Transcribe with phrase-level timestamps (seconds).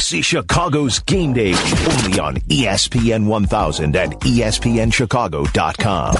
[0.00, 6.14] This is Chicago's Game Day, only on ESPN 1000 and ESPNChicago.com.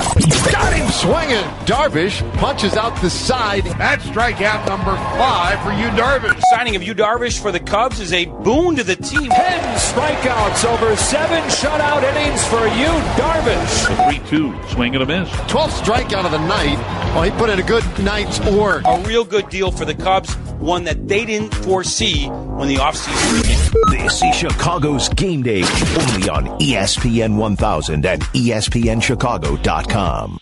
[0.53, 1.43] Got him swinging.
[1.65, 3.65] Darvish punches out the side.
[3.79, 6.39] That's strikeout number five for Yu Darvish.
[6.51, 9.31] Signing of Yu Darvish for the Cubs is a boon to the team.
[9.31, 13.87] Ten strikeouts over seven shutout innings for Yu Darvish.
[14.11, 15.27] 3 2, swing and a miss.
[15.51, 16.77] 12th strikeout of the night.
[17.15, 18.85] Well, he put in a good night's work.
[18.87, 23.41] A real good deal for the Cubs, one that they didn't foresee when the offseason
[23.43, 23.50] began.
[23.91, 30.41] This is Chicago's Game Day, only on ESPN 1000 and ESPNChicago.com.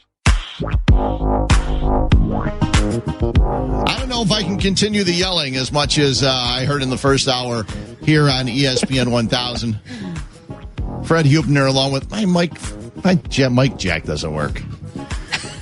[3.87, 6.83] I don't know if I can continue the yelling as much as uh, I heard
[6.83, 7.67] in the first hour
[8.03, 9.79] here on ESPN 1000.
[11.05, 12.55] Fred Hubner, along with my Mike,
[13.05, 13.21] my
[13.51, 14.63] Mike Jack doesn't work.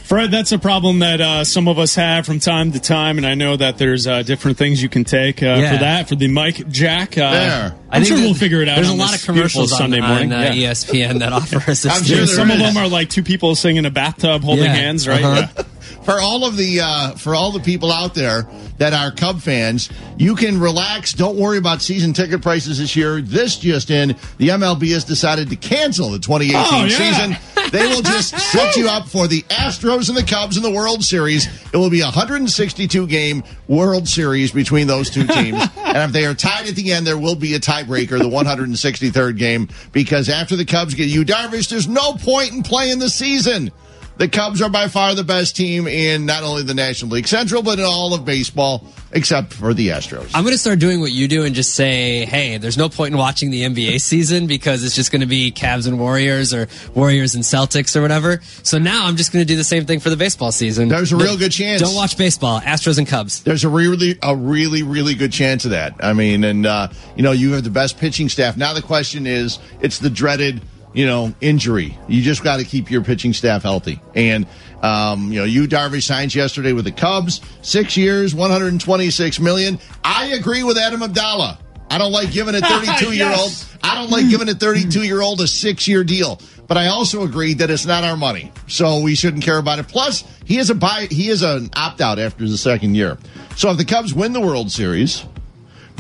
[0.07, 3.27] Fred, that's a problem that uh, some of us have from time to time, and
[3.27, 5.73] I know that there's uh, different things you can take uh, Yeah.
[5.73, 7.19] for that for the Mike Jack.
[7.19, 7.75] Uh, There.
[7.91, 8.77] I'm sure we'll figure it out.
[8.77, 10.33] There's a lot this of commercials beautiful on, Sunday morning.
[10.33, 10.71] on uh, Yeah.
[10.71, 11.85] ESPN that offer us.
[11.87, 14.45] I'm sure Yeah, there some of them are like two people singing in a bathtub
[14.45, 14.75] holding Yeah.
[14.75, 15.25] hands, right?
[15.25, 15.63] Uh-huh.
[16.07, 19.91] For all of the uh, for all the people out there that are Cub fans,
[20.17, 21.13] you can relax.
[21.13, 23.21] Don't worry about season ticket prices this year.
[23.21, 26.97] This just in, the MLB has decided to cancel the 2018 Oh, yeah.
[26.97, 27.71] season.
[27.73, 31.03] They will just set you up for the Astros and the Cubs in the World
[31.03, 31.47] Series.
[31.73, 35.61] It will be a 162 game World Series between those two teams.
[35.77, 39.37] and if they are tied at the end, there will be a tiebreaker, the 163rd
[39.39, 43.73] game, because after the Cubs get Yu Darvish, there's no point in playing the season.
[44.19, 47.63] The Cubs are by far the best team in not only the National League Central,
[47.63, 50.31] but in all of baseball, except for the Astros.
[50.35, 53.13] I'm going to start doing what you do and just say, hey, there's no point
[53.13, 56.67] in watching the NBA season because it's just going to be Cavs and Warriors or
[56.95, 58.41] Warriors and Celtics or whatever.
[58.63, 60.89] So now I'm just going to do the same thing for the baseball season.
[60.89, 61.83] There's a real good chance.
[61.83, 63.43] Don't watch baseball, Astros and Cubs.
[63.43, 65.95] There's a really, a really, really good chance of that.
[66.01, 68.57] I mean, and uh, you know, you have the best pitching staff.
[68.57, 70.63] Now the question is, it's the dreaded,
[70.97, 71.97] you know, injury.
[72.09, 74.01] You just got to keep your pitching staff healthy.
[74.15, 74.47] And
[74.83, 79.79] um, you know, Yu Darvish signs yesterday with the Cubs, six years, 126 million.
[80.03, 81.59] I agree with Adam Abdallah.
[81.91, 83.51] I don't like giving a 32 year old.
[83.51, 83.77] Yes.
[83.83, 86.41] I don't like giving a 32 year old a six year deal.
[86.67, 89.87] But I also agree that it's not our money, so we shouldn't care about it.
[89.87, 91.07] Plus, he is a buy.
[91.11, 93.19] He is an opt out after the second year.
[93.55, 95.25] So if the Cubs win the World Series,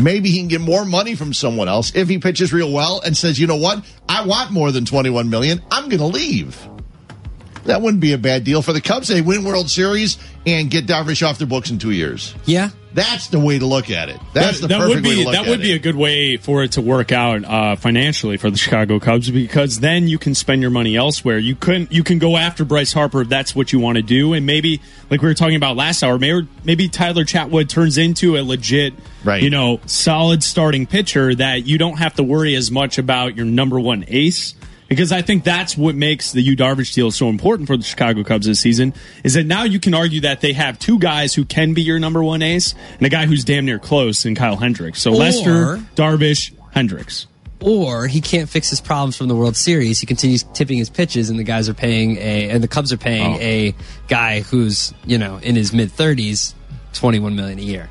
[0.01, 3.17] maybe he can get more money from someone else if he pitches real well and
[3.17, 5.63] says, you know what, I want more than 21 million.
[5.71, 6.69] I'm going to leave.
[7.67, 9.09] That wouldn't be a bad deal for the Cubs.
[9.09, 12.35] They win World Series and get Darvish off their books in two years.
[12.45, 12.71] Yeah.
[12.95, 14.19] That's the way to look at it.
[14.33, 15.65] That's the that perfect would be way to look that at would it.
[15.65, 19.31] be a good way for it to work out uh, financially for the Chicago Cubs
[19.31, 21.37] because then you can spend your money elsewhere.
[21.37, 24.33] You couldn't you can go after Bryce Harper if that's what you want to do,
[24.33, 28.39] and maybe like we were talking about last hour, maybe maybe Tyler Chatwood turns into
[28.39, 28.95] a legit,
[29.25, 29.43] Right.
[29.43, 33.45] you know, solid starting pitcher that you don't have to worry as much about your
[33.45, 34.55] number one ace.
[34.89, 38.23] Because I think that's what makes the Yu Darvish deal so important for the Chicago
[38.23, 41.45] Cubs this season is that now you can argue that they have two guys who
[41.45, 44.57] can be your number one ace and a guy who's damn near close in Kyle
[44.57, 45.01] Hendricks.
[45.03, 47.27] So Or- Lester, Darvish, Hendricks.
[47.61, 49.99] Or he can't fix his problems from the World Series.
[49.99, 52.99] He continues tipping his pitches, and the guys are paying a, and the Cubs are
[52.99, 53.39] paying Oh.
[53.41, 53.75] a
[54.09, 56.55] guy who's you know in his mid thirties,
[56.93, 57.89] twenty one million a year.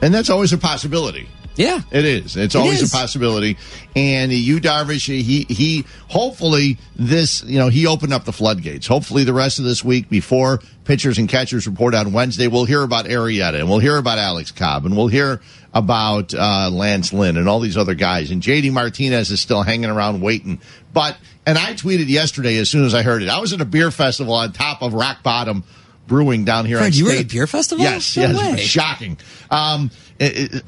[0.00, 1.28] and that's always a possibility.
[1.56, 2.36] Yeah, It is.
[2.36, 2.92] It's It always is.
[2.92, 3.58] a possibility.
[3.94, 5.84] And Yu Darvish, he he.
[6.08, 8.86] Hopefully, this you know he opened up the floodgates.
[8.86, 12.82] Hopefully, the rest of this week before pitchers and catchers report on Wednesday, we'll hear
[12.82, 15.40] about Arrieta and we'll hear about Alex Cobb and we'll hear
[15.74, 18.30] about uh, Lance Lynn and all these other guys.
[18.30, 20.60] And JD Martinez is still hanging around waiting.
[20.92, 23.28] But and I tweeted yesterday as soon as I heard it.
[23.28, 25.64] I was at a beer festival on top of Rock Bottom
[26.08, 26.78] Brewing down here.
[26.78, 27.84] Fred, you were at a beer festival?
[27.84, 28.56] Yes, No yes, way.
[28.58, 29.18] shocking.
[29.50, 29.90] Um,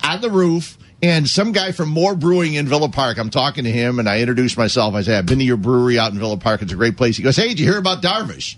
[0.03, 3.19] on the roof, and some guy from More Brewing in Villa Park.
[3.19, 4.95] I'm talking to him, and I introduce myself.
[4.95, 6.63] I said, "I've been to your brewery out in Villa Park.
[6.63, 8.57] It's a great place." He goes, "Hey, did you hear about Darvish?"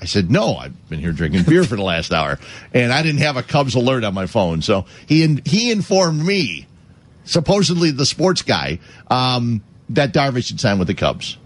[0.00, 2.38] I said, "No, I've been here drinking beer for the last hour,
[2.72, 6.66] and I didn't have a Cubs alert on my phone." So he he informed me,
[7.24, 11.38] supposedly the sports guy, um, that Darvish had signed with the Cubs.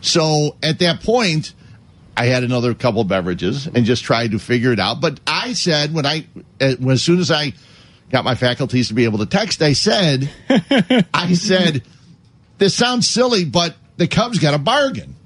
[0.00, 1.52] So at that point,
[2.16, 5.00] I had another couple beverages and just tried to figure it out.
[5.00, 6.26] But I said when I,
[6.60, 7.52] uh, as soon as I
[8.10, 10.30] got my faculties to be able to text, I said,
[11.14, 11.82] I said,
[12.58, 15.16] this sounds silly, but the Cubs got a bargain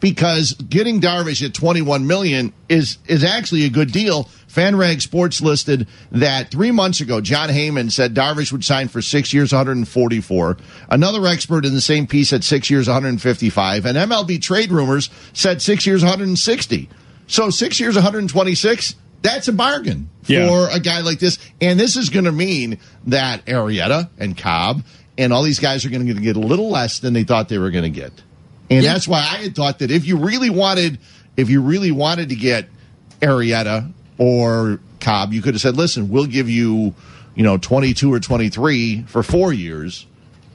[0.00, 4.28] because getting Darvish at 21 million is is actually a good deal.
[4.48, 9.34] FanRag Sports listed that three months ago, Jon Heyman said Darvish would sign for six
[9.34, 10.56] years, 144.
[10.90, 13.84] Another expert in the same piece said six years, 155.
[13.84, 16.88] And MLB Trade Rumors said six years, 160.
[17.26, 18.94] So six years, 126.
[19.26, 20.46] That's a bargain Yeah.
[20.48, 21.38] for a guy like this.
[21.60, 24.84] And this is going to mean that Arrieta and Cobb
[25.18, 27.58] and all these guys are going to get a little less than they thought they
[27.58, 28.12] were going to get.
[28.70, 28.92] And Yeah.
[28.92, 30.98] that's why I had thought that if you really wanted,
[31.36, 32.68] if you really wanted to get
[33.20, 36.94] Arrieta or Cobb, you could have said, listen, we'll give you,
[37.34, 40.06] you know, 22 or 23 for four years.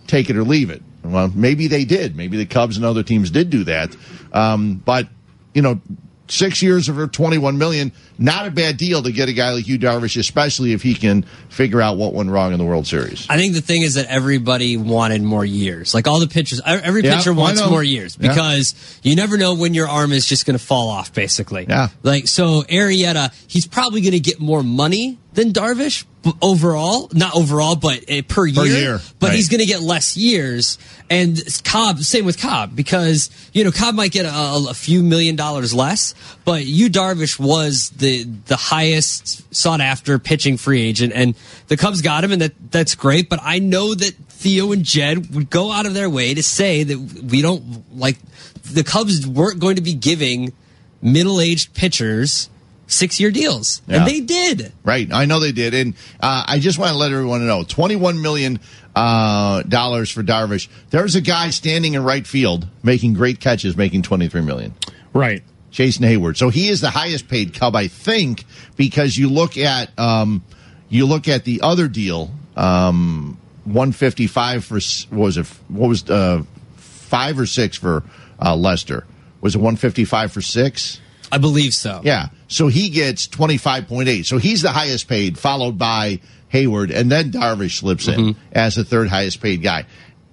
[0.07, 0.81] Take it or leave it.
[1.03, 2.15] Well, maybe they did.
[2.15, 3.95] Maybe the Cubs and other teams did do that.
[4.33, 5.07] Um, but,
[5.53, 5.79] you know,
[6.27, 7.91] six years for 21 million,
[8.21, 11.23] not a bad deal to get a guy like Yu Darvish, especially if he can
[11.50, 13.25] figure out what went wrong in the World Series.
[13.29, 15.94] I think the thing is that everybody wanted more years.
[15.94, 18.29] Like all the pitchers, every Yeah, pitcher wants more years Yeah.
[18.29, 21.65] because you never know when your arm is just going to fall off, basically.
[21.68, 21.89] Yeah.
[22.03, 26.06] Like, so Arrieta, he's probably going to get more money than Darvish
[26.41, 27.09] overall.
[27.13, 28.56] Not overall, but uh, per year.
[28.63, 29.35] per year, But right.
[29.35, 30.77] he's going to get less years.
[31.09, 35.35] And Cobb, same with Cobb, because, you know, Cobb might get a, a few million
[35.35, 36.13] dollars less,
[36.45, 41.13] but Yu Darvish, was the, the highest sought after pitching free agent.
[41.13, 41.36] And
[41.68, 43.30] the Cubs got him, and that, that's great.
[43.30, 46.84] But I know that Theo and Jed would go out of their way to say
[46.84, 48.18] that we don't like
[48.63, 50.54] the Cubs weren't going to be giving
[51.02, 52.50] middle aged pitchers
[52.88, 53.81] six year deals.
[53.88, 53.98] Yeah.
[53.98, 54.72] And they did.
[54.84, 55.12] Right.
[55.12, 55.74] I know they did.
[55.74, 58.60] And uh, I just want to let everyone know 21 million
[58.96, 60.68] uh, dollars for Darvish.
[60.90, 64.74] There's a guy standing in right field making great catches, making 23 million.
[65.14, 65.44] Right.
[65.71, 66.38] Jason Heyward.
[66.38, 68.45] So he is the highest paid Cub, I think,
[68.75, 70.44] because you look at um,
[70.89, 74.79] you look at the other deal, um, one fifty five for
[75.09, 75.47] what was it?
[75.69, 76.44] What was uh,
[76.75, 78.03] five or six for
[78.39, 79.06] uh, Lester?
[79.39, 81.00] Was it one fifty five for six?
[81.31, 82.01] I believe so.
[82.03, 82.29] Yeah.
[82.50, 84.25] So he gets 25.8.
[84.25, 86.19] So he's the highest paid, followed by
[86.51, 89.85] Heyward, and then Darvish slips in as the third highest paid guy.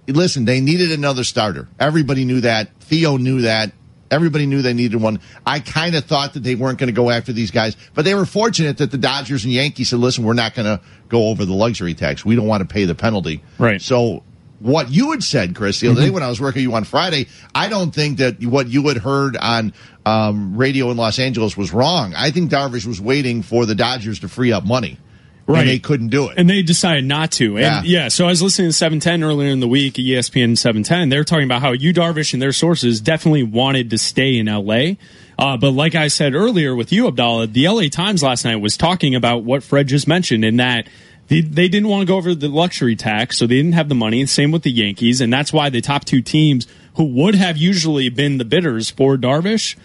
[0.09, 1.69] Listen, they needed another starter.
[1.79, 2.75] Everybody knew that.
[2.81, 3.73] Theo knew that.
[4.11, 5.21] Everybody knew they needed one.
[5.47, 8.15] I kind of thought that they weren't going to go after these guys, but they
[8.15, 11.45] were fortunate that the Dodgers and Yankees said, listen, we're not going to go over
[11.45, 12.25] the luxury tax.
[12.25, 13.43] We don't want to pay the penalty.
[13.59, 13.81] Right.
[13.83, 14.23] So
[14.61, 17.29] what you had said, Chris, the other day when I was working you on Friday,
[17.55, 19.73] I don't think that what you had heard on
[20.05, 22.15] um, radio in Los Angeles was wrong.
[22.17, 24.99] I think Darvish was waiting for the Dodgers to free up money.
[25.49, 25.61] Right.
[25.61, 26.35] And they couldn't do it.
[26.37, 27.57] And they decided not to.
[27.57, 28.03] And Yeah.
[28.03, 28.09] yeah.
[28.09, 31.09] so I was listening to 710 earlier in the week, ESPN 710.
[31.09, 34.97] They're talking about how Yu Darvish and their sources definitely wanted to stay in LA.
[35.39, 38.77] Uh, but like I said earlier with you, Abdallah, the LA Times last night was
[38.77, 40.87] talking about what Fred just mentioned in that
[41.29, 43.95] they, they didn't want to go over the luxury tax, so they didn't have the
[43.95, 44.25] money.
[44.27, 45.21] Same with the Yankees.
[45.23, 46.67] And that's why the top two teams
[46.97, 49.77] who would have usually been the bidders for Darvish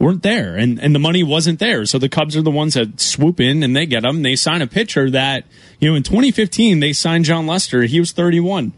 [0.00, 1.84] weren't there and, and the money wasn't there.
[1.84, 4.22] So the Cubs are the ones that swoop in and they get him.
[4.22, 5.44] They sign a pitcher that,
[5.78, 7.82] you know, in 2015, they signed Jon Lester.
[7.82, 8.72] He was 31.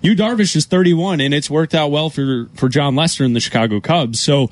[0.00, 3.40] Yu Darvish is 31 and it's worked out well for, for Jon Lester and the
[3.40, 4.18] Chicago Cubs.
[4.18, 4.50] So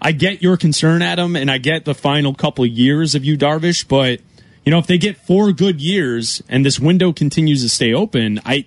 [0.00, 3.38] I get your concern, Adam, and I get the final couple of years of Yu
[3.38, 4.20] Darvish, but
[4.64, 8.40] you know, if they get four good years and this window continues to stay open,
[8.44, 8.66] I,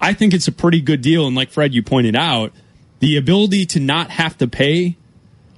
[0.00, 1.26] I think it's a pretty good deal.
[1.26, 2.52] And like Fred, you pointed out,
[3.00, 4.96] the ability to not have to pay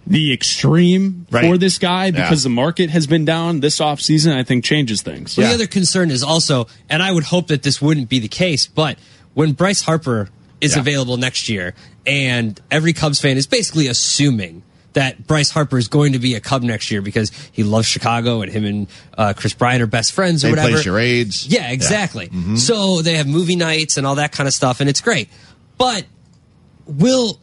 [0.06, 1.44] the extreme Right.
[1.44, 2.48] for this guy because Yeah.
[2.50, 5.36] the market has been down this offseason, I think changes things.
[5.36, 5.50] Well, Yeah.
[5.50, 8.66] the other concern is also, and I would hope that this wouldn't be the case,
[8.66, 8.98] but
[9.34, 10.28] when Bryce Harper
[10.60, 10.80] is Yeah.
[10.80, 11.74] available next year,
[12.06, 14.62] and every Cubs fan is basically assuming
[14.94, 18.42] that Bryce Harper is going to be a Cub next year because he loves Chicago
[18.42, 20.72] and him and uh, Kris Bryant are best friends or they whatever.
[20.72, 21.46] play charades.
[21.46, 22.28] Yeah, exactly.
[22.56, 25.28] So they have movie nights and all that kind of stuff, and it's great.
[25.78, 26.04] But
[26.86, 27.38] will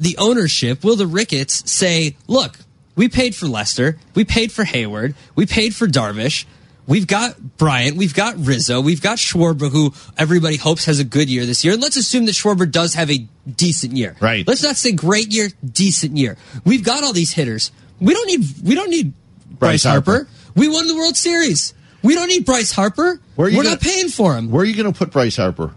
[0.00, 2.58] the ownership, will the Ricketts say, look,
[2.96, 6.44] we paid for Lester, we paid for Heyward, we paid for Darvish,
[6.86, 11.28] we've got Bryant, we've got Rizzo, we've got Schwarber, who everybody hopes has a good
[11.30, 11.74] year this year.
[11.74, 14.16] And let's assume that Schwarber does have a decent year.
[14.20, 14.46] Right.
[14.48, 16.36] Let's not say great year, decent year.
[16.64, 17.70] We've got all these hitters.
[18.00, 19.12] We don't need we don't need
[19.46, 20.10] Bryce, Bryce Harper.
[20.12, 20.28] Harper.
[20.56, 21.74] We won the World Series.
[22.02, 23.20] We don't need Bryce Harper.
[23.36, 24.50] Where are you We're gonna- not paying for him.
[24.50, 25.74] Where are you going to put Bryce Harper?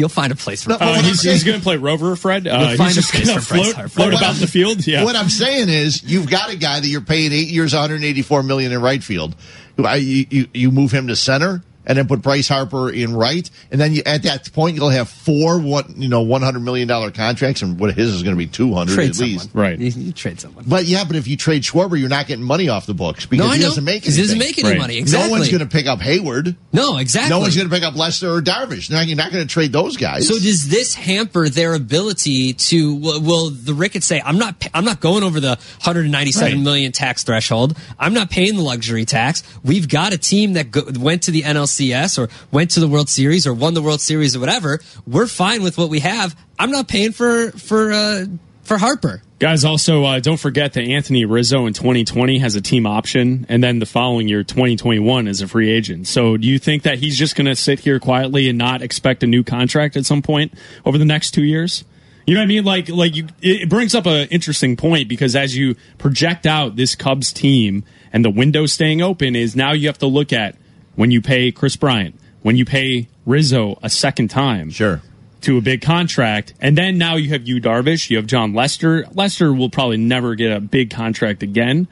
[0.00, 0.82] You'll find a place for No, him.
[0.82, 2.48] Uh, what he's saying- he's going to play Rover, Fred.
[2.48, 3.88] Uh, We'll find he's a just place going to for Bryce float, Harper.
[3.90, 4.86] float What about I'm- the field.
[4.86, 5.04] Yeah.
[5.04, 8.72] What I'm saying is, you've got a guy that you're paying eight years, 184 million
[8.72, 9.36] in right field.
[9.84, 13.48] I- You, you, you move him to center, and then put Bryce Harper in right,
[13.70, 17.10] and then you, at that point you'll have four what you know 100 million dollar
[17.10, 19.50] contracts, and what his is going to be 200 trade at least.
[19.50, 19.64] someone.
[19.70, 19.78] Right.
[19.78, 20.64] You, you trade someone.
[20.66, 23.46] But yeah, but if you trade Schwarber, you're not getting money off the books because
[23.46, 24.36] No, he doesn't make 'Cause anything.
[24.36, 24.78] He doesn't make any Right.
[24.78, 24.96] money.
[24.98, 25.28] Exactly.
[25.28, 26.54] No one's going to pick up Heyward.
[26.72, 27.30] No, exactly.
[27.30, 28.90] No one's going to pick up Lester or Darvish.
[28.90, 30.28] No, you're not going to trade those guys.
[30.28, 32.94] So does this hamper their ability to?
[32.94, 36.62] Will, will the Ricketts say, "I'm not, I'm not going over the 197 Right.
[36.62, 37.76] million tax threshold.
[37.98, 39.42] I'm not paying the luxury tax.
[39.64, 43.08] We've got a team that go, went to the NLCS or went to the World
[43.08, 44.80] Series or won the World Series or whatever.
[45.06, 46.36] We're fine with what we have.
[46.58, 48.26] I'm not paying for for uh,
[48.62, 49.22] for Harper.
[49.38, 53.64] Guys, also uh, don't forget that Anthony Rizzo in 2020 has a team option, and
[53.64, 56.06] then the following year, 2021, is a free agent.
[56.06, 59.22] So, do you think that he's just going to sit here quietly and not expect
[59.22, 60.52] a new contract at some point
[60.84, 61.84] over the next two years?
[62.26, 62.64] You know what I mean?
[62.64, 66.94] Like, like you, it brings up an interesting point because as you project out this
[66.94, 70.54] Cubs team and the window staying open, is now you have to look at
[70.96, 75.02] when you pay Kris Bryant, when you pay Rizzo a second time, Sure.
[75.42, 76.54] to a big contract.
[76.60, 79.06] And then now you have Yu Darvish, you have Jon Lester.
[79.14, 81.88] Lester will probably never get a big contract again.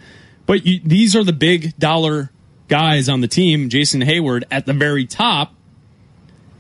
[0.47, 2.31] But you, these are the big dollar
[2.69, 5.55] guys on the team, Jason Heyward at the very top.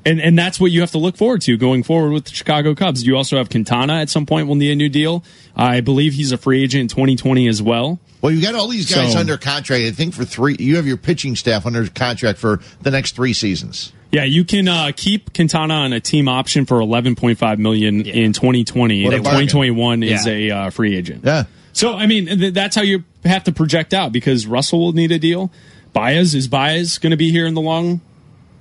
[0.06, 2.74] And and that's what you have to look forward to going forward with the Chicago
[2.74, 3.06] Cubs.
[3.06, 5.22] You also have Quintana at some point will need a new deal.
[5.56, 7.98] I believe he's a free agent in 2020 as well.
[8.20, 9.84] Well, you got all these guys So- under contract.
[9.84, 13.32] I think for three, you have your pitching staff under contract for the next three
[13.32, 13.92] seasons.
[14.10, 18.64] Yeah, you can uh, keep Quintana on a team option for 11.5 million in twenty
[18.64, 21.24] twenty, and twenty twenty one is a uh, free agent.
[21.24, 21.44] Yeah.
[21.74, 25.12] So I mean, th- that's how you have to project out because Russell will need
[25.12, 25.52] a deal.
[25.92, 28.00] Baez is Baez going to be here in the long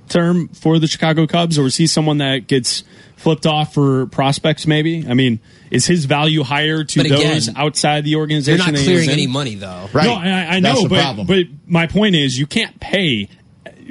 [0.10, 2.84] term for the Chicago Cubs, or is he someone that gets
[3.16, 4.68] flipped off for prospects?
[4.68, 5.06] Maybe.
[5.08, 5.40] I mean,
[5.72, 8.58] is his value higher to again, those outside the organization?
[8.58, 8.74] You're organization?
[8.74, 9.90] not than clearing any money though.
[9.94, 10.06] Right.
[10.06, 11.28] No, I, I That's know, the but problem.
[11.28, 13.30] but my point is, you can't pay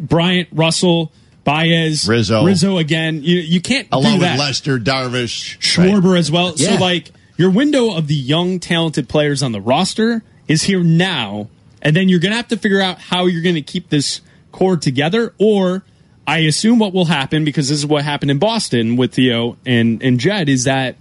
[0.01, 1.13] Bryant, Russell,
[1.45, 2.45] Baez, Rizzo.
[2.45, 3.23] Rizzo again.
[3.23, 4.39] You you can't Along do with.
[4.39, 6.53] Lester, Darvish, Schwarber as well.
[6.57, 6.77] Yeah.
[6.77, 11.49] So like your window of the young talented players on the roster is here now,
[11.83, 15.35] and then you're gonna have to figure out how you're gonna keep this core together.
[15.39, 15.85] Or
[16.27, 20.03] I assume what will happen because this is what happened in Boston with Theo and
[20.03, 20.97] and Jed is that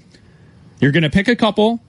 [0.80, 1.82] you're gonna pick a couple.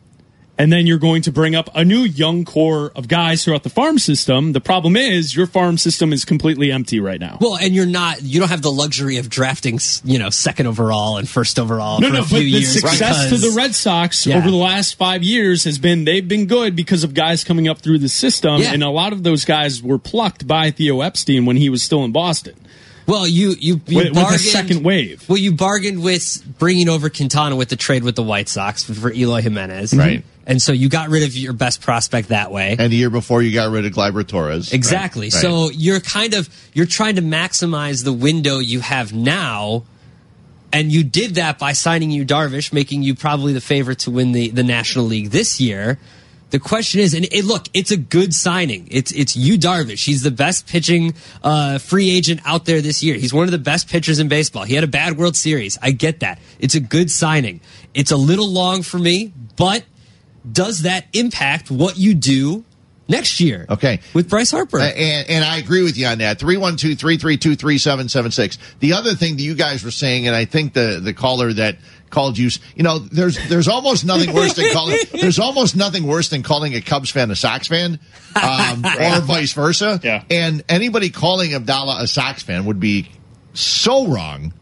[0.59, 3.69] And then you're going to bring up a new young core of guys throughout the
[3.69, 4.53] farm system.
[4.55, 7.37] The problem is your farm system is completely empty right now.
[7.43, 8.23] Well, and you're not.
[8.23, 12.07] You don't have the luxury of drafting, you know, second overall and first overall No,
[12.09, 12.73] for no, a but few the years.
[12.73, 14.39] success to the Red Sox Yeah.
[14.39, 17.81] over the last five years has been they've been good because of guys coming up
[17.81, 18.73] through the system, Yeah.
[18.73, 22.03] and a lot of those guys were plucked by Theo Epstein when he was still
[22.03, 22.55] in Boston.
[23.07, 25.25] Well, you you, you With- with the bargained, second wave.
[25.29, 28.95] Well, you bargained with bringing over Quintana with the trade with the White Sox for,
[28.95, 30.19] for Eloy Jimenez, Right.
[30.21, 30.29] Mm-hmm.
[30.49, 32.77] And so you got rid of your best prospect that way.
[32.79, 34.73] and the year before you got rid of Gleyber Torres.
[34.73, 35.27] Exactly.
[35.27, 35.43] Right, right.
[35.43, 39.83] So you're kind of you're trying to maximize the window you have now,
[40.73, 44.33] and you did that by signing Yu Darvish, making you probably the favorite to win
[44.33, 45.99] the the National League this year.
[46.51, 48.87] The question is, and it, look, it's a good signing.
[48.91, 50.05] It's it's Yu Darvish.
[50.05, 53.17] He's the best pitching uh, free agent out there this year.
[53.17, 54.63] He's one of the best pitchers in baseball.
[54.63, 55.77] He had a bad World Series.
[55.83, 56.39] I get that.
[56.61, 57.61] It's a good signing.
[57.95, 59.85] It's a little long for me, but
[60.51, 62.65] does that impact what you do
[63.09, 63.67] next year?
[63.69, 64.01] Okay.
[64.15, 64.79] with Bryce Harper.
[64.79, 66.39] Uh, and, and I agree with you on that.
[66.39, 68.59] 312 332 3776.
[68.81, 71.79] The other thing that you guys were saying, and I think the, the caller that
[72.11, 76.29] called you, you know, there's there's almost nothing worse than calling there's almost nothing worse
[76.29, 77.99] than calling a Cubs fan a Sox fan,
[78.41, 80.01] um, or vice versa.
[80.03, 80.25] Yeah.
[80.31, 83.11] And anybody calling Abdallah a Sox fan would be
[83.55, 84.53] so wrong.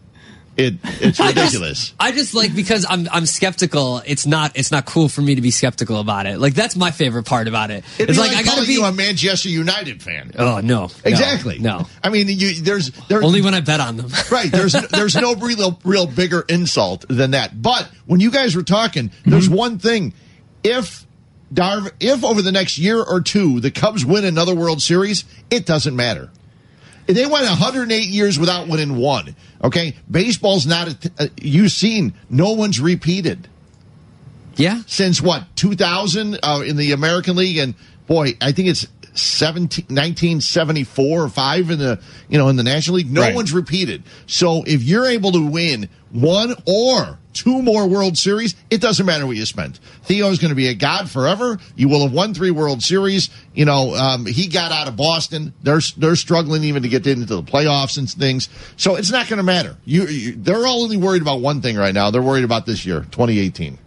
[0.57, 1.95] It it's ridiculous.
[1.99, 4.03] I just like because I'm I'm skeptical.
[4.07, 6.39] It's not it's not cool for me to be skeptical about it.
[6.39, 7.85] Like that's my favorite part about it.
[7.99, 8.75] It'd it's like, like, I gotta be.
[8.75, 10.31] you a Manchester United fan.
[10.39, 11.59] oh no, no, Exactly.
[11.59, 14.11] No, I mean, you, there's there's only when I bet on them.
[14.31, 14.51] Right.
[14.51, 17.61] There's there's no real real bigger insult than that.
[17.61, 19.55] But when you guys were talking, there's Mm-hmm.
[19.57, 20.15] one thing.
[20.63, 21.05] If
[21.53, 25.67] Darv, if over the next year or two the Cubs win another World Series, it
[25.67, 26.31] doesn't matter.
[27.07, 29.37] They went 108 years without winning one.
[29.63, 30.89] Okay, baseball's not.
[30.89, 33.49] A, uh, you've seen no one's repeated
[34.57, 37.75] yeah, since what 2000 uh, in the American League, and
[38.07, 42.97] boy, I think it's 17, 1974 or five in the you know in the National
[42.97, 43.11] League.
[43.11, 43.35] No Right.
[43.35, 44.03] one's repeated.
[44.27, 49.27] So if you're able to win one or two more World Series, it doesn't matter
[49.27, 49.81] what you spent.
[50.05, 51.59] Theo's going to be a god forever.
[51.75, 53.31] You will have won three World Series.
[53.55, 55.53] You know um, he got out of Boston.
[55.63, 58.49] They're they're struggling even to get into the playoffs and things.
[58.77, 59.77] So it's not going to matter.
[59.85, 62.11] You, you they're all only worried about one thing right now.
[62.11, 63.79] They're worried about this year, 2018.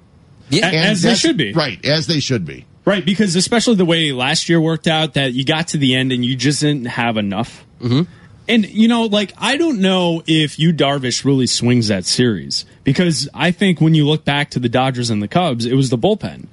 [0.50, 0.70] yeah.
[0.70, 1.54] A- As they should be.
[1.54, 2.66] Right, as they should be.
[2.88, 6.13] Right, because especially the way last year worked out, that you got to the end
[6.13, 7.65] and you just didn't have enough.
[7.82, 8.10] Mm-hmm.
[8.48, 13.27] And you know, like I don't know if Yu Darvish really swings that series because
[13.34, 15.98] I think when you look back to the Dodgers and the Cubs, it was the
[15.98, 16.48] bullpen.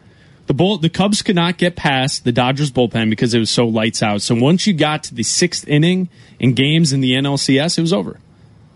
[0.46, 3.68] The bull, the Cubs could not get past the Dodgers bullpen because it was so
[3.68, 4.20] lights out.
[4.20, 6.08] So once you got to the sixth inning
[6.40, 8.18] in games in the NLCS, it was over.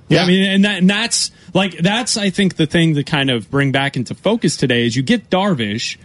[0.08, 0.22] Yeah, Yeah.
[0.22, 3.50] I mean, and that and that's like that's I think the thing to kind of
[3.50, 5.96] bring back into focus today is you get Darvish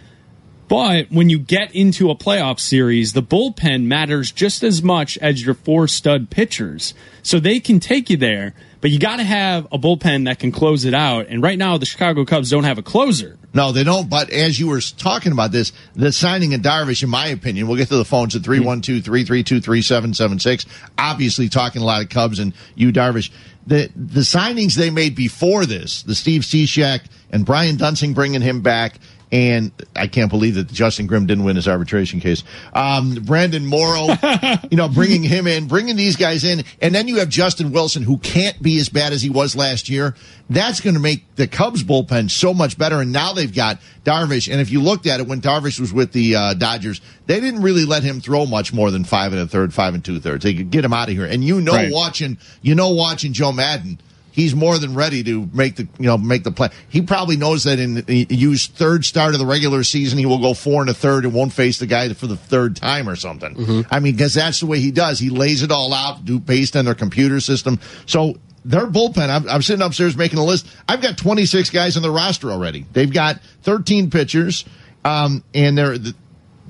[0.68, 5.44] But when you get into a playoff series, the bullpen matters just as much as
[5.44, 6.94] your four stud pitchers.
[7.22, 10.52] So they can take you there, but you got to have a bullpen that can
[10.52, 11.26] close it out.
[11.28, 13.38] And right now, the Chicago Cubs don't have a closer.
[13.52, 14.10] No, they don't.
[14.10, 17.76] But as you were talking about this, the signing of Darvish, in my opinion, we'll
[17.76, 20.66] get to the phones at 312 332 3776.
[20.98, 23.30] Obviously, talking a lot of Cubs and Yu Darvish.
[23.66, 28.60] The, the signings they made before this, the Steve Cishek and Brian Duensing bringing him
[28.60, 28.98] back,
[29.34, 32.44] and I can't believe that Justin Grimm didn't win his arbitration case.
[32.72, 34.06] Um, Brandon Morrow,
[34.70, 38.04] you know, bringing him in, bringing these guys in, and then you have Justin Wilson,
[38.04, 40.14] who can't be as bad as he was last year.
[40.48, 43.00] That's going to make the Cubs bullpen so much better.
[43.00, 44.48] And now they've got Darvish.
[44.48, 47.62] And if you looked at it when Darvish was with the uh, Dodgers, they didn't
[47.62, 50.44] really let him throw much more than five and a third, five and two thirds.
[50.44, 51.24] They could get him out of here.
[51.26, 51.92] And you know, Right.
[51.92, 53.98] watching, you know, watching Joe Maddon
[54.34, 56.68] he's more than ready to make the you know make the play.
[56.88, 60.52] He probably knows that in Yu's third start of the regular season, he will go
[60.54, 63.84] four and a third and won't face the guy for the third time or something.
[63.90, 65.18] I mean, because that's the way he does.
[65.20, 67.78] He lays it all out, do based on their computer system.
[68.06, 68.36] So.
[68.66, 70.66] Their bullpen, I'm, I'm sitting upstairs making a list.
[70.88, 72.86] I've got 26 guys on the roster already.
[72.94, 74.64] They've got 13 pitchers,
[75.04, 76.14] um, and they're, the,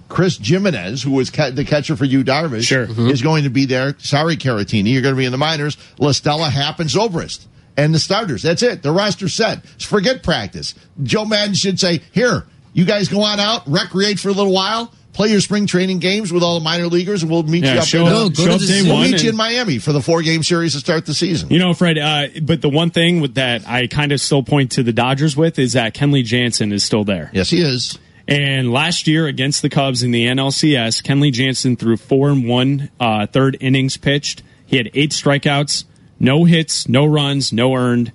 [0.09, 2.89] Chris Gimenez, who was ca- the catcher for you, Darvish, Sure.
[3.09, 3.95] is going to be there.
[4.01, 5.77] Sorry, Caratini, you're going to be in the minors.
[6.01, 7.47] La Stella, happens Zobrist.
[7.77, 8.43] And the starters.
[8.43, 8.83] That's it.
[8.83, 9.67] The roster's set.
[9.81, 10.75] Forget practice.
[11.03, 14.93] Joe Maddon should say, here, you guys go on out, recreate for a little while,
[15.13, 17.79] play your spring training games with all the minor leaguers, and we'll meet Yeah, you
[17.81, 18.83] up show, in, No, show to up day.
[18.83, 19.11] We'll one.
[19.11, 21.51] meet you in Miami for the four game series to start the season.
[21.51, 24.71] You know, Fred, uh, but the one thing with that I kind of still point
[24.73, 27.31] to the Dodgers with is that Kenley Jansen is still there.
[27.33, 27.99] yes, he is.
[28.29, 32.89] And last year against the Cubs in the NLCS, Kenley Jansen threw four and one
[32.99, 34.43] uh, third innings pitched.
[34.65, 35.85] He had eight strikeouts,
[36.19, 38.13] no hits, no runs, no earned,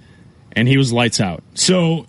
[0.54, 1.44] and he was lights out.
[1.54, 2.06] So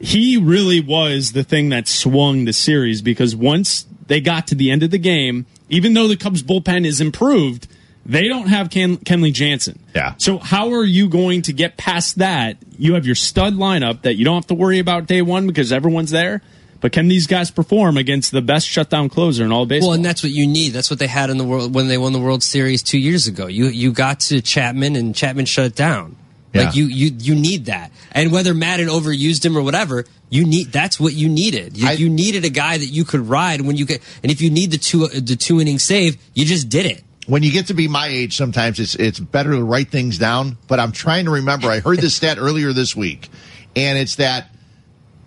[0.00, 4.70] he really was the thing that swung the series because once they got to the
[4.70, 7.68] end of the game, even though the Cubs bullpen is improved,
[8.06, 9.78] they don't have Ken- Kenley Jansen.
[9.94, 10.14] Yeah.
[10.16, 12.56] So how are you going to get past that?
[12.78, 15.72] You have your stud lineup that you don't have to worry about day one because
[15.72, 16.42] everyone's there.
[16.80, 19.90] But can these guys perform against the best shutdown closer in all of baseball?
[19.90, 20.70] Well, and that's what you need.
[20.70, 23.26] That's what they had in the world when they won the World Series two years
[23.26, 23.46] ago.
[23.48, 26.14] You you got to Chapman and Chapman shut it down.
[26.54, 26.62] Yeah.
[26.64, 27.90] Like you you you need that.
[28.12, 31.76] And whether Maddon overused him or whatever, you need that's what you needed.
[31.76, 34.00] You, I- you needed a guy that you could ride when you get.
[34.22, 37.02] And if you need the two the two inning save, you just did it.
[37.26, 40.56] when you get to be my age, sometimes it's it's better to write things down.
[40.68, 41.68] But I'm trying to remember.
[41.70, 43.28] I heard this stat earlier this week,
[43.74, 44.54] and it's that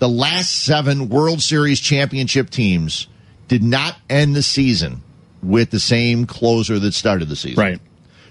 [0.01, 3.05] the last seven World Series championship teams
[3.47, 5.03] did not end the season
[5.43, 7.61] with the same closer that started the season.
[7.61, 7.79] right.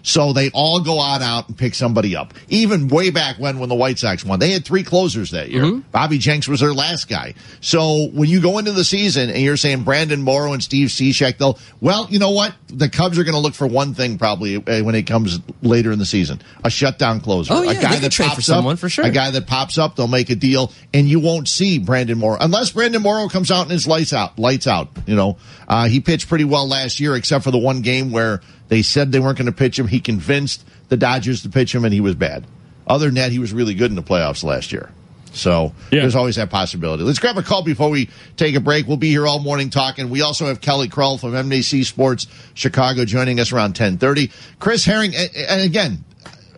[0.02, 2.32] So they all go on out and pick somebody up.
[2.48, 5.82] Even way back when, when the White Sox won, they had three closers that year.
[5.92, 7.34] Bobby Jenks was their last guy.
[7.60, 11.38] So when you go into the season and you're saying Brandon Morrow and Steve Cishek,
[11.38, 12.54] they'll, well, you know what?
[12.68, 15.90] The Cubs are going to look for one thing probably uh, when it comes later
[15.92, 18.74] in the season: a shutdown closer, Oh, yeah, a guy that trade for pops someone,
[18.74, 19.04] up, for sure.
[19.04, 19.96] a guy that pops up.
[19.96, 23.62] They'll make a deal, and you won't see Brandon Morrow unless Brandon Morrow comes out
[23.62, 24.38] and his lights out.
[24.38, 24.88] Lights out.
[25.06, 25.36] You know,
[25.68, 29.12] uh, he pitched pretty well last year, except for the one game where they said
[29.12, 29.86] they weren't going to pitch him.
[29.88, 32.46] He convinced the Dodgers to pitch him, and he was bad.
[32.86, 34.90] Other than that, he was really good in the playoffs last year.
[35.32, 36.00] So Yeah.
[36.00, 37.04] there's always that possibility.
[37.04, 38.88] Let's grab a call before we take a break.
[38.88, 40.08] We'll be here all morning talking.
[40.10, 44.30] We also have Kelly Crull from NBC Sports Chicago joining us around 1030.
[44.58, 46.04] Chris Herring, and and again,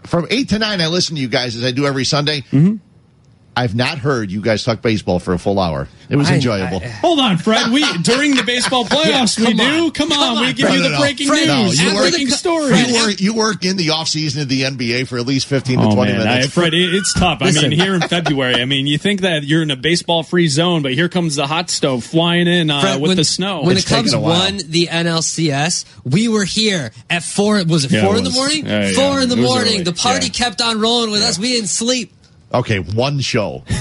[0.05, 2.43] from 8 to 9, I listen to you guys as I do every Sunday.
[2.51, 2.77] Mm-hmm.
[3.55, 5.87] I've not heard you guys talk baseball for a full hour.
[6.09, 6.81] It was I- enjoyable.
[6.83, 7.71] I- Hold on, Fred.
[7.71, 9.91] We during the baseball playoffs, we come do.
[9.93, 10.77] Come, Come on, on, we give Fred.
[10.77, 12.79] you No, the no, breaking Fred, news, you the were- breaking story.
[12.79, 15.79] you work you work in the off season of the NBA for at least 15
[15.81, 16.55] to Oh 20 man, I, minutes.
[16.55, 17.39] Fred, it- it's tough.
[17.43, 20.81] I mean, here in February, I mean, you think that you're in a baseball-free zone,
[20.83, 23.63] but here comes the hot stove flying in uh, Fred, with when, the snow.
[23.65, 24.39] When It's the Cubs taken a while.
[24.41, 27.63] won the NLCS, we were here at four.
[27.65, 28.37] Was it Yeah, four it in the was.
[28.37, 28.67] morning?
[28.67, 28.93] Yeah, yeah.
[28.93, 29.75] four in the morning.
[29.75, 29.83] early.
[29.83, 30.33] The party Yeah.
[30.33, 31.39] kept on rolling with us.
[31.39, 32.13] We didn't sleep.
[32.55, 33.63] Okay, one show.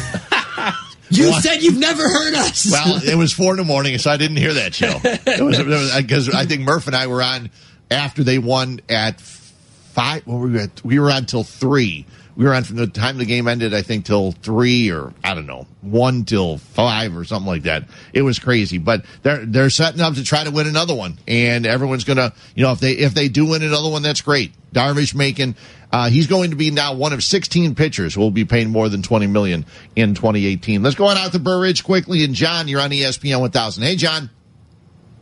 [1.13, 1.43] You What?
[1.43, 2.71] said you've never heard us.
[2.71, 4.97] Well, it was four in the morning, so I didn't hear that show.
[5.03, 5.57] It was
[6.01, 7.49] because I think Murph and I were on
[7.89, 10.25] after they won at five.
[10.25, 10.85] What were we at?
[10.85, 12.05] We were on till three.
[12.35, 15.33] We were on from the time the game ended, I think, till three or I
[15.33, 17.85] don't know, one till five or something like that.
[18.13, 21.65] It was crazy, but they're they're setting up to try to win another one, and
[21.65, 24.53] everyone's gonna, you know, if they if they do win another one, that's great.
[24.73, 25.55] Darvish making.
[25.93, 28.87] Uh, he's going to be now one of 16 pitchers who will be paying more
[28.87, 29.65] than 20 million
[29.97, 30.81] in 2018.
[30.81, 32.23] Let's go on out to Burr Ridge quickly.
[32.23, 33.83] And John, you're on ESPN 1000.
[33.83, 34.29] Hey, John.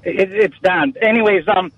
[0.04, 0.94] It, it's done.
[1.02, 1.72] Anyways, um,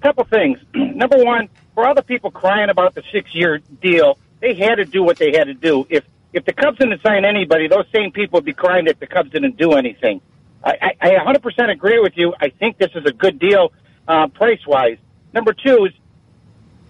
[0.00, 0.60] couple things.
[0.74, 5.02] Number one, for all the people crying about the six-year deal, they had to do
[5.02, 5.86] what they had to do.
[5.88, 9.06] If if the Cubs didn't sign anybody, those same people would be crying that the
[9.06, 10.20] Cubs didn't do anything.
[10.62, 12.34] I, I, I 100% agree with you.
[12.40, 13.72] I think this is a good deal
[14.06, 14.98] uh, price wise.
[15.32, 15.92] Number two is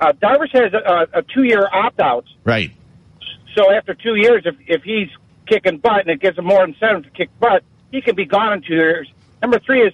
[0.01, 2.25] uh, Darvish has a, a two year opt out.
[2.45, 2.73] Right.
[3.57, 5.09] So after two years, if, if he's
[5.47, 8.53] kicking butt and it gives him more incentive to kick butt, he can be gone
[8.53, 9.09] in two years.
[9.41, 9.93] Number three is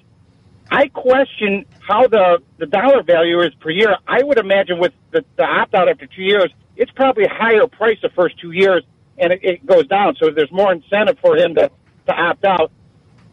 [0.71, 3.97] I question how the, the dollar value is per year.
[4.09, 6.51] I would imagine with the, the opt out after two years,
[6.83, 8.83] it's probably a higher price the first two years
[9.17, 10.17] and it, it goes down.
[10.21, 11.71] So there's more incentive for him to,
[12.09, 12.73] to opt out.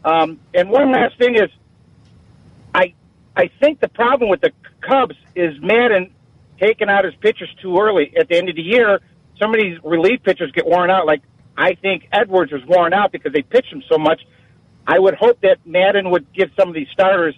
[0.05, 1.49] Um, and one last thing is,
[2.75, 2.93] I
[3.35, 6.13] I think the problem with the Cubs is Maddon
[6.59, 8.13] taking out his pitchers too early.
[8.15, 8.99] At the end of the year,
[9.41, 11.07] some of these relief pitchers get worn out.
[11.07, 11.23] Like
[11.57, 14.21] I think Edwards was worn out because they pitched him so much.
[14.85, 17.35] I would hope that Maddon would give some of these starters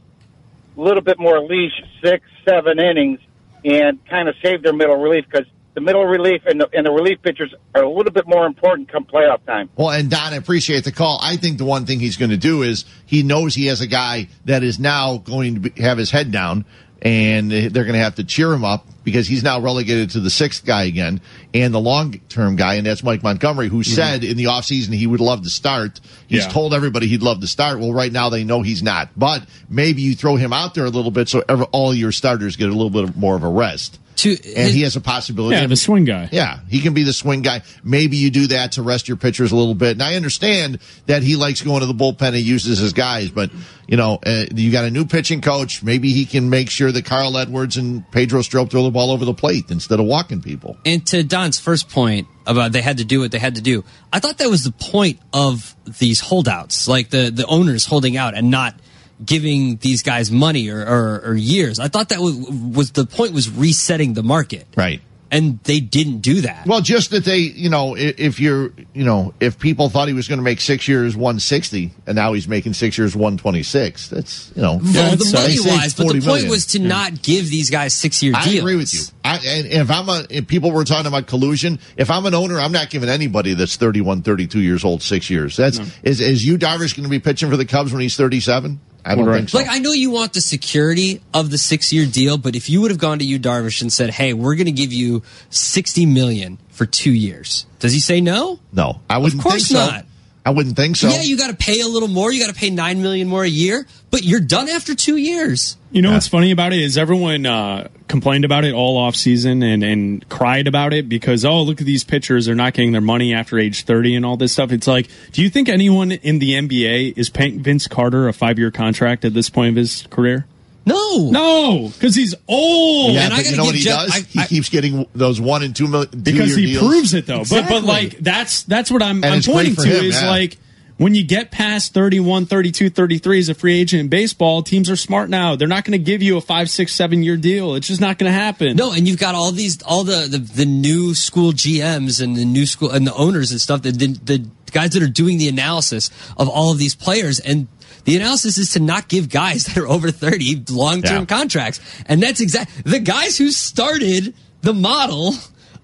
[0.78, 3.20] a little bit more leash, six, seven innings,
[3.64, 6.92] and kind of save their middle relief because the middle relief and the, and the
[6.92, 9.70] relief pitchers are a little bit more important come playoff time.
[9.76, 11.20] Well, and Don, I appreciate the call.
[11.22, 13.88] I think the one thing he's going to do is he knows he has a
[13.88, 16.66] guy that is now going to be, have his head down
[17.02, 20.30] and they're going to have to cheer him up because he's now relegated to the
[20.30, 21.20] sixth guy again
[21.54, 23.92] and the long term guy, and that's Mike Montgomery, who mm-hmm.
[23.92, 26.00] said in the offseason he would love to start.
[26.28, 26.52] He's yeah.
[26.52, 27.80] told everybody he'd love to start.
[27.80, 30.90] Well, right now they know he's not, but maybe you throw him out there a
[30.90, 34.32] little bit so all your starters get a little bit more of a rest to,
[34.32, 35.56] and he has a possibility.
[35.56, 36.30] Yeah, the swing guy.
[36.32, 37.62] Yeah, he can be the swing guy.
[37.84, 39.92] Maybe you do that to rest your pitchers a little bit.
[39.94, 43.52] And I understand that he likes going to the bullpen and uses his guys, but
[43.88, 45.84] you know, uh, you got a new pitching coach.
[45.84, 49.26] Maybe he can make sure that Carl Edwards and Pedro Strop throw the ball over
[49.26, 50.78] the plate instead of walking people.
[50.86, 53.84] And to Don's first point about they had to do what they had to do,
[54.14, 58.34] I thought that was the point of these holdouts, like the the owners holding out
[58.34, 58.76] and not
[59.24, 61.80] giving these guys money or, or, or years.
[61.80, 64.68] I thought that was, was the point was resetting the market.
[64.76, 66.68] Right and they didn't do that.
[66.68, 70.28] Well, just that they, you know, if you're, you know, if people thought he was
[70.28, 74.62] going to make six years 160 and now he's making six years 126, that's, you
[74.62, 76.50] know, well, the money wise, but the point million.
[76.50, 76.88] was to yeah.
[76.88, 78.48] not give these guys six year deals.
[78.48, 79.00] I agree with you.
[79.24, 82.60] I, and if I'm a, if people were talking about collusion, if I'm an owner,
[82.60, 85.56] I'm not giving anybody that's 31, 32 years old six years.
[85.56, 85.86] That's, no.
[86.04, 88.82] is, is Yu Darvish going to be pitching for the Cubs when he's 37?
[89.04, 89.58] I don't think so.
[89.58, 92.82] Like I know you want the security of the six year deal, but if you
[92.82, 96.06] would have gone to Yu Darvish and said, "Hey, we're going to give you sixty
[96.06, 98.60] million for two years," does he say no?
[98.72, 99.40] No, I wouldn't.
[99.40, 99.80] Of course so.
[99.80, 100.06] not.
[100.44, 101.08] I wouldn't think so.
[101.08, 102.32] Yeah, you got to pay a little more.
[102.32, 105.78] You got to pay nine million more a year, but you're done after two years.
[105.92, 106.16] You know yeah.
[106.16, 110.28] what's funny about it is everyone uh, complained about it all off season and and
[110.30, 113.60] cried about it because oh look at these pitchers they're not getting their money after
[113.60, 114.72] age thirty and all this stuff.
[114.72, 118.58] It's like, do you think anyone in the NBA is paying Vince Carter a five
[118.58, 120.48] year contract at this point of his career?
[120.86, 123.14] No, no, because he's old.
[123.14, 124.16] Yeah, and I you know what he Jeff, does?
[124.16, 126.88] I, he keeps getting those one and two million two because he deals.
[126.88, 127.42] proves it though.
[127.42, 127.76] Exactly.
[127.76, 130.30] But but like that's that's what I'm, I'm pointing to him, is yeah.
[130.30, 130.58] like
[131.02, 134.96] when you get past 31, 32, 33 as a free agent in baseball, teams are
[134.96, 135.56] smart now.
[135.56, 137.74] They're not going to give you a five, six, seven year deal.
[137.74, 138.76] It's just not going to happen.
[138.76, 142.46] No, and you've got all these, all the, the, the new school GMs and the
[142.46, 145.48] new school and the owners and stuff, the, the, the guys that are doing the
[145.48, 147.40] analysis of all of these players.
[147.40, 147.68] And
[148.04, 151.26] the analysis is to not give guys that are over 30 long term yeah.
[151.26, 151.80] contracts.
[152.06, 155.34] And that's exact the guys who started the model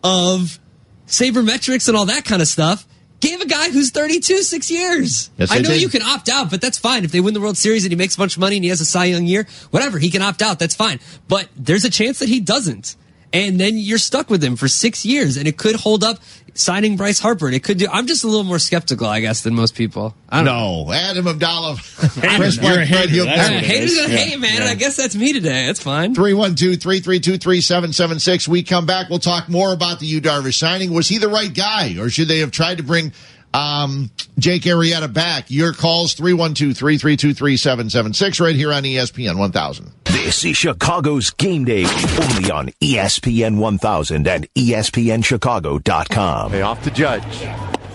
[0.04, 0.60] of
[1.08, 2.86] sabermetrics and all that kind of stuff
[3.20, 5.30] gave a guy who's 32 six years.
[5.38, 5.82] Yes, I know did.
[5.82, 7.04] you can opt out, but that's fine.
[7.04, 8.70] If they win the World Series and he makes a bunch of money and he
[8.70, 10.60] has a Cy Young year, whatever, he can opt out.
[10.60, 11.00] That's fine.
[11.28, 12.96] But there's a chance that he doesn't.
[13.34, 16.20] And then you're stuck with him for six years and it could hold up
[16.58, 17.48] signing Bryce Harper.
[17.48, 17.88] And It could do.
[17.92, 20.16] I'm just a little more skeptical, I guess, than most people.
[20.30, 20.92] I no, know.
[20.92, 21.78] Adam Abdallah.
[21.98, 23.26] Chris You're a hater.
[23.26, 24.18] Haters gonna yeah.
[24.18, 24.62] hate, man.
[24.62, 24.66] Yeah.
[24.66, 25.66] I guess that's me today.
[25.68, 26.16] That's fine.
[26.16, 28.48] 312-332-3776.
[28.48, 29.10] We come back.
[29.10, 30.94] We'll talk more about the Yu Darvish signing.
[30.94, 33.14] Was he the right guy or should they have tried to bring
[33.54, 35.50] um, Jake Arrieta back.
[35.50, 39.92] Your calls 312-332-3776 right here on ESPN 1000.
[40.06, 46.52] This is Chicago's game day only on ESPN 1000 and ESPNChicago.com.
[46.52, 47.48] Hey, off the Judge.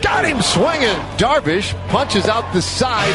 [0.03, 0.97] Got him swinging.
[1.17, 3.13] Darvish punches out the side.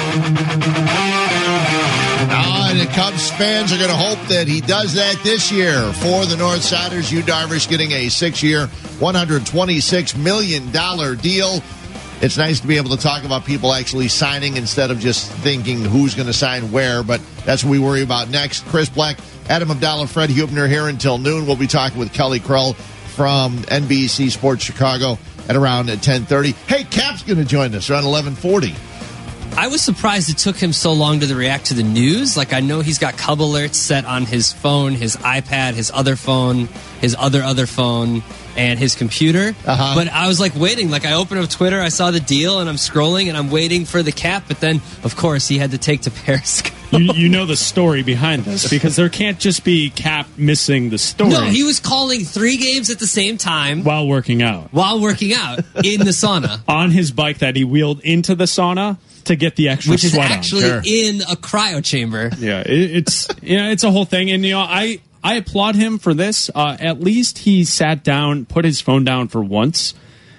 [2.29, 5.91] Ah, and the Cubs fans are going to hope that he does that this year.
[5.93, 10.71] For the Northsiders, Yu Darvish getting a six-year, $126 million
[11.17, 11.61] deal
[12.21, 15.81] it's nice to be able to talk about people actually signing instead of just thinking
[15.81, 17.03] who's going to sign where.
[17.03, 18.65] But that's what we worry about next.
[18.65, 19.17] Chris Black,
[19.49, 21.45] Adam Abdallah, Fred Hubner here until noon.
[21.45, 26.53] We'll be talking with Kelly Crull from NBC Sports Chicago at around 10:30.
[26.67, 28.75] Hey, Cap's going to join us around 11:40.
[29.55, 32.37] I was surprised it took him so long to react to the news.
[32.37, 36.15] Like I know he's got Cub alerts set on his phone, his iPad, his other
[36.15, 36.67] phone,
[37.01, 38.21] his other other phone,
[38.57, 39.55] and his computer.
[39.65, 39.93] Uh-huh.
[39.95, 40.89] But I was like waiting.
[40.89, 43.85] Like I opened up Twitter, I saw the deal, and I'm scrolling, and I'm waiting
[43.85, 44.45] for the cap.
[44.47, 46.73] But then, of course, he had to take to Periscope.
[46.91, 50.97] you, you know the story behind this because there can't just be Cap missing the
[50.97, 55.01] story No, he was calling three games at the same time while working out while
[55.01, 59.35] working out in the sauna, on his bike that he wheeled into the sauna to
[59.35, 60.37] get the extra which is sweat on.
[60.37, 62.29] actually in a cryo chamber.
[62.37, 65.99] Yeah, it, it's yeah, it's a whole thing, and you know, I I applaud him
[65.99, 66.49] for this.
[66.53, 69.93] Uh, at least he sat down, put his phone down for once,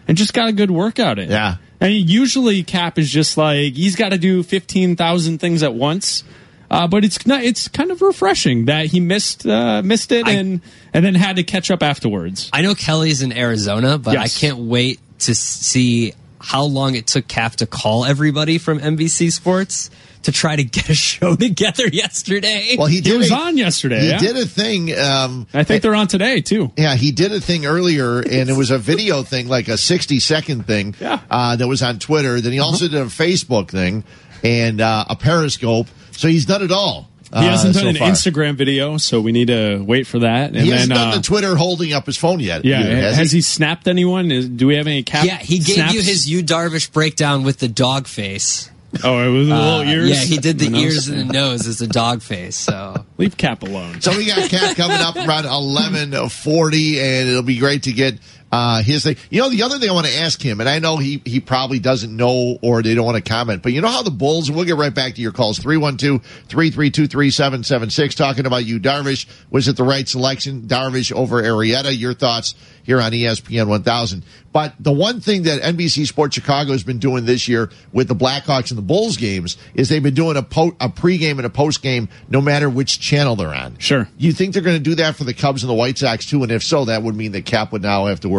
[0.06, 1.30] and just got a good workout in.
[1.30, 1.56] Yeah.
[1.80, 6.24] And usually Cap is just like he's got to do fifteen thousand things at once.
[6.70, 7.42] Uh, but it's not.
[7.44, 10.60] It's kind of refreshing that he missed uh, missed it I- and
[10.92, 12.50] and then had to catch up afterwards.
[12.52, 14.36] I know Kelly's in Arizona, but Yes.
[14.36, 19.32] I can't wait to see how long it took Cap to call everybody from NBC
[19.32, 19.90] Sports
[20.24, 22.76] to try to get a show together yesterday.
[22.78, 24.00] Well, he He was a, on yesterday.
[24.00, 24.18] He yeah?
[24.18, 24.96] did a thing.
[24.98, 26.72] Um, I think they're on today too.
[26.76, 30.20] Yeah, he did a thing earlier, and it was a video thing, like a 60
[30.20, 31.20] second thing Yeah.
[31.30, 32.40] uh, that was on Twitter.
[32.40, 34.04] Then he also did a Facebook thing
[34.42, 35.88] and uh, a Periscope.
[36.12, 37.08] So he's done it all.
[37.30, 38.08] He hasn't uh, done so an far.
[38.10, 40.48] Instagram video, so we need to wait for that.
[40.54, 42.64] And He hasn't done uh, the Twitter holding up his phone yet.
[42.64, 43.42] Yeah, either, has, he?
[43.42, 44.30] snapped anyone?
[44.30, 45.26] Is, do we have any cap?
[45.26, 45.92] yeah, he gave snaps?
[45.92, 48.70] you his Yu Darvish breakdown with the dog face.
[49.04, 50.08] Oh, it was the little Uh, ears.
[50.10, 50.82] Yeah, he did the The nose?
[50.82, 52.56] ears and the nose as a dog face.
[52.56, 54.00] So Leave Cap alone.
[54.00, 58.18] So we got Cap coming up around eleven forty, and it'll be great to get
[58.50, 59.16] uh, his thing.
[59.30, 61.40] You know, the other thing I want to ask him, and I know he he
[61.40, 64.50] probably doesn't know or they don't want to comment, but you know how the Bulls.
[64.50, 69.26] We'll get right back to your calls 312-332-3776, Talking about Yu Darvish.
[69.50, 71.94] Was it the right selection, Darvish over Arrieta?
[71.98, 72.54] Your thoughts
[72.88, 74.24] here on ESPN 1000.
[74.50, 78.14] But the one thing that NBC Sports Chicago has been doing this year with the
[78.14, 81.50] Blackhawks and the Bulls games is they've been doing a, po- a pregame and a
[81.50, 83.78] postgame no matter which channel they're on.
[83.78, 84.08] Sure.
[84.16, 86.42] You think they're going to do that for the Cubs and the White Sox too?
[86.42, 88.37] And if so, that would mean that Cap would now have to work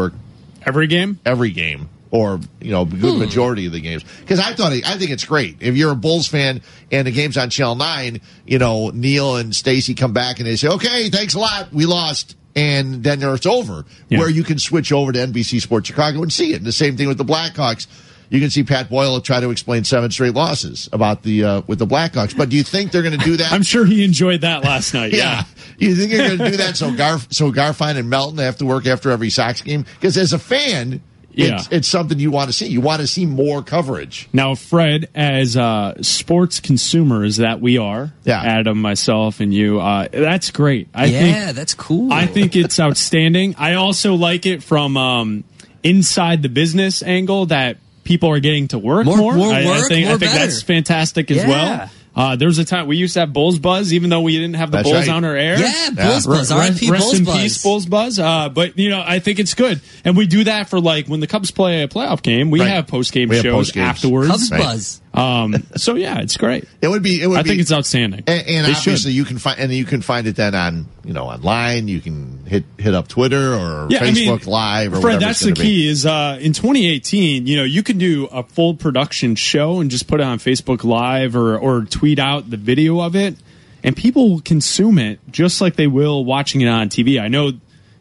[0.65, 1.19] Every game?
[1.25, 3.19] every game or you know a good Hmm.
[3.19, 4.03] majority of the games.
[4.21, 7.37] Because I thought I think it's great if you're a Bulls fan and the game's
[7.37, 8.21] on Channel Nine.
[8.47, 11.85] You know Neil and Stacy come back and they say, "Okay, thanks a lot, we
[11.85, 13.85] lost." And then it's over.
[14.09, 14.19] Yeah.
[14.19, 16.57] Where you can switch over to NBC Sports Chicago and see it.
[16.57, 17.85] And the same thing with the Blackhawks.
[18.29, 21.79] You can see Pat Boyle try to explain seven straight losses about the uh, with
[21.79, 22.37] the Blackhawks.
[22.37, 23.51] But do you think they're going to do that?
[23.51, 25.13] I'm sure he enjoyed that last night.
[25.13, 25.43] Yeah.
[25.79, 28.65] You think you're going to do that so Gar so Garfien and Melton have to
[28.65, 29.83] work after every Sox game?
[29.95, 31.55] Because as a fan, Yeah.
[31.55, 32.67] it's, it's something you want to see.
[32.67, 34.27] You want to see more coverage.
[34.33, 38.41] Now, Fred, as uh, sports consumers that we are, Yeah.
[38.43, 40.89] Adam, myself, and you, uh, that's great.
[40.93, 42.11] I yeah, think that's cool.
[42.13, 43.55] I think it's outstanding.
[43.57, 45.43] I also like it from um,
[45.81, 47.77] inside the business angle that
[48.09, 49.35] people are getting to work More- more.
[49.35, 51.47] more I, I work, think, I think that's fantastic as Yeah.
[51.47, 51.91] well.
[52.15, 54.55] Uh, there was a time we used to have Bulls Buzz, even though we didn't
[54.55, 55.15] have the That's Bulls right.
[55.15, 55.59] on our air.
[55.59, 56.33] yeah, Bulls Yeah.
[56.33, 56.89] Buzz, Re- R.I.P.
[56.91, 57.37] Rest Bulls in Buzz.
[57.37, 58.17] peace, Bulls Buzz.
[58.19, 61.19] Uh, but you know, I think it's good, and we do that for like when
[61.19, 62.49] the Cubs play a playoff game.
[62.49, 62.69] We Right.
[62.71, 63.85] have post game shows post-games.
[63.87, 64.27] afterwards.
[64.31, 64.59] Cubs Right.
[64.61, 65.01] Buzz.
[65.11, 66.65] Um, so yeah, it's great.
[66.81, 67.21] It would be.
[67.21, 67.49] It would I be.
[67.49, 68.23] think it's outstanding.
[68.27, 69.17] and, and obviously should.
[69.17, 71.87] you can find and you can find it then on you know online.
[71.87, 75.19] You can hit hit up Twitter or Yeah, I mean, Facebook Live or Fred, whatever.
[75.25, 75.61] that's the be.
[75.61, 75.87] key.
[75.89, 80.07] Is uh, in 2018, you know, you can do a full production show and just
[80.07, 83.35] put it on Facebook Live or or tweet out the video of it,
[83.83, 87.19] and people will consume it just like they will watching it on TV.
[87.19, 87.53] I know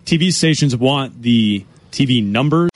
[0.04, 2.68] TV stations want the TV numbers.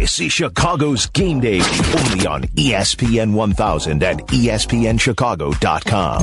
[0.00, 6.22] This is Chicago's Game Day, only on ESPN 1000 and ESPNChicago.com.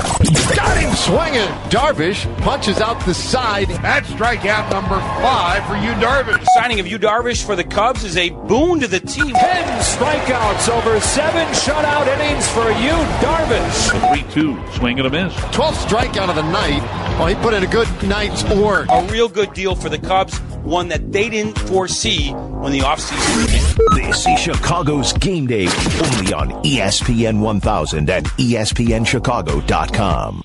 [0.55, 1.47] Got him swinging.
[1.69, 3.67] Darvish punches out the side.
[3.67, 6.43] That's strikeout number five for Yu Darvish.
[6.55, 9.35] Signing of Yu Darvish for the Cubs is a boon to the team.
[9.35, 13.91] Ten strikeouts over seven shutout innings for Yu Darvish.
[14.11, 14.71] 3 2.
[14.71, 15.35] Swing and a miss.
[15.53, 16.81] 12th strikeout of the night.
[17.19, 18.87] Well, he put in a good night's work.
[18.89, 23.45] A real good deal for the Cubs, one that they didn't foresee when the offseason
[23.45, 23.66] began.
[23.93, 30.43] This is Chicago's Game Day, only on ESPN 1000 and ESPNChicago.com.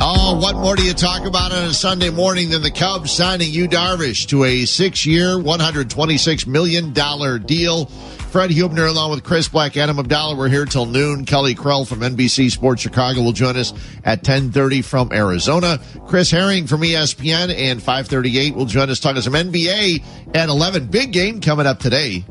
[0.00, 3.52] Oh, what more do you talk about on a Sunday morning than the Cubs signing
[3.52, 7.84] Yu Darvish to a six-year, $126 million deal?
[7.86, 10.36] Fred Hubner along with Chris Black, Adam Abdallah.
[10.36, 11.26] We're here till noon.
[11.26, 13.70] Kelly Crull from NBC Sports Chicago will join us
[14.04, 15.78] at 1030 from Arizona.
[16.08, 20.02] Chris Herring from ESPN and 538 will join us talking some NBA
[20.34, 20.88] at 11.
[20.88, 22.24] Big game coming up today.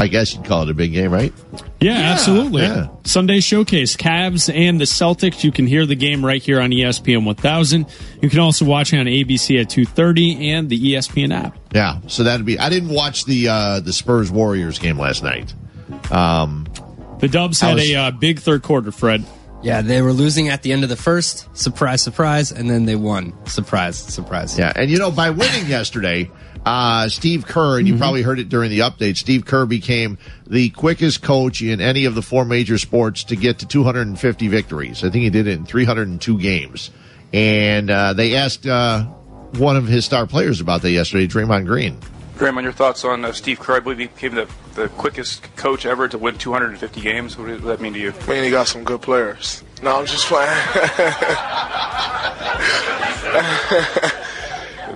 [0.00, 1.32] I guess you'd call it a big game, right?
[1.80, 2.62] Yeah, absolutely.
[2.62, 2.88] yeah.
[3.04, 5.44] Sunday showcase, Cavs and the Celtics.
[5.44, 7.86] You can hear the game right here on ESPN 1000.
[8.22, 11.56] You can also watch it on ABC at 2:30 and the ESPN app.
[11.74, 12.58] Yeah, so that'd be.
[12.58, 15.52] I didn't watch the uh, the Spurs Warriors game last night.
[16.10, 16.66] Um,
[17.18, 19.24] The Dubs had was- a uh, big third quarter, Fred.
[19.62, 21.54] Yeah, they were losing at the end of the first.
[21.54, 23.34] Surprise, surprise, and then they won.
[23.46, 24.58] Surprise, surprise.
[24.58, 26.30] Yeah, and you know, by winning yesterday,
[26.64, 30.70] uh, Steve Kerr, and you probably heard it during the update, Steve Kerr became the
[30.70, 35.02] quickest coach in any of the four major sports to get to 250 victories.
[35.02, 36.90] I think he did it in 302 games.
[37.32, 41.98] And uh, they asked uh, one of his star players about that yesterday, Draymond Green.
[42.36, 43.76] Draymond, your thoughts on uh, Steve Kerr?
[43.76, 47.38] I believe he became the, the quickest coach ever to win 250 games.
[47.38, 48.12] What does that mean to you?
[48.12, 49.62] I mean, he got some good players.
[49.82, 50.50] No, I'm just playing.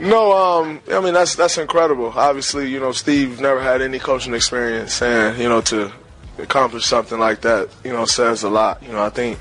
[0.00, 2.12] no, um, I mean that's that's incredible.
[2.14, 5.92] Obviously, you know, Steve never had any coaching experience, and you know, to
[6.38, 8.82] accomplish something like that, you know, says a lot.
[8.82, 9.38] You know, I think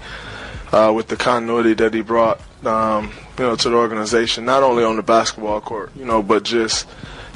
[0.72, 4.84] uh, with the continuity that he brought, um, you know, to the organization, not only
[4.84, 6.88] on the basketball court, you know, but just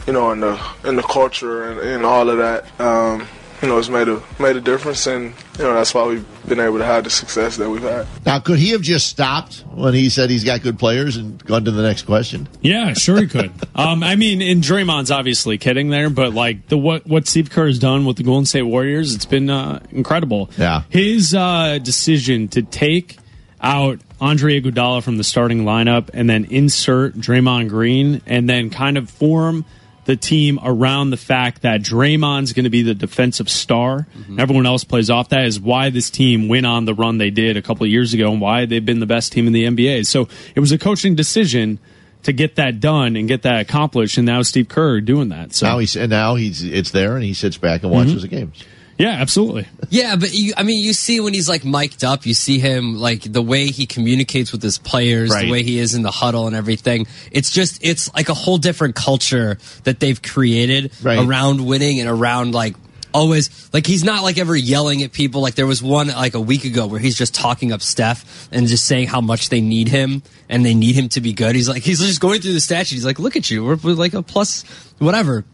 [0.06, 2.80] you know, in the in the culture and, and all of that.
[2.80, 3.28] Um,
[3.62, 6.60] you know, it's made a made a difference, and you know that's why we've been
[6.60, 8.06] able to have the success that we've had.
[8.26, 11.66] Now, could he have just stopped when he said he's got good players and gone
[11.66, 12.48] to the next question?
[12.62, 13.52] Yeah, sure he could.
[13.76, 17.68] um, I mean, and Draymond's obviously kidding there, but like the what what Steve Kerr
[17.68, 20.50] has done with the Golden State Warriors, it's been uh, incredible.
[20.58, 20.84] Yeah.
[20.90, 23.18] his uh, decision to take
[23.60, 28.98] out Andre Iguodala from the starting lineup and then insert Draymond Green and then kind
[28.98, 29.66] of form
[30.08, 34.08] the team around the fact that Draymond's going to be the defensive star.
[34.18, 34.40] Mm-hmm.
[34.40, 37.58] Everyone else plays off that is why this team went on the run they did
[37.58, 40.08] a couple of years ago and why they've been the best team in the NBA.
[40.08, 41.78] So it was a coaching decision
[42.24, 44.18] to get that done and get that accomplished.
[44.18, 45.54] And now Steve Kerr doing that.
[45.54, 48.22] So Now he's and now he's it's there and he sits back and watches mm-hmm.
[48.22, 48.64] the games.
[48.98, 49.68] Yeah, absolutely.
[49.90, 52.96] Yeah, but you, I mean, you see when he's like mic'd up, you see him
[52.96, 55.46] like the way he communicates with his players, Right.
[55.46, 57.06] the way he is in the huddle and everything.
[57.32, 61.20] It's just, it's like a whole different culture that they've created Right.
[61.20, 62.76] around winning and around like
[63.14, 65.42] always, like he's not like ever yelling at people.
[65.42, 68.68] Like there was one like a week ago where he's just talking up Steph and
[68.68, 71.56] just saying how much they need him and they need him to be good.
[71.56, 72.96] He's like, he's just going through the stat sheet.
[72.96, 73.64] He's like, look at you.
[73.64, 74.64] We're, we're like a plus
[75.00, 75.46] whatever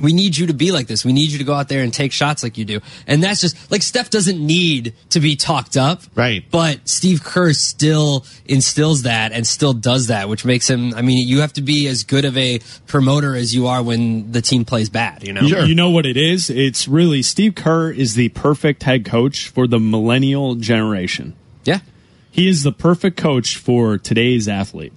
[0.00, 1.04] we need you to be like this.
[1.04, 2.80] We need you to go out there and take shots like you do.
[3.06, 6.02] And that's just like Steph doesn't need to be talked up.
[6.14, 6.44] Right.
[6.50, 11.26] But Steve Kerr still instills that and still does that, which makes him, I mean,
[11.26, 14.64] you have to be as good of a promoter as you are when the team
[14.64, 15.42] plays bad, you know?
[15.42, 16.50] You, you know what it is?
[16.50, 21.34] It's really Steve Kerr is the perfect head coach for the millennial generation.
[21.64, 21.80] Yeah.
[22.30, 24.92] He is the perfect coach for today's athlete.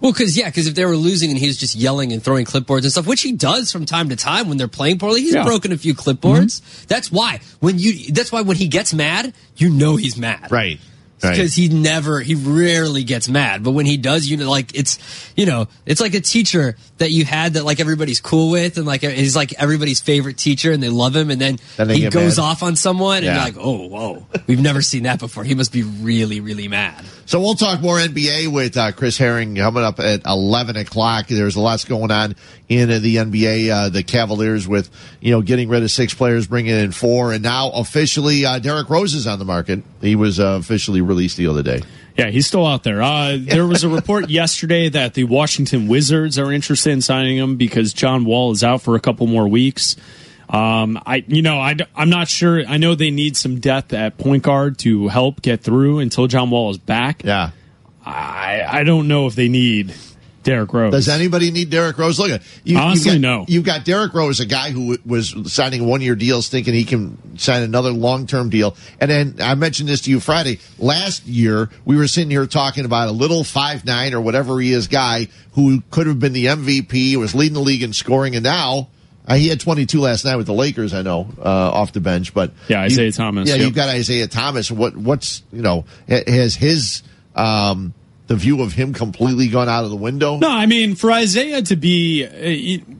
[0.00, 2.44] Well, because yeah, because if they were losing and he was just yelling and throwing
[2.46, 5.34] clipboards and stuff, which he does from time to time when they're playing poorly, he's
[5.34, 5.44] Yeah.
[5.44, 6.60] broken a few clipboards.
[6.60, 6.84] Mm-hmm.
[6.88, 10.78] That's why when you, that's why when he gets mad, you know he's mad, Right.
[11.22, 11.32] Right.
[11.32, 14.98] Because he never, he rarely gets mad, but when he does, you know, like it's,
[15.36, 18.86] you know, it's like a teacher that you had that like everybody's cool with, and
[18.86, 22.38] like he's like everybody's favorite teacher, and they love him, and then, Then he goes
[22.38, 22.44] mad.
[22.44, 23.44] off on someone, Yeah.
[23.44, 25.44] and you're like, oh, whoa, we've never seen that before.
[25.44, 27.04] He must be really, really mad.
[27.26, 31.26] So we'll talk more NBA with uh, Chris Herring coming up at 11 o'clock.
[31.26, 32.34] There's lots going on
[32.70, 33.68] in the NBA.
[33.70, 34.88] Uh, the Cavaliers with,
[35.20, 37.34] you know, getting rid of six players, bringing in four.
[37.34, 39.82] And now officially, uh, Derrick Rose is on the market.
[40.00, 41.82] He was uh, officially released the other day.
[42.16, 43.00] Yeah, he's still out there.
[43.00, 47.56] Uh, there was a report yesterday that the Washington Wizards are interested in signing him
[47.56, 49.96] because John Wall is out for a couple more weeks.
[50.48, 52.64] Um, I, you know, I, am not sure.
[52.66, 56.50] I know they need some depth at point guard to help get through until John
[56.50, 57.22] Wall is back.
[57.24, 57.50] Yeah.
[58.04, 59.94] I, I don't know if they need
[60.44, 60.92] Derrick Rose.
[60.92, 62.18] Does anybody need Derrick Rose?
[62.18, 62.78] Look at you.
[62.78, 63.44] Honestly, you've got, no.
[63.48, 67.38] You've got Derrick Rose, a guy who was signing one year deals, thinking he can
[67.38, 68.76] sign another long term deal.
[69.00, 70.58] And then I mentioned this to you Friday.
[70.78, 74.72] Last year, we were sitting here talking about a little five nine or whatever he
[74.72, 78.44] is guy who could have been the MVP, was leading the league in scoring, and
[78.44, 78.88] now.
[79.30, 82.32] Uh, he had 22 last night with the Lakers, I know, uh, off the bench,
[82.32, 83.64] but Yeah, you- Isaiah Thomas, Yeah, yep.
[83.66, 84.70] you've got Isaiah Thomas.
[84.70, 87.02] What, what's you know, ha- has his
[87.36, 87.92] um,
[88.28, 90.38] the view of him completely gone out of the window?
[90.38, 92.94] No, I mean for Isaiah to be uh,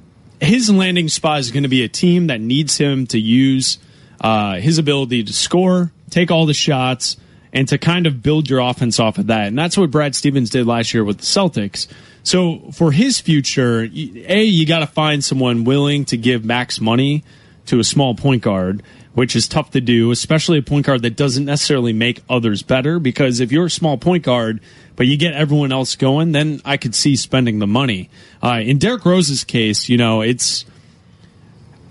[0.45, 3.79] his landing spot is going to be a team that needs him to use
[4.21, 7.17] uh, his ability to score, take all the shots,
[7.53, 9.47] and to kind of build your offense off of that.
[9.47, 11.87] And that's what Brad Stevens did last year with the Celtics.
[12.23, 17.25] So for his future, a you got to find someone willing to give max money
[17.67, 18.83] to a small point guard.
[19.14, 23.01] Which is tough to do, especially a point guard that doesn't necessarily make others better.
[23.01, 24.61] Because if you're a small point guard,
[24.99, 28.11] but you get everyone else going, then I could see spending the money.
[28.43, 30.65] Uh, in Derrick Rose's case, you know, it's.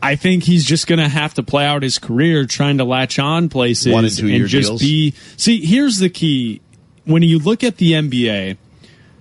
[0.02, 3.18] I think he's just going to have to play out his career trying to latch
[3.18, 4.82] on places One and two year just deals.
[4.82, 5.14] be.
[5.38, 6.60] See, here's the key:
[7.06, 8.58] when you look at the NBA,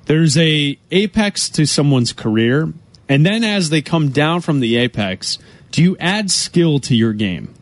[0.07, 2.73] there's a apex to someone's career,
[3.09, 5.39] and then as they come down from the apex,
[5.71, 7.55] do you add skill to your game?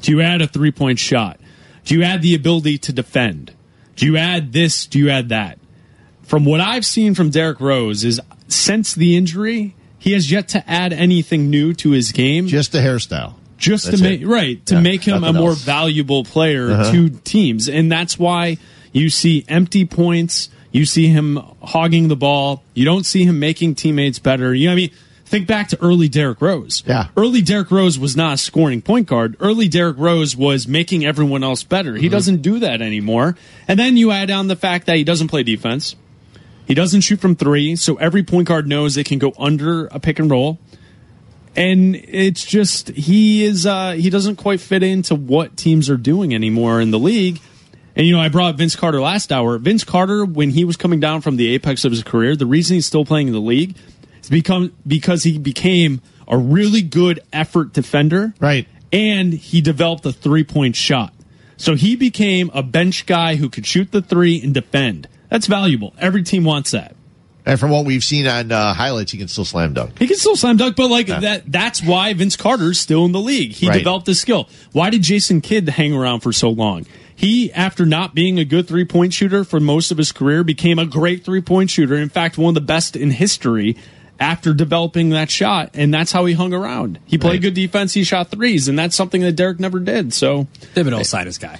[0.00, 1.38] Do you add a three point shot?
[1.84, 3.52] Do you add the ability to defend?
[3.96, 4.86] Do you add this?
[4.86, 5.58] Do you add that?
[6.22, 10.68] From what I've seen from Derrick Rose is since the injury, he has yet to
[10.70, 12.46] add anything new to his game.
[12.46, 13.34] Just a hairstyle.
[13.58, 15.62] Just That's to make right to Yeah, make him a more else.
[15.62, 16.92] valuable player Uh-huh.
[16.92, 18.58] to teams, and that's why
[18.92, 20.50] you see empty points.
[20.72, 22.62] You see him hogging the ball.
[22.74, 24.52] You don't see him making teammates better.
[24.52, 24.90] You know, what I mean,
[25.26, 26.82] think back to early Derrick Rose.
[26.86, 27.08] Yeah.
[27.16, 29.36] early Derrick Rose was not a scoring point guard.
[29.40, 31.92] Early Derrick Rose was making everyone else better.
[31.92, 32.02] Mm-hmm.
[32.02, 33.36] He doesn't do that anymore.
[33.68, 35.96] And then you add on the fact that he doesn't play defense.
[36.66, 40.00] He doesn't shoot from three, so every point guard knows they can go under a
[40.00, 40.58] pick and roll.
[41.54, 46.34] And it's just he is uh, he doesn't quite fit into what teams are doing
[46.34, 47.40] anymore in the league.
[47.94, 49.56] And you know, I brought Vince Carter last hour.
[49.58, 52.74] Vince Carter, when he was coming down from the apex of his career, the reason
[52.74, 53.76] he's still playing in the league
[54.26, 58.34] is become because he became a really good effort defender.
[58.40, 58.66] Right.
[58.92, 61.12] And he developed a three point shot.
[61.56, 65.08] So he became a bench guy who could shoot the three and defend.
[65.30, 65.94] That's valuable.
[65.98, 66.94] Every team wants that.
[67.46, 69.98] And from what we've seen on uh, highlights, he can still slam dunk.
[69.98, 71.20] He can still slam dunk, but like Yeah.
[71.20, 73.52] that that's why Vince Carter's still in the league.
[73.52, 73.78] He Right.
[73.78, 74.48] developed this skill.
[74.72, 76.86] Why did Jason Kidd hang around for so long?
[77.14, 80.78] He, after not being a good three point shooter for most of his career, became
[80.78, 81.94] a great three point shooter.
[81.96, 83.76] In fact, one of the best in history
[84.18, 85.70] after developing that shot.
[85.74, 86.98] And that's how he hung around.
[87.04, 87.42] He played Right.
[87.42, 90.12] good defense, he shot threes, and that's something that Derrick never did.
[90.14, 91.58] So Thibodeau sign his guy.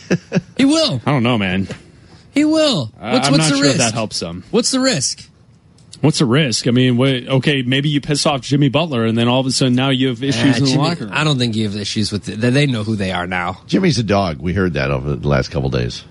[0.56, 1.00] he will.
[1.06, 1.68] I don't know, man.
[2.32, 2.90] He will.
[3.00, 3.78] I- What's, I'm what's not the sure risk?
[3.78, 4.44] that helps them.
[4.50, 5.28] What's the risk?
[6.00, 6.66] What's the risk?
[6.66, 9.52] I mean, wait, okay, maybe you piss off Jimmy Butler, and then all of a
[9.52, 11.12] sudden now you have issues Ah, in the locker room.
[11.14, 12.40] I don't think you have issues with it.
[12.40, 13.60] They- They know who they are now.
[13.68, 14.40] Jimmy's a dog.
[14.40, 16.02] We heard that over the last couple days.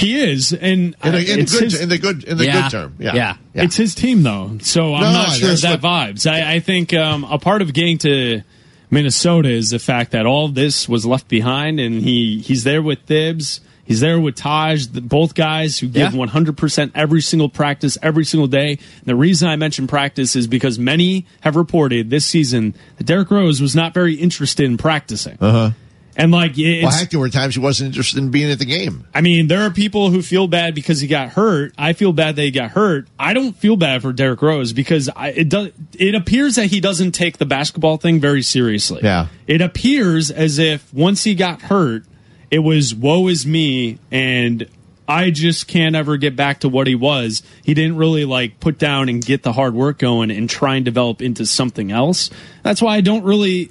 [0.00, 2.62] He is, and In, a, in, good, his- in the good, in the Yeah.
[2.62, 2.94] good term.
[2.98, 3.14] Yeah.
[3.14, 3.36] Yeah.
[3.54, 6.30] It's his team, though, so I'm No, not sure if that vibes.
[6.30, 8.42] I, I think um, a part of getting to
[8.90, 13.00] Minnesota is the fact that all this was left behind, and he he's there with
[13.06, 13.60] Thibs.
[13.84, 16.26] He's there with Taj, the, both guys who give Yeah.
[16.26, 18.70] 100% every single practice, every single day.
[18.72, 23.32] And the reason I mention practice is because many have reported this season that Derrick
[23.32, 25.36] Rose was not very interested in practicing.
[25.40, 25.70] Uh-huh.
[26.16, 29.06] And like, Well, heck, there were times he wasn't interested in being at the game.
[29.14, 31.72] I mean, there are people who feel bad because he got hurt.
[31.78, 33.06] I feel bad that he got hurt.
[33.18, 35.70] I don't feel bad for Derrick Rose because I, it does.
[35.98, 39.00] It appears that he doesn't take the basketball thing very seriously.
[39.02, 39.28] Yeah.
[39.46, 42.04] It appears as if once he got hurt,
[42.50, 44.66] it was woe is me, and
[45.10, 47.42] I just can't ever get back to what he was.
[47.64, 50.84] He didn't really like put down and get the hard work going and try and
[50.84, 52.30] develop into something else.
[52.62, 53.70] That's why I don't really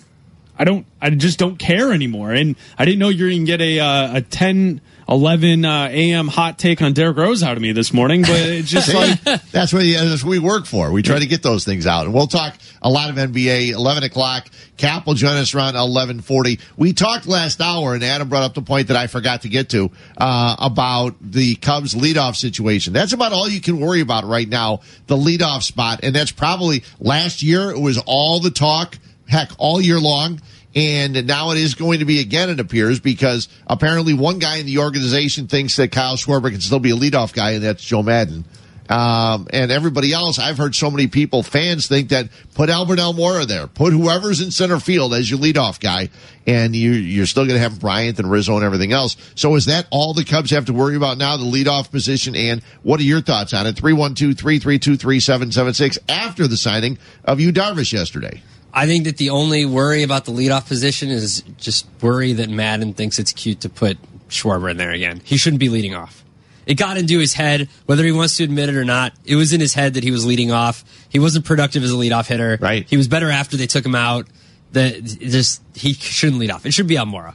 [0.59, 0.85] I don't.
[1.01, 2.33] I just don't care anymore.
[2.33, 5.87] And I didn't know you were going to get a uh, a 10, 11 uh,
[5.89, 6.27] a.m.
[6.27, 8.23] hot take on Derrick Rose out of me this morning.
[8.23, 10.91] But it's just like that's what that's what we work for.
[10.91, 13.71] We try to get those things out, and we'll talk a lot of NBA.
[13.71, 14.49] Eleven o'clock.
[14.75, 16.59] Cap will join us around eleven forty.
[16.75, 19.69] We talked last hour, and Adam brought up the point that I forgot to get
[19.69, 22.91] to uh, about the Cubs leadoff situation.
[22.91, 26.83] That's about all you can worry about right now, the leadoff spot, and that's probably
[26.99, 27.71] last year.
[27.71, 28.97] It was all the talk,
[29.29, 30.41] heck, all year long.
[30.75, 34.65] And now it is going to be again, it appears, because apparently one guy in
[34.65, 38.03] the organization thinks that Kyle Schwarber can still be a leadoff guy, and that's Joe
[38.03, 38.45] Maddon.
[38.89, 43.45] Um, and everybody else, I've heard so many people, fans think that put Albert Almora
[43.45, 46.09] there, put whoever's in center field as your leadoff guy,
[46.47, 49.15] and you, you're still going to have Bryant and Rizzo and everything else.
[49.35, 52.35] So is that all the Cubs have to worry about now, the leadoff position?
[52.35, 53.75] And what are your thoughts on it?
[53.75, 58.41] 312-332-3776 after the signing of Yu Darvish yesterday.
[58.73, 62.93] I think that the only worry about the leadoff position is just worry that Maddon
[62.93, 63.97] thinks it's cute to put
[64.29, 65.21] Schwarber in there again.
[65.23, 66.23] He shouldn't be leading off.
[66.65, 69.13] It got into his head, whether he wants to admit it or not.
[69.25, 70.83] It was in his head that he was leading off.
[71.09, 72.59] He wasn't productive as a leadoff hitter.
[72.61, 72.87] Right.
[72.87, 74.27] He was better after they took him out.
[74.73, 76.67] That just he shouldn't lead off.
[76.67, 77.33] It should be Almora.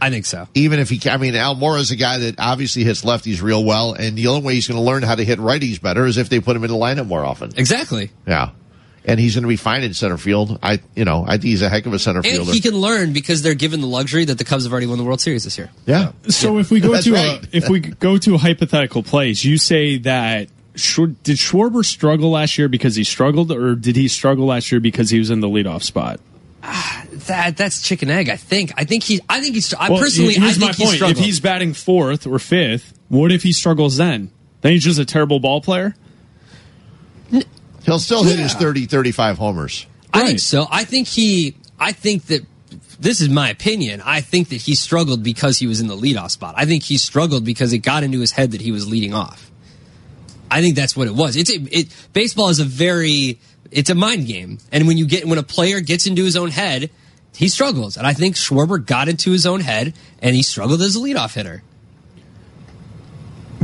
[0.00, 0.48] I think so.
[0.54, 3.94] even if he, I mean, Almora is a guy that obviously hits lefties real well,
[3.94, 6.28] and the only way he's going to learn how to hit righties better is if
[6.28, 7.52] they put him in the lineup more often.
[7.56, 8.10] Exactly.
[8.26, 8.50] Yeah,
[9.04, 10.58] and he's going to be fine in center field.
[10.62, 12.40] I, you know, I think he's a heck of a center fielder.
[12.42, 14.98] And he can learn because they're given the luxury that the Cubs have already won
[14.98, 15.70] the World Series this year.
[15.86, 16.12] yeah.
[16.28, 16.58] so.
[16.58, 17.42] If we go That's to right.
[17.44, 20.48] a, if we go to a hypothetical place, you say that.
[20.74, 24.80] Schwar- Did Schwarber struggle last year because he struggled, or did he struggle last year
[24.80, 26.18] because he was in the leadoff spot?
[26.62, 28.30] Ah, that that's chicken egg.
[28.30, 28.72] I think.
[28.78, 29.20] I think he.
[29.28, 29.74] I think he's.
[29.74, 30.32] I Well, personally.
[30.32, 31.10] here's I think my he point.
[31.10, 34.30] If he's batting fourth or fifth, what if he struggles then?
[34.62, 35.94] Then he's just a terrible ball player.
[37.84, 39.86] He'll still hit his 30, 35 homers.
[40.12, 40.66] I think so.
[40.70, 41.56] I think he.
[41.78, 42.46] I think that
[43.00, 44.00] this is my opinion.
[44.04, 46.54] I think that he struggled because he was in the leadoff spot.
[46.56, 49.50] I think he struggled because it got into his head that he was leading off.
[50.50, 51.36] I think that's what it was.
[51.36, 52.08] It's a, it.
[52.12, 53.40] Baseball is a very.
[53.70, 56.50] It's a mind game, and when you get when a player gets into his own
[56.50, 56.90] head,
[57.34, 57.96] he struggles.
[57.96, 61.34] And I think Schwarber got into his own head and he struggled as a leadoff
[61.34, 61.62] hitter.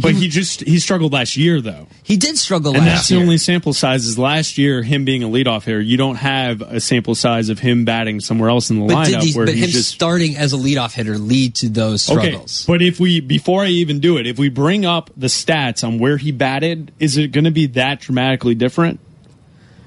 [0.01, 1.87] But he just he struggled last year though.
[2.03, 3.21] He did struggle And last that's year.
[3.21, 5.81] the only sample size is last year him being a leadoff hitter.
[5.81, 9.23] You don't have a sample size of him batting somewhere else in the but lineup
[9.23, 12.65] he, where but him just starting as a leadoff hitter lead to those struggles?
[12.65, 15.87] Okay, but if we before I even do it, if we bring up the stats
[15.87, 19.01] on where he batted, is it going to be that dramatically different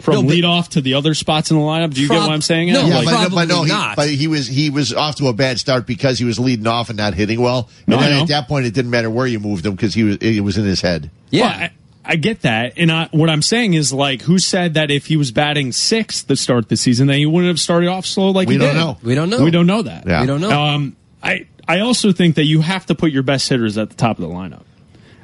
[0.02, 1.94] from No, but- leadoff to the other spots in the lineup?
[1.94, 2.74] Do you get what I'm saying?
[2.74, 3.96] no, Yeah, Like- but, no- but no, probably he, not.
[3.96, 6.90] but he was he was off to a bad start because he was leading off
[6.90, 7.70] and not hitting well.
[7.88, 9.94] No, And I then at that point, it didn't matter where you moved him because
[9.94, 11.10] he was it was in his head.
[11.30, 11.42] Yeah.
[11.44, 11.72] Well, I,
[12.04, 15.18] I get that, and I, what I'm saying is like, who said that if he
[15.18, 18.48] was batting sixth to start the season, that he wouldn't have started off slow like
[18.48, 18.80] We he don't did?
[18.80, 18.98] know.
[19.04, 19.44] we don't know.
[19.44, 20.06] We don't know that.
[20.08, 20.22] Yeah.
[20.22, 20.50] We don't know.
[20.50, 23.96] Um, I I also think that you have to put your best hitters at the
[23.96, 24.64] top of the lineup.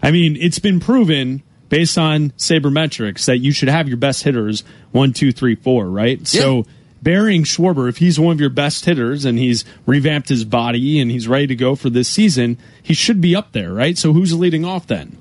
[0.04, 4.64] I mean, it's been proven based on sabermetrics that you should have your best hitters
[4.92, 6.26] one, two, three, four, right?
[6.28, 6.66] So
[7.02, 11.12] burying Schwarber, if he's one of your best hitters and he's revamped his body and
[11.12, 13.98] he's ready to go for this season, he should be up there, right?
[13.98, 15.18] So who's leading off then?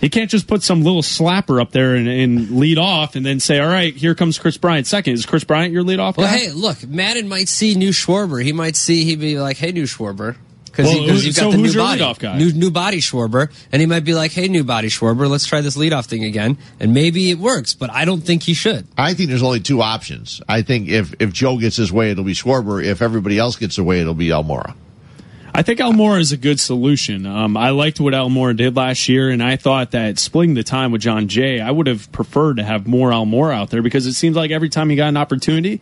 [0.00, 3.40] You can't just put some little slapper up there and, and lead off and then
[3.40, 5.14] say, all right, here comes Kris Bryant second.
[5.14, 6.36] Is Kris Bryant your lead off Well, guy?
[6.38, 8.40] hey, look, Maddon might see new Schwarber.
[8.44, 10.36] He might see he'd be like, "Hey, new Schwarber,"
[10.78, 12.38] because Well, you've got so the who's new your body, leadoff guy?
[12.38, 15.60] new new body Schwarber, and he might be like, "Hey, new body Schwarber, let's try
[15.60, 17.74] this leadoff thing again," and maybe it works.
[17.74, 18.86] But I don't think he should.
[18.96, 20.40] I think there's only two options.
[20.48, 22.82] I think if if Joe gets his way, it'll be Schwarber.
[22.84, 24.74] If everybody else gets their way, it'll be Almora.
[25.54, 27.26] I think Almora is a good solution.
[27.26, 30.92] Um, I liked what Almora did last year, and I thought that splitting the time
[30.92, 34.12] with Jon Jay, I would have preferred to have more Almora out there because it
[34.12, 35.80] seems like every time he got an opportunity,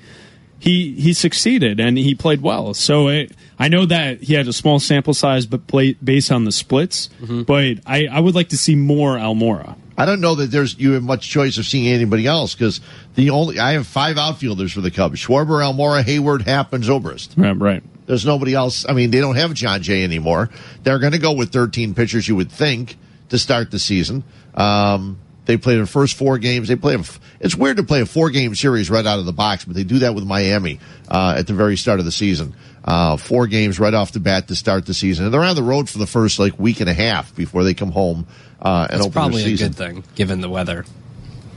[0.59, 2.75] he he succeeded and he played well.
[2.75, 6.45] So it, I know that he had a small sample size, but play, based on
[6.45, 7.09] the splits.
[7.45, 9.77] But I, I would like to see more Almora.
[9.99, 12.81] I don't know that there's you have much choice of seeing anybody else because
[13.15, 17.31] the only I have five outfielders for the Cubs: Schwarber, Almora, Heyward, Happ, and Zobrist.
[17.37, 17.83] Right, right.
[18.07, 18.87] There's nobody else.
[18.89, 20.51] I mean, they don't have Jon Jay anymore.
[20.85, 22.97] They're going to go with 13 pitchers, you would think,
[23.31, 24.23] to start the season.
[24.55, 26.69] Um, they play their first four games.
[26.69, 26.95] They play.
[26.95, 27.05] A,
[27.41, 29.85] it's weird to play a four game series right out of the box, but they
[29.85, 32.55] do that with Miami uh, at the very start of the season.
[32.85, 35.63] Uh, four games right off the bat to start the season, and they're on the
[35.63, 38.27] road for the first like week and a half before they come home
[38.61, 40.85] uh, and That's open probably their a good thing given the weather.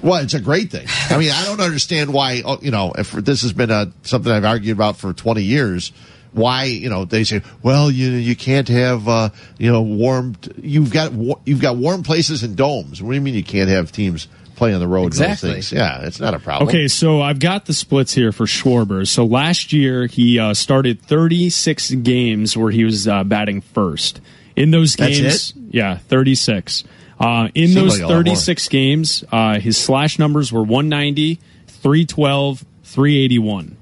[0.01, 0.87] Well, it's a great thing.
[1.09, 2.41] I mean, I don't understand why.
[2.45, 5.91] oh, You know, if this has been a something I've argued about for twenty years.
[6.31, 10.35] Why you know they say, well, you you can't have uh, you know warm.
[10.61, 11.11] You've got
[11.45, 13.01] you've got warm places and domes.
[13.01, 15.07] What do you mean you can't have teams play on the road?
[15.07, 15.49] Exactly.
[15.49, 15.71] Those things?
[15.71, 16.69] Yeah, it's not a problem.
[16.69, 19.07] Okay, so I've got the splits here for Schwarber.
[19.07, 24.21] So last year he uh, started 36 games where he was uh, batting first.
[24.55, 26.83] In those games, yeah, 36.
[27.19, 28.35] Uh, in Seemed those like a lot more.
[28.35, 33.77] 36 games, uh, his slash numbers were 190, 312, 381.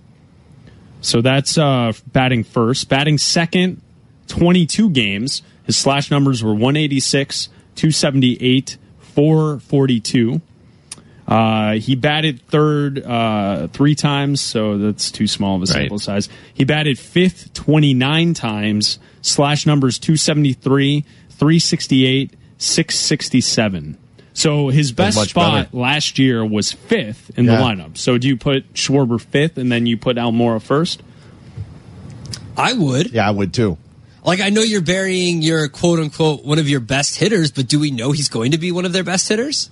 [1.01, 2.89] So that's uh, batting first.
[2.89, 3.81] Batting second,
[4.27, 5.41] 22 games.
[5.63, 10.41] His slash numbers were 186, 278, 442.
[11.27, 16.01] Uh, he batted third uh, three times, so that's too small of a sample Right.
[16.01, 16.29] size.
[16.53, 23.97] He batted fifth 29 times, slash numbers 273, 368, 667.
[24.37, 25.77] So his best spot better.
[25.77, 27.97] last year was fifth in the lineup.
[27.97, 31.01] So do you put Schwarber fifth and then you put Almora first?
[32.55, 33.11] I would.
[33.11, 33.79] Yeah, I would too.
[34.23, 37.79] Like I know you're burying your quote unquote one of your best hitters, but do
[37.79, 39.71] we know he's going to be one of their best hitters?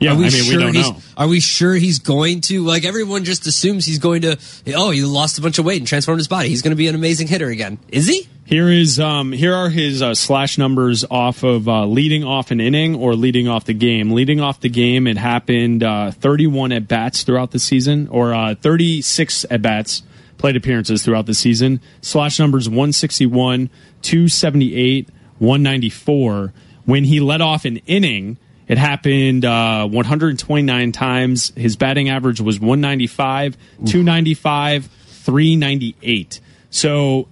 [0.00, 0.96] Yeah, Are we I mean, sure we don't he's, know.
[1.18, 2.64] Are we sure he's going to?
[2.64, 4.38] Like everyone just assumes he's going to.
[4.74, 6.48] Oh, he lost a bunch of weight and transformed his body.
[6.48, 7.78] He's going to be an amazing hitter again.
[7.88, 8.26] Is he?
[8.46, 12.60] Here is um here are his uh, slash numbers off of uh, leading off an
[12.60, 14.10] inning or leading off the game.
[14.10, 18.54] Leading off the game, it happened uh, 31 at bats throughout the season, or uh,
[18.54, 20.02] 36 at bats
[20.38, 21.80] plate appearances throughout the season.
[22.00, 23.68] Slash numbers 161,
[24.00, 26.52] 278, 194.
[26.86, 28.38] When he led off an inning,
[28.70, 31.52] it happened uh, 129 times.
[31.56, 36.40] His batting average was 195, 295, 398.
[36.70, 37.26] So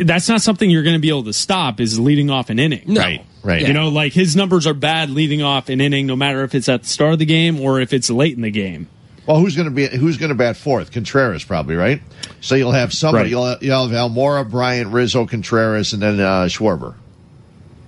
[0.00, 2.84] that's not something you're going to be able to stop is leading off an inning.
[2.86, 3.00] No.
[3.00, 3.66] Right, right.
[3.66, 6.68] You know, like his numbers are bad leading off an inning, no matter if it's
[6.68, 8.86] at the start of the game or if it's late in the game.
[9.26, 10.92] Well, who's going to be who's going to bat fourth?
[10.92, 12.00] Contreras probably, right?
[12.40, 13.24] So you'll have somebody.
[13.24, 13.30] Right.
[13.30, 16.94] You'll, you'll have Almora, Bryant, Rizzo, Contreras, and then uh, Schwarber.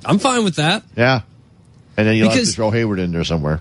[0.04, 1.20] I'm fine with that Yeah,
[1.96, 3.60] and then you'll have Because- to throw Heyward in there somewhere.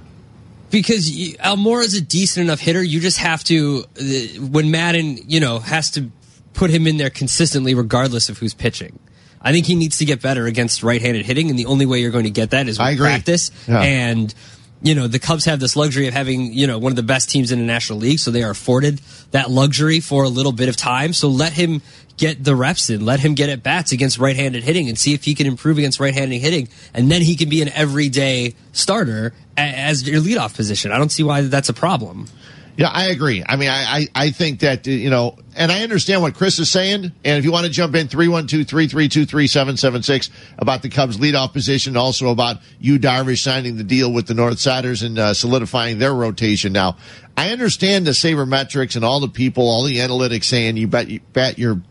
[0.71, 2.83] because you, Almora's a decent enough hitter.
[2.83, 4.03] You just have to uh,
[4.47, 6.11] when Maddon, you know, has to
[6.53, 8.99] put him in there consistently, regardless of who's pitching.
[9.41, 12.11] I think he needs to get better against right-handed hitting, and the only way you're
[12.11, 13.81] going to get that is with practice Yeah.
[13.81, 14.33] and
[14.81, 17.29] you know, the Cubs have this luxury of having, you know, one of the best
[17.29, 19.01] teams in the National League, so they are afforded
[19.31, 21.11] that luxury for a little bit of time.
[21.11, 21.81] So let him
[22.19, 25.23] get the reps in, let him get at bats against right-handed hitting and see if
[25.23, 30.07] he can improve against right-handed hitting, and then he can be an everyday starter as
[30.07, 30.91] your leadoff position.
[30.91, 32.27] I don't see why that's a problem.
[32.75, 33.43] Yeah, I agree.
[33.45, 36.59] I mean, I, I, I think that, uh, you know, and I understand what Chris
[36.59, 37.11] is saying.
[37.25, 42.61] And if you want to jump in, 312-332-3776 about the Cubs leadoff position, also about
[42.79, 46.71] Yu, Darvish, signing the deal with the North Siders and uh, solidifying their rotation.
[46.71, 46.95] Now,
[47.35, 51.19] I understand the sabermetrics and all the people, all the analytics saying you bet, you
[51.33, 51.81] bet your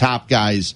[0.00, 0.74] top guys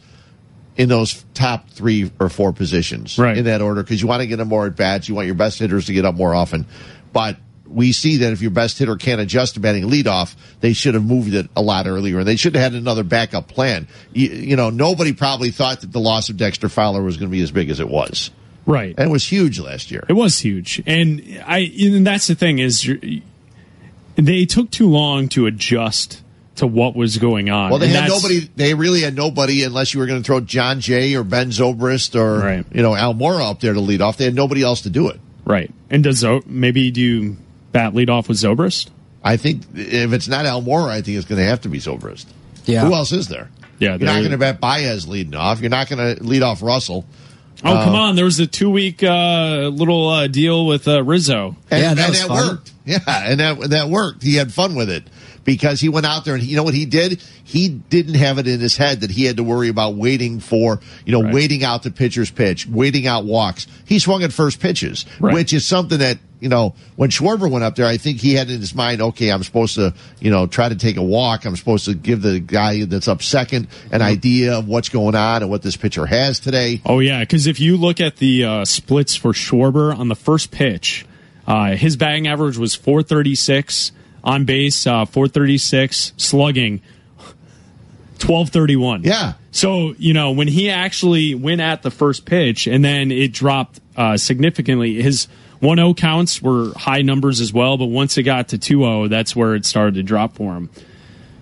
[0.77, 3.37] in those top three or four positions Right.
[3.39, 5.09] in that order because you want to get them more at bats.
[5.09, 6.67] You want your best hitters to get up more often.
[7.13, 10.95] But we see that if your best hitter can't adjust to batting leadoff, they should
[10.95, 12.19] have moved it a lot earlier.
[12.19, 13.87] and They should have had another backup plan.
[14.13, 17.33] You, you know, nobody probably thought that the loss of Dexter Fowler was going to
[17.37, 18.31] be as big as it was.
[18.67, 18.95] Right.
[18.99, 20.05] And it was huge last year.
[20.09, 21.71] It was huge, and I.
[21.81, 22.99] And that's the thing is, you're,
[24.17, 26.23] they took too long to adjust
[26.57, 27.71] to what was going on.
[27.71, 28.49] Well, they And had nobody.
[28.57, 32.15] They really had nobody unless you were going to throw Jon Jay or Ben Zobrist
[32.19, 32.67] or Right.
[32.73, 34.17] you know Almora up there to lead off.
[34.17, 35.21] They had nobody else to do it.
[35.45, 35.71] Right.
[35.91, 37.37] And does Zo- maybe do you
[37.73, 38.89] bat lead off with Zobrist?
[39.23, 42.27] I think if it's not Almora, I think it's going to have to be Zobrist.
[42.67, 42.85] Yeah.
[42.87, 43.51] Who else is there?
[43.79, 45.61] Yeah, You're not going to bet Baez leading off.
[45.61, 47.05] You're not going to lead off Russell.
[47.65, 48.15] Oh, Uh, come on.
[48.17, 51.57] There was a two week uh, little uh, deal with uh, Rizzo.
[51.71, 52.47] And, Yeah, that and was that fun.
[52.49, 52.71] worked.
[52.87, 54.23] Yeah, and that that worked.
[54.23, 55.05] He had fun with it
[55.45, 57.23] because he went out there and you know what he did?
[57.45, 60.81] He didn't have it in his head that he had to worry about waiting for
[61.05, 61.35] you know Right.
[61.35, 63.67] waiting out the pitcher's pitch, waiting out walks.
[63.87, 65.35] He swung at first pitches, Right.
[65.35, 68.51] which is something that you know when Schwarber went up there, I think he had
[68.51, 71.45] in his mind, okay, I'm supposed to you know try to take a walk.
[71.47, 75.43] I'm supposed to give the guy that's up second an idea of what's going on
[75.43, 76.81] and what this pitcher has today.
[76.85, 77.21] Oh, yeah.
[77.21, 81.07] Because if you look at the uh, splits for Schwarber on the first pitch,
[81.47, 83.93] uh, his batting average was 436
[84.25, 86.81] on base, uh, 436 slugging,
[88.19, 89.03] 1231.
[89.05, 89.35] Yeah.
[89.51, 93.81] So, you know, when he actually went at the first pitch and then it dropped
[93.97, 95.29] uh, significantly, his
[95.61, 99.09] 1 0 counts were high numbers as well, but once it got to 2 0,
[99.09, 100.71] that's where it started to drop for him.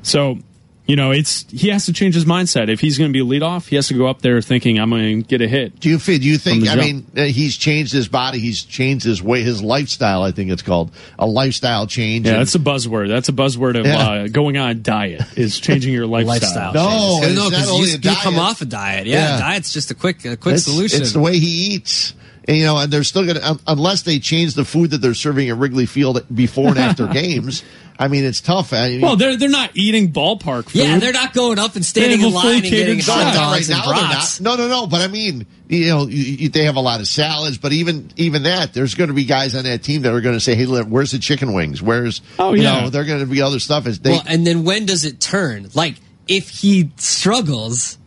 [0.03, 0.39] So,
[0.85, 2.69] you know, it's he has to change his mindset.
[2.69, 4.91] If he's going to be a leadoff, he has to go up there thinking, I'm
[4.91, 5.79] going to get a hit.
[5.79, 6.19] Do you feel?
[6.19, 6.69] Do you think?
[6.69, 8.41] I mean, uh, he's changed his body.
[8.41, 10.23] He's changed his way, his lifestyle.
[10.25, 12.27] I think it's called a lifestyle change.
[12.27, 13.09] Yeah, And- that's a buzzword.
[13.09, 13.99] That's a buzzword of Yeah.
[13.99, 16.73] uh, going on a diet is changing your lifestyle.
[16.73, 16.75] Lifestyle.
[16.75, 17.37] No, changes.
[17.37, 19.07] no, because you, you come off a diet.
[19.07, 19.39] Yeah, Yeah.
[19.39, 21.01] diet's just a quick, a quick it's, solution.
[21.01, 22.15] It's the way he eats.
[22.49, 25.15] And, you know, and they're still going to unless they change the food that they're
[25.15, 27.63] serving at Wrigley Field before and after games.
[27.99, 28.73] I mean, it's tough.
[28.73, 30.83] I mean, Well, they're they're not eating ballpark food.
[30.83, 33.77] yeah, they're not going up and standing in line and getting catered hot dogs right
[33.79, 33.93] and now.
[33.95, 34.41] They're brats.
[34.41, 34.59] not.
[34.59, 34.87] No, no, no.
[34.89, 37.59] But I mean, you know, you, you, they have a lot of salads.
[37.59, 40.35] But even even that, there's going to be guys on that team that are going
[40.35, 41.81] to say, "Hey, look, where's the chicken wings?
[41.81, 42.81] Where's Oh, you yeah.
[42.81, 43.87] know?" They're going to be other stuff.
[43.87, 45.69] As they, well, and then when does it turn?
[45.75, 45.95] Like,
[46.27, 47.99] if he struggles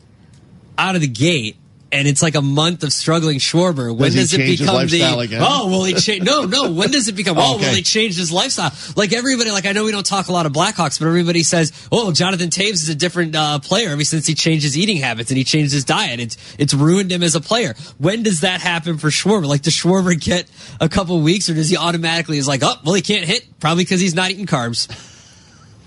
[0.78, 1.56] out of the gate,
[1.96, 5.20] and it's like a month of struggling Schwarber, when Does does, it change become the
[5.20, 5.41] again?
[5.43, 6.72] oh well he changed no no.
[6.72, 7.66] When does it become oh, Okay.
[7.66, 8.72] well he changed his lifestyle.
[8.96, 11.72] Like everybody like I know we don't talk a lot of Blackhawks but everybody says
[11.91, 15.32] oh Jonathan Toews is a different uh, player ever since he changed his eating habits
[15.32, 16.20] and he changed his diet.
[16.20, 17.76] It's it's ruined him as a player.
[17.98, 19.46] When does that happen for Schwarber?
[19.48, 20.50] Like does Schwarber get
[20.82, 23.84] a couple weeks or does he automatically is like oh well he can't hit probably
[23.84, 24.89] because he's not eating carbs.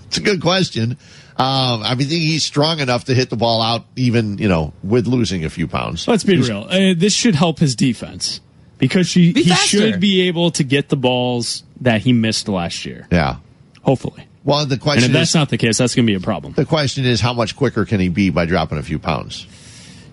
[0.07, 0.97] It's a good question.
[1.39, 4.73] Um, I mean, think he's strong enough to hit the ball out, even you know,
[4.83, 6.05] with losing a few pounds.
[6.07, 6.67] Let's be real.
[6.69, 8.41] Uh, this should help his defense
[8.77, 9.77] because she, Be he faster.
[9.77, 13.07] should be able to get the balls that he missed last year.
[13.09, 13.37] Yeah.
[13.83, 14.27] Hopefully.
[14.43, 16.19] Well, the And question if that's is, not the case, that's going to be a
[16.19, 16.53] problem.
[16.53, 19.45] the question is, how much quicker can he be by dropping a few pounds?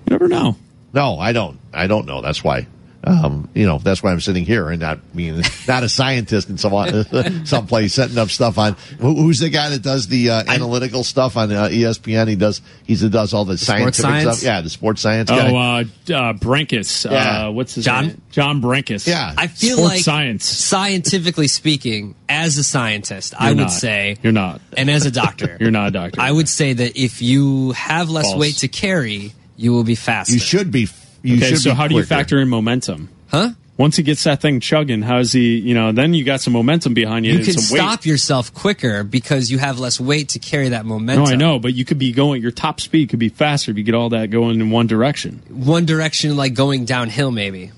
[0.07, 0.57] You never know.
[0.93, 1.59] No, I don't.
[1.73, 2.21] I don't know.
[2.23, 2.69] That's why.
[3.07, 6.59] Um, you know, that's why I'm sitting here and not being not a scientist in
[6.59, 8.75] some someplace setting up stuff on.
[8.99, 12.27] Who, who's the guy that does the uh, analytical stuff on uh, ESPN?
[12.29, 12.63] He does.
[12.85, 14.39] He does all the, scientific science?
[14.39, 14.43] stuff.
[14.45, 15.51] Yeah, the sports science guy.
[15.51, 17.09] Oh, uh, uh, Brenkus.
[17.09, 17.47] Yeah.
[17.47, 18.09] Uh, what's his John?
[18.09, 18.23] name?
[18.33, 19.07] John Brenkus.
[19.07, 19.33] Yeah.
[19.37, 20.45] I feel Sports like science.
[20.45, 23.71] scientifically speaking, as a scientist, I You're would not.
[23.71, 24.61] say You're not.
[24.77, 26.21] and as a doctor, You're not a doctor.
[26.21, 28.39] I would say that if you have less False.
[28.39, 30.33] weight to carry, you will be faster.
[30.35, 30.89] you should be.
[31.27, 32.09] You Okay, so how do you quicker.
[32.09, 33.09] factor in momentum?
[33.29, 33.51] huh?
[33.79, 36.95] Once he gets that thing chugging, how's he, you know, then you got some momentum
[36.95, 37.33] behind you.
[37.33, 38.07] You can stop weight.
[38.07, 41.25] yourself quicker because you have less weight to carry that momentum.
[41.25, 43.77] No, I know, but you could be going, your top speed could be faster if
[43.77, 45.43] you get all that going in one direction.
[45.51, 47.71] One direction, like going downhill, maybe.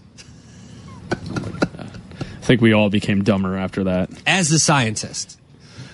[1.11, 1.87] I
[2.43, 4.11] think we all became dumber after that.
[4.27, 5.38] As a scientist,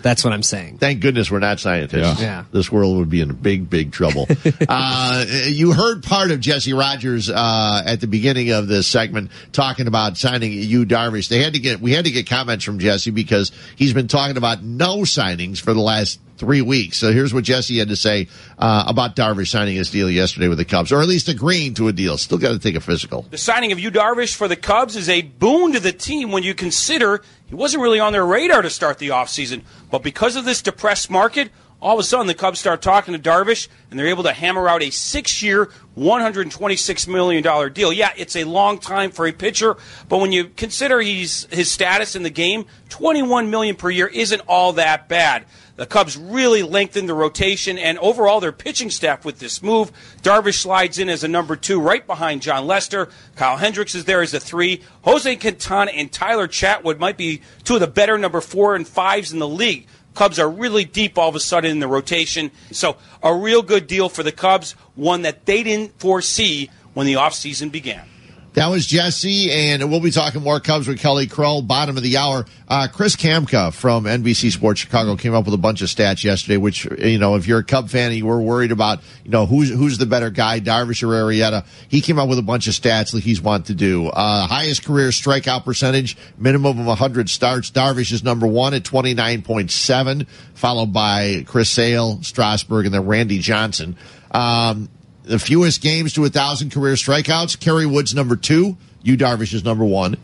[0.04, 0.76] That's what I'm saying.
[0.76, 2.20] Thank goodness we're not scientists.
[2.20, 2.26] Yeah.
[2.26, 2.44] Yeah.
[2.52, 4.28] This world would be in big, big trouble.
[4.68, 9.86] uh, you heard part of Jesse Rogers uh, at the beginning of this segment talking
[9.86, 11.28] about signing Yu Darvish.
[11.28, 14.36] They had to get we had to get comments from Jesse because he's been talking
[14.36, 16.98] about no signings for the last three weeks.
[16.98, 18.28] So here's what Jesse had to say
[18.58, 21.88] uh, about Darvish signing his deal yesterday with the Cubs, or at least agreeing to
[21.88, 22.18] a deal.
[22.18, 23.22] Still got to take a physical.
[23.30, 26.42] The signing of Yu Darvish for the Cubs is a boon to the team when
[26.42, 29.62] you consider he wasn't really on their radar to start the offseason.
[29.90, 31.50] But because of this depressed market,
[31.84, 34.66] all of a sudden the Cubs start talking to Darvish and they're able to hammer
[34.66, 35.68] out a six year,
[35.98, 37.92] $126 million deal.
[37.92, 39.76] Yeah, it's a long time for a pitcher,
[40.08, 44.40] but when you consider he's, his status in the game, 21 million per year isn't
[44.48, 45.44] all that bad.
[45.76, 49.92] The Cubs really lengthened the rotation and overall their pitching staff with this move.
[50.22, 53.10] Darvish slides in as a number two right behind Jon Lester.
[53.36, 54.82] Kyle Hendricks is there as a three.
[55.02, 59.32] Jose Quintana and Tyler Chatwood might be two of the better number four and fives
[59.32, 59.86] in the league.
[60.14, 62.50] Cubs are really deep all of a sudden in the rotation.
[62.70, 67.14] So a real good deal for the Cubs, one that they didn't foresee when the
[67.14, 68.06] offseason began.
[68.54, 72.18] That was Jesse, and we'll be talking more Cubs with Kelly Crull, bottom of the
[72.18, 72.46] hour.
[72.68, 76.56] Uh, Chris Kamka from NBC Sports Chicago came up with a bunch of stats yesterday,
[76.56, 79.44] which, you know, if you're a Cub fan and you were worried about, you know,
[79.44, 82.74] who's, who's the better guy, Darvish or Arrieta, he came up with a bunch of
[82.74, 84.06] stats that he's wanted to do.
[84.06, 87.72] Uh, highest career strikeout percentage, minimum of 100 starts.
[87.72, 93.96] Darvish is number one at 29.7, followed by Chris Sale, Strasburg, and then Randy Johnson.
[94.30, 94.88] Um,
[95.24, 97.58] the fewest games to a thousand career strikeouts.
[97.58, 98.76] Kerry Wood's number two.
[99.02, 100.16] Yu Darvish is number one.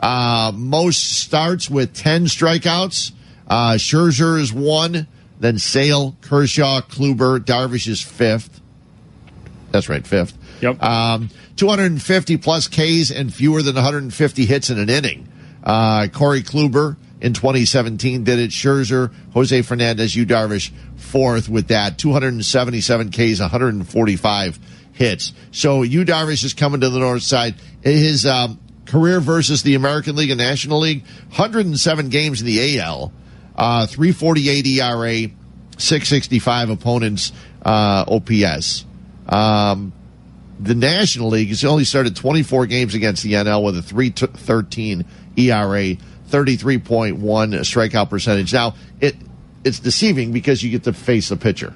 [0.00, 3.12] Uh, most starts with 10 strikeouts.
[3.48, 5.06] Uh, Scherzer is one.
[5.40, 8.60] Then Sale, Kershaw, Kluber, Darvish is fifth.
[9.70, 10.36] That's right, fifth.
[10.60, 10.82] Yep.
[10.82, 15.28] Um, 250 plus Ks and fewer than 150 hits in an inning.
[15.62, 18.50] Uh, Corey Kluber in 2017 did it.
[18.50, 21.98] Scherzer, Jose Fernandez, Yu Darvish fourth with that.
[21.98, 24.58] 277 Ks, 145
[24.92, 25.32] hits.
[25.52, 27.54] So Yu Darvish is coming to the north side.
[27.82, 33.12] His um, career versus the American League and National League, 107 games in the AL,
[33.56, 35.30] uh, 348 ERA,
[35.76, 37.32] 665 opponents
[37.64, 38.84] uh, OPS.
[39.28, 39.92] Um,
[40.58, 45.04] the National League has only started 24 games against the NL with a 313
[45.36, 45.96] ERA,
[46.28, 47.18] 33.1
[47.60, 48.52] strikeout percentage.
[48.52, 49.16] Now, it
[49.64, 51.74] it's deceiving because you get to face the pitcher.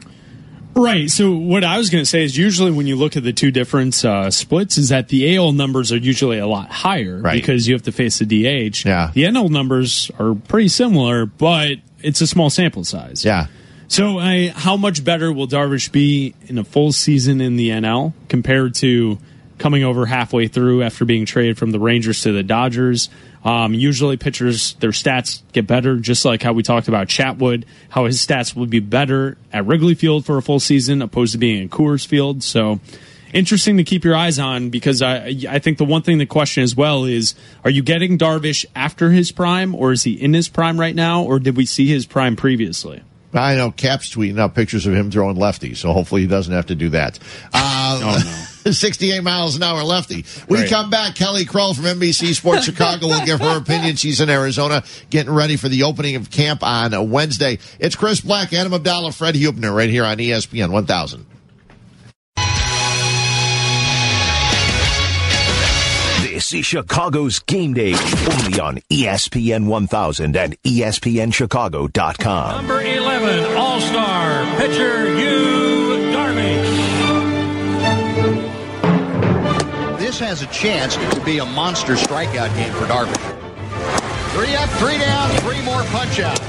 [0.74, 1.10] Right.
[1.10, 3.50] So what I was going to say is usually when you look at the two
[3.50, 7.34] different uh, splits, is that the AL numbers are usually a lot higher Right.
[7.34, 8.86] because you have to face the DH.
[8.86, 9.10] Yeah.
[9.12, 13.22] The NL numbers are pretty similar, but it's a small sample size.
[13.22, 13.48] Yeah.
[13.88, 18.14] So I, how much better will Darvish be in a full season in the NL
[18.30, 19.18] compared to
[19.58, 23.10] coming over halfway through after being traded from the Rangers to the Dodgers?
[23.44, 28.04] Um, usually pitchers, their stats get better, just like how we talked about Chatwood, how
[28.04, 31.60] his stats would be better at Wrigley Field for a full season opposed to being
[31.60, 32.44] in Coors Field.
[32.44, 32.78] So
[33.32, 36.62] interesting to keep your eyes on because I, I think the one thing to question
[36.62, 37.34] as well is
[37.64, 41.22] are you getting Darvish after his prime or is he in his prime right now
[41.22, 43.02] or did we see his prime previously?
[43.34, 46.66] I know Cap's tweeting out pictures of him throwing lefty, so hopefully he doesn't have
[46.66, 47.18] to do that.
[47.52, 48.20] Uh,
[48.72, 50.24] 68 miles an hour lefty.
[50.48, 50.68] We Right.
[50.68, 51.14] come back.
[51.14, 53.96] Kelly Crull from NBC Sports Chicago will give her opinion.
[53.96, 57.58] She's in Arizona getting ready for the opening of camp on a Wednesday.
[57.78, 61.26] It's Chris Black, Adam Abdallah, Fred Hubner right here on ESPN 1000.
[66.22, 72.56] This is Chicago's game day only on ESPN 1000 and ESPNChicago.com.
[72.56, 75.41] Number 11, All Star pitcher Yu
[80.32, 83.20] has a chance to be a monster strikeout game for Darvish.
[84.32, 86.40] Three up, three down, three more punch out.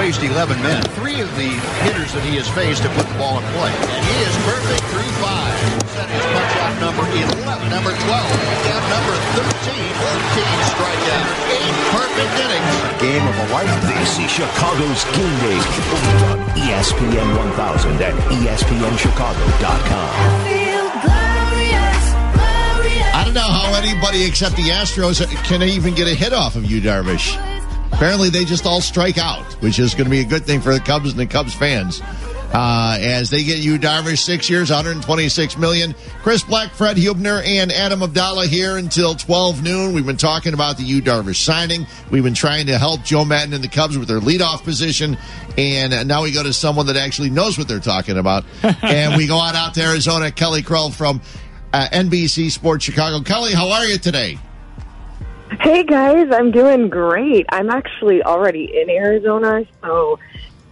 [0.00, 0.80] Faced 11 men.
[0.96, 1.52] Three of the
[1.84, 3.76] hitters that he has faced have put the ball in play.
[3.76, 5.52] And he is perfect through five.
[5.92, 7.28] Set his punch out number 11,
[7.68, 12.72] number 12, down number 13, 14 strikeouts, eight perfect innings.
[13.04, 14.00] Game of a lifetime.
[14.00, 15.60] This is Chicago's game day
[16.24, 20.59] on ESPN 1000 and E ESPNChicago.com.
[23.20, 26.64] I don't know how anybody except the Astros can even get a hit off of
[26.64, 27.36] Yu, Darvish.
[27.92, 30.72] Apparently, they just all strike out, which is going to be a good thing for
[30.72, 32.00] the Cubs and the Cubs fans.
[32.54, 35.94] Uh, as they get Yu, Darvish, six years, 126 million.
[36.22, 39.92] Chris Black, Fred Hubner, and Adam Abdallah here until 12 noon.
[39.92, 41.86] We've been talking about the Yu Darvish signing.
[42.10, 45.18] We've been trying to help Joe Maddon and the Cubs with their leadoff position.
[45.58, 48.46] And now we go to someone that actually knows what they're talking about.
[48.82, 51.20] and we go on out to Arizona, Kelly Crull from
[51.72, 53.22] uh, NBC Sports Chicago.
[53.22, 54.38] Kelly, how are you today?
[55.60, 57.46] Hey guys, I'm doing great.
[57.50, 60.18] I'm actually already in Arizona, so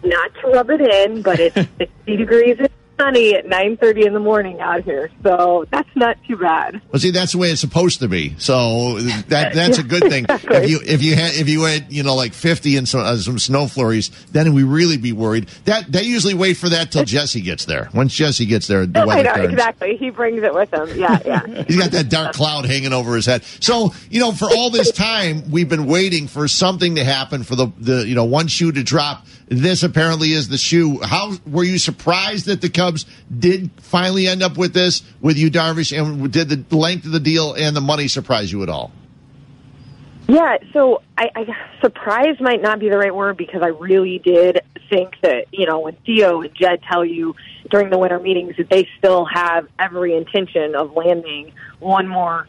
[0.05, 4.21] not to rub it in, but it's 60 degrees and sunny at 9:30 in the
[4.21, 6.81] morning out here, so that's not too bad.
[6.93, 8.35] Well, see, that's the way it's supposed to be.
[8.39, 10.27] So that that's a good thing.
[10.39, 10.57] Exactly.
[10.57, 13.17] If you if you had if you had you know like fifty and some uh,
[13.17, 15.49] some snow flurries, then we really be worried.
[15.65, 17.89] That they usually wait for that till Jesse gets there.
[17.95, 19.53] Once Jesse gets there, the I weather know turns.
[19.53, 19.97] exactly.
[19.97, 20.89] He brings it with him.
[20.99, 21.65] Yeah, yeah.
[21.69, 23.43] He's got that dark cloud hanging over his head.
[23.61, 27.57] So, you know, for all this time, we've been waiting for something to happen for
[27.57, 29.27] the, the, you know, one shoe to drop.
[29.51, 31.01] This apparently is the shoe.
[31.03, 35.51] How were you surprised that the Cubs did finally end up with this with Yu,
[35.51, 35.97] Darvish?
[35.97, 38.93] And did the length of the deal and the money surprise you at all?
[40.27, 41.47] Yeah, so I, I
[41.81, 45.81] surprised might not be the right word because I really did think that you know
[45.81, 47.35] when Theo and Jed tell you
[47.71, 52.47] during the winter meetings that they still have every intention of landing one more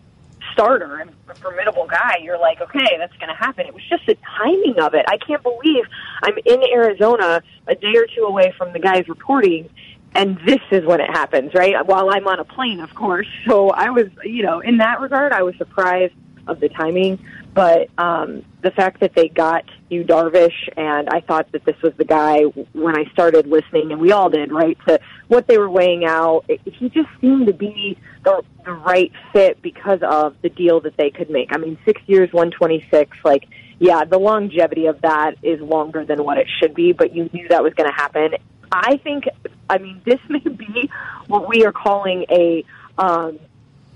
[0.54, 3.66] starter and a formidable guy, you're like, okay, that's going to happen.
[3.66, 5.06] It was just the timing of it.
[5.08, 5.86] I can't believe
[6.24, 9.70] I'm in Arizona a day or two away from the guys reporting,
[10.16, 11.76] and this is when it happens, right?
[11.86, 13.28] While I'm on a plane, of course.
[13.48, 16.14] So I was, you know, in that regard, I was surprised
[16.48, 17.24] of the timing.
[17.60, 21.92] But um, the fact that they got Yu Darvish, and I thought that this was
[21.98, 24.98] the guy when I started listening, and we all did, right, to
[25.28, 26.46] what they were weighing out.
[26.48, 30.96] It, he just seemed to be the, the right fit because of the deal that
[30.96, 31.50] they could make.
[31.54, 33.44] I mean, six years, 126, like,
[33.78, 37.50] yeah, the longevity of that is longer than what it should be, but you knew
[37.50, 38.36] that was going to happen.
[38.72, 39.26] I think,
[39.70, 40.90] I mean, this may be
[41.28, 42.64] what we are calling a
[42.98, 43.38] um,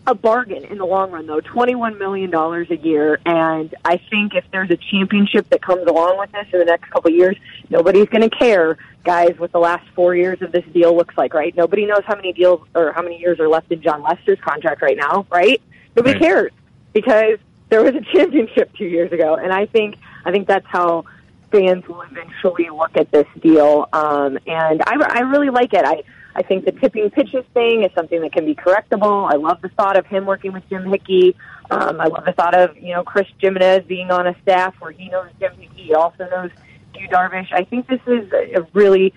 [0.06, 1.40] a bargain in the long run, though.
[1.40, 6.18] Twenty-one million dollars a year, and I think if there's a championship that comes along
[6.20, 7.38] with this in the next couple of years,
[7.70, 9.38] nobody's going to care, guys.
[9.38, 11.56] What the last four years of this deal looks like, right?
[11.56, 14.82] Nobody knows how many deals or how many years are left in Jon Lester's contract
[14.82, 15.62] right now, right?
[15.96, 16.22] Nobody Right.
[16.22, 16.52] cares
[16.92, 17.40] because
[17.70, 19.96] there was a championship two years ago, and I think
[20.26, 21.06] I think that's how
[21.52, 23.88] fans will eventually look at this deal.
[23.94, 25.86] Um, and I, I really like it.
[25.86, 26.04] I
[26.36, 29.32] I think the tipping pitches thing is something that can be correctable.
[29.32, 31.36] I love the thought of him working with Jim Hickey.
[31.70, 34.92] Um, I love the thought of you know Chris Gimenez being on a staff where
[34.92, 36.52] he knows Jim Hickey, he also knows
[36.96, 37.52] Yu Darvish.
[37.52, 39.14] I think this is a, a really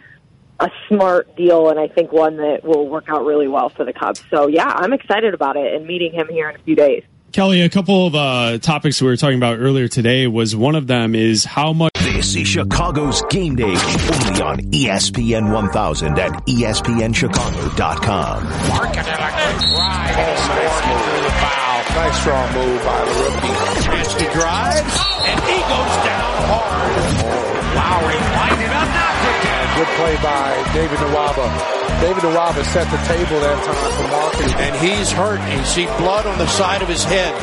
[0.61, 3.93] a smart deal, and I think one that will work out really well for the
[3.93, 4.23] Cubs.
[4.31, 7.03] So yeah, I'm excited about it and meeting him here in a few days.
[7.33, 10.87] Kelly, a couple of uh, topics we were talking about earlier today was one of
[10.87, 11.91] them is how much.
[12.07, 18.45] This is Chicago's Game Day, only on ESPN 1000 at ESPNChicago.com.
[21.97, 23.83] Nice strong move by the rookie.
[23.83, 24.87] Chance to drive,
[25.27, 27.06] and he goes down hard.
[29.77, 31.51] Good play by David Nwaba.
[32.01, 34.55] David Nwaba set the table that time for Marcus.
[34.55, 35.39] And he's hurt.
[35.53, 37.35] You see blood on the side of his head.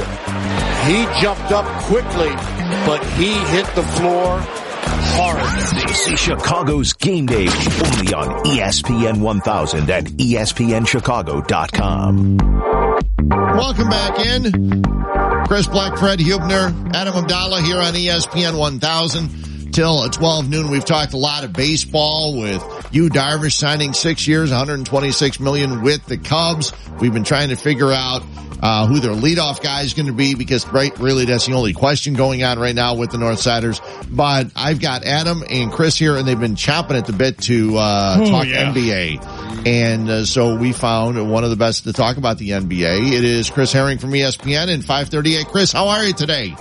[0.88, 2.34] He jumped up quickly,
[2.88, 4.42] but he hit the floor
[5.14, 5.44] hard.
[5.88, 12.38] This is Chicago's Game Day, only on ESPN 1000 at E ESPNChicago.com.
[13.30, 14.82] Welcome back in.
[15.46, 20.70] Chris Black, Fred Hubner, Adam Abdallah here on ESPN 1000 till 12 noon.
[20.70, 22.62] We've talked a lot of baseball with
[22.92, 26.72] Yu, Darvish signing six years, 126 million with the Cubs.
[27.00, 28.24] We've been trying to figure out
[28.62, 31.74] uh, who their leadoff guy is going to be because right, really that's the only
[31.74, 33.82] question going on right now with the Northsiders.
[34.16, 37.76] But I've got Adam and Chris here and they've been chomping at the bit to
[37.78, 38.72] uh, Oh, talk yeah.
[38.72, 39.66] NBA.
[39.68, 43.12] And uh, so we found one of the best to talk about the NBA.
[43.12, 45.48] It is Chris Herring from ESPN in 538.
[45.48, 46.56] Chris, how are you today?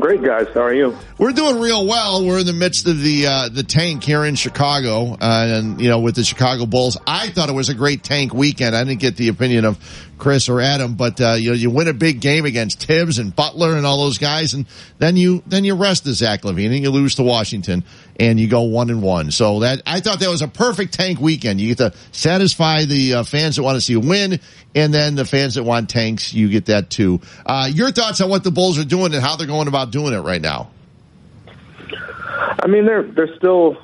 [0.00, 0.96] Great guys, how are you?
[1.18, 2.24] We're doing real well.
[2.24, 5.90] We're in the midst of the uh, the tank here in Chicago, uh, and you
[5.90, 6.96] know, with the Chicago Bulls.
[7.06, 8.74] I thought it was a great tank weekend.
[8.74, 9.78] I didn't get the opinion of
[10.18, 13.76] Chris or Adam, but uh, you you win a big game against Thibs and Butler
[13.76, 14.66] and all those guys, and
[14.98, 17.82] then you then you rest the Zach LaVine and you lose to Washington,
[18.20, 19.30] and you go one and one.
[19.30, 21.60] So that I thought that was a perfect tank weekend.
[21.60, 24.38] You get to satisfy the uh, fans that want to see you win,
[24.74, 27.20] and then the fans that want tanks, you get that too.
[27.44, 30.14] Uh, your thoughts on what the Bulls are doing and how they're going about doing
[30.14, 30.70] it right now?
[32.62, 33.76] I mean, they're they're still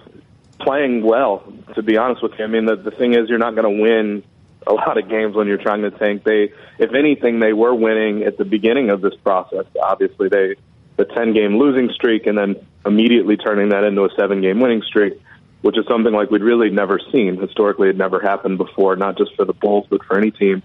[0.61, 1.53] playing well.
[1.75, 3.83] To be honest with you, I mean, the the thing is, you're not going to
[3.83, 4.23] win
[4.67, 6.25] a lot of games when you're trying to tank.
[6.25, 9.65] They, if anything, they were winning at the beginning of this process.
[9.83, 10.57] Obviously, they
[10.99, 14.83] the 10 game losing streak and then immediately turning that into a seven game winning
[14.83, 15.19] streak,
[15.63, 17.89] which is something like we'd really never seen historically.
[17.89, 20.63] It never happened before, not just for the Bulls but for any team.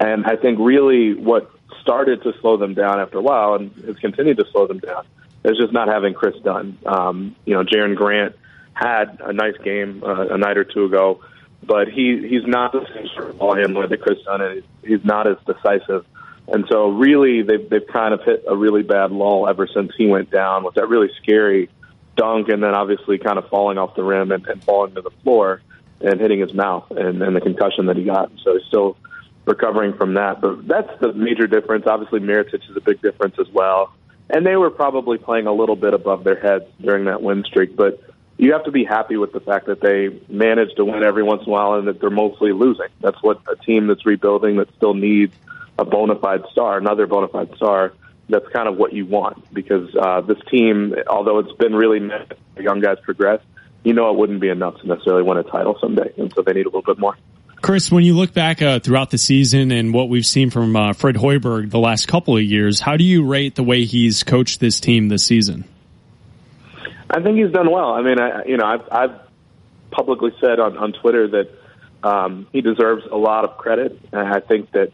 [0.00, 3.96] And I think really what started to slow them down after a while and has
[3.98, 5.06] continued to slow them down
[5.44, 6.76] is just not having Kris Dunn.
[6.84, 8.34] Um, you know, Jerian Grant
[8.74, 11.20] had a nice game uh, a night or two ago,
[11.62, 14.64] but he he's not the same sort of ball handler that Kris Dunn is.
[14.82, 16.04] He's not as decisive.
[16.46, 20.06] And so really they've they've kind of hit a really bad lull ever since he
[20.06, 21.68] went down, which that really scary
[22.16, 25.10] dunk and then obviously kind of falling off the rim and, and falling to the
[25.22, 25.62] floor
[26.00, 28.30] and hitting his mouth and, and the concussion that he got.
[28.42, 28.96] So he's still
[29.46, 30.40] recovering from that.
[30.40, 31.86] But that's the major difference.
[31.86, 33.92] Obviously, Mirotic is a big difference as well.
[34.30, 37.74] And they were probably playing a little bit above their heads during that win streak.
[37.74, 38.00] But
[38.38, 41.42] you have to be happy with the fact that they managed to win every once
[41.42, 42.86] in a while and that they're mostly losing.
[43.00, 45.34] That's what a team that's rebuilding that still needs
[45.76, 47.92] a bona fide star, another bona fide star.
[48.28, 52.28] That's kind of what you want because uh, this team, although it's been really nice,
[52.58, 53.40] young guys progress,
[53.82, 56.52] you know it wouldn't be enough to necessarily win a title someday, and so they
[56.52, 57.16] need a little bit more.
[57.60, 60.92] Chris, when you look back uh, throughout the season and what we've seen from uh,
[60.92, 64.60] Fred Hoiberg the last couple of years, how do you rate the way he's coached
[64.60, 65.64] this team this season?
[67.10, 67.92] I think he's done well.
[67.92, 69.20] I mean, I, you know, I've, I've
[69.90, 71.50] publicly said on, on Twitter that
[72.02, 73.98] um, he deserves a lot of credit.
[74.12, 74.92] And I think that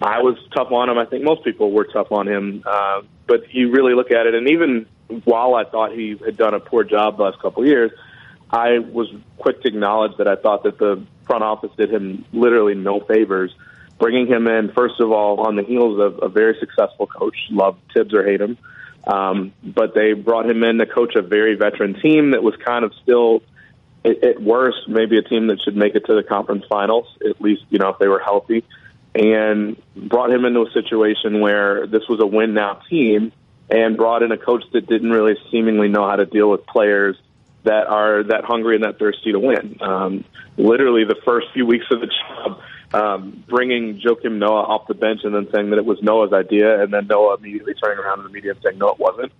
[0.00, 0.98] I was tough on him.
[0.98, 2.62] I think most people were tough on him.
[2.66, 4.86] Uh, but you really look at it, and even
[5.24, 7.90] while I thought he had done a poor job the last couple of years,
[8.50, 12.74] I was quick to acknowledge that I thought that the front office did him literally
[12.74, 13.52] no favors,
[13.98, 17.78] bringing him in first of all on the heels of a very successful coach, love
[17.92, 18.56] Thibs or hate him,
[19.06, 22.84] um, but they brought him in to coach a very veteran team that was kind
[22.84, 23.42] of still,
[24.04, 27.62] at, worst, maybe a team that should make it to the conference finals, at least
[27.70, 28.64] you know if they were healthy,
[29.14, 33.32] and brought him into a situation where this was a win now team,
[33.70, 37.16] and brought in a coach that didn't really seemingly know how to deal with players
[37.64, 39.76] that are that hungry and that thirsty to win.
[39.80, 40.24] Um,
[40.56, 42.60] literally, the first few weeks of the job,
[42.92, 46.82] um, bringing Joakim Noah off the bench and then saying that it was Noah's idea,
[46.82, 49.32] and then Noah immediately turning around to the media and saying no, it wasn't.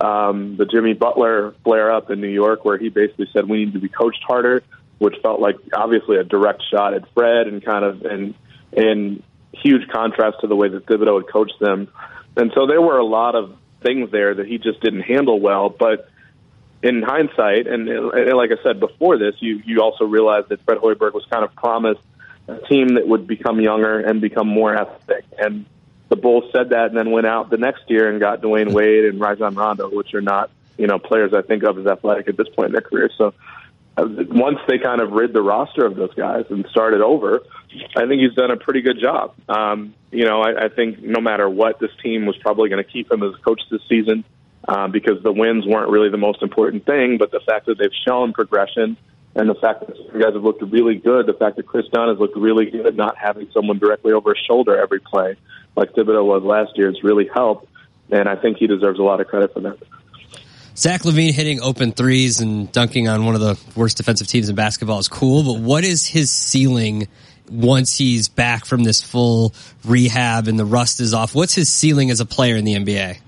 [0.00, 3.74] Um, the Jimmy Butler flare up in New York, where he basically said we need
[3.74, 4.62] to be coached harder,
[4.98, 8.34] which felt like obviously a direct shot at Fred and kind of in
[8.72, 9.22] in
[9.52, 11.88] huge contrast to the way that Thibodeau had coached them.
[12.36, 15.68] And so there were a lot of things there that he just didn't handle well,
[15.68, 16.08] but
[16.82, 20.78] in hindsight, and, and like I said before this, you you also realize that Fred
[20.78, 22.00] Hoiberg was kind of promised
[22.50, 25.24] a team that would become younger and become more athletic.
[25.38, 25.66] And
[26.08, 29.04] the Bulls said that, and then went out the next year and got Dwyane Wade
[29.04, 32.36] and Rajon Rondo, which are not you know players I think of as athletic at
[32.36, 33.10] this point in their career.
[33.16, 33.34] So
[33.96, 37.40] uh, once they kind of rid the roster of those guys and started over,
[37.96, 39.34] I think he's done a pretty good job.
[39.48, 42.90] Um, you know, I, I think no matter what, this team was probably going to
[42.90, 44.24] keep him as coach this season
[44.66, 47.90] uh, because the wins weren't really the most important thing, but the fact that they've
[48.06, 48.96] shown progression
[49.34, 52.08] and the fact that you guys have looked really good, the fact that Kris Dunn
[52.08, 55.36] has looked really good at not having someone directly over his shoulder every play
[55.76, 57.68] like Thibodeau was last year has really helped,
[58.10, 59.78] and I think he deserves a lot of credit for that.
[60.76, 64.54] Zach LaVine hitting open threes and dunking on one of the worst defensive teams in
[64.54, 67.08] basketball is cool, but what is his ceiling
[67.50, 69.54] once he's back from this full
[69.84, 71.34] rehab and the rust is off?
[71.34, 73.18] What's his ceiling as a player in the NBA?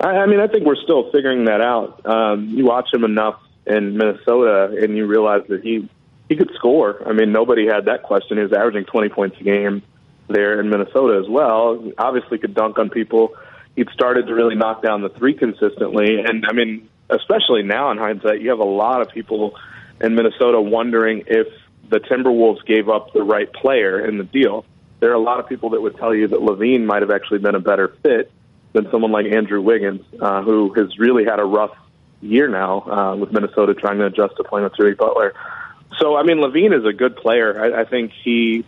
[0.00, 2.06] I, I mean, I think we're still figuring that out.
[2.06, 5.88] Um, you watch him enough in Minnesota, and you realize that he
[6.28, 7.02] he could score.
[7.06, 8.36] I mean, nobody had that question.
[8.36, 9.82] He was averaging 20 points a game
[10.28, 11.80] there in Minnesota as well.
[11.82, 13.36] He obviously, could dunk on people.
[13.74, 17.98] He'd started to really knock down the three consistently, and I mean, especially now in
[17.98, 19.56] hindsight, you have a lot of people
[20.00, 21.48] in Minnesota wondering if
[21.88, 24.64] the Timberwolves gave up the right player in the deal.
[25.00, 27.38] There are a lot of people that would tell you that LaVine might have actually
[27.38, 28.30] been a better fit
[28.72, 31.76] than someone like Andrew Wiggins, uh, who has really had a rough
[32.20, 35.34] year now uh, with Minnesota trying to adjust to playing with Jimmy Butler.
[35.98, 37.74] So, I mean, LaVine is a good player.
[37.74, 38.64] I, I think he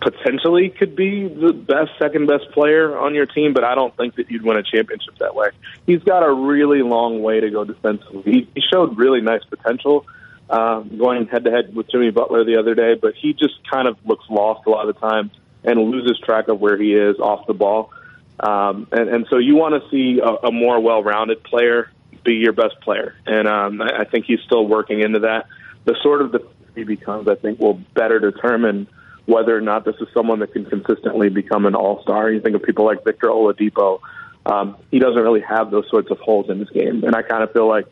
[0.00, 4.16] potentially could be the best, second best player on your team, but I don't think
[4.16, 5.48] that you'd win a championship that way.
[5.86, 8.48] He's got a really long way to go defensively.
[8.54, 10.06] He, showed really nice potential
[10.50, 13.88] uh, going head to head with Jimmy Butler the other day, but he just kind
[13.88, 15.30] of looks lost a lot of the time
[15.64, 17.90] and loses track of where he is off the ball.
[18.38, 21.90] Um, and, and so you want to see a, a more well-rounded player
[22.26, 25.46] be your best player, and um, I, I think he's still working into that.
[25.86, 28.86] The sort of the he becomes, I think, will better determine
[29.24, 32.30] whether or not this is someone that can consistently become an all-star.
[32.30, 34.00] You think of people like Victor Oladipo.
[34.44, 37.42] Um, he doesn't really have those sorts of holes in his game, and I kind
[37.42, 37.86] of feel like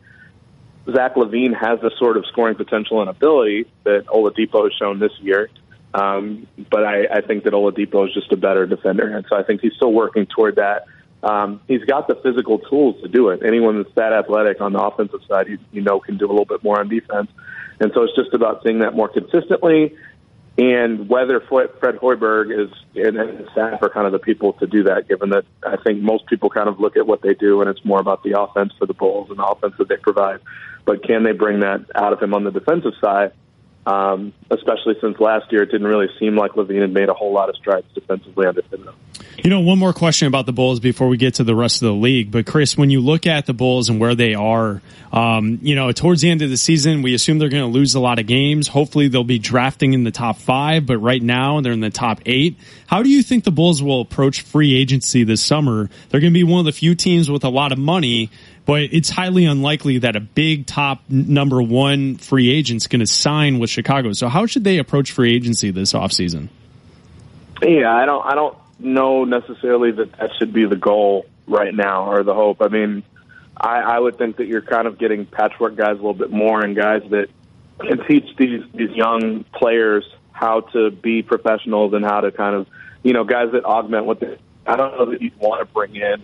[0.93, 5.13] Zach LaVine has the sort of scoring potential and ability that Oladipo has shown this
[5.21, 5.49] year.
[5.95, 9.43] Um, but I, I think that Oladipo is just a better defender, and so I
[9.43, 10.87] think he's still working toward that.
[11.25, 13.43] Um, he's got the physical tools to do it.
[13.43, 16.45] Anyone that's that athletic on the offensive side, you, you know, can do a little
[16.45, 17.31] bit more on defense.
[17.81, 19.97] And so it's just about seeing that more consistently,
[20.59, 24.85] and whether Fred Hoiberg is and his staff are kind of the people to do
[24.85, 25.09] that.
[25.09, 27.85] Given that I think most people kind of look at what they do, and it's
[27.85, 30.41] more about the offense for the Bulls and the offense that they provide.
[30.85, 33.33] But can they bring that out of him on the defensive side?
[33.87, 37.33] um, especially since last year it didn't really seem like LaVine had made a whole
[37.33, 38.95] lot of strides defensively under Thibodeau.
[39.43, 41.87] You know, one more question about the Bulls before we get to the rest of
[41.87, 42.31] the league.
[42.31, 44.81] But Chris, when you look at the Bulls and where they are,
[45.13, 47.95] um, you know, towards the end of the season, we assume they're going to lose
[47.95, 48.69] a lot of games.
[48.69, 50.87] Hopefully, they'll be drafting in the top five.
[50.87, 52.57] But right now, they're in the top eight.
[52.87, 55.91] How do you think the Bulls will approach free agency this summer?
[56.09, 58.31] They're going to be one of the few teams with a lot of money,
[58.67, 63.59] but it's highly unlikely that a big top number one free agent's going to sign
[63.59, 64.13] with Chicago.
[64.13, 66.49] So, how should they approach free agency this offseason?
[67.63, 68.25] Yeah, I don't.
[68.25, 72.61] I don't know necessarily that that should be the goal right now or the hope.
[72.61, 73.03] I mean,
[73.57, 76.63] I, I would think that you're kind of getting patchwork guys a little bit more
[76.63, 77.29] and guys that
[77.81, 82.67] can teach these these young players how to be professionals and how to kind of,
[83.03, 84.39] you know, guys that augment what they.
[84.67, 86.23] I don't know that you'd want to bring in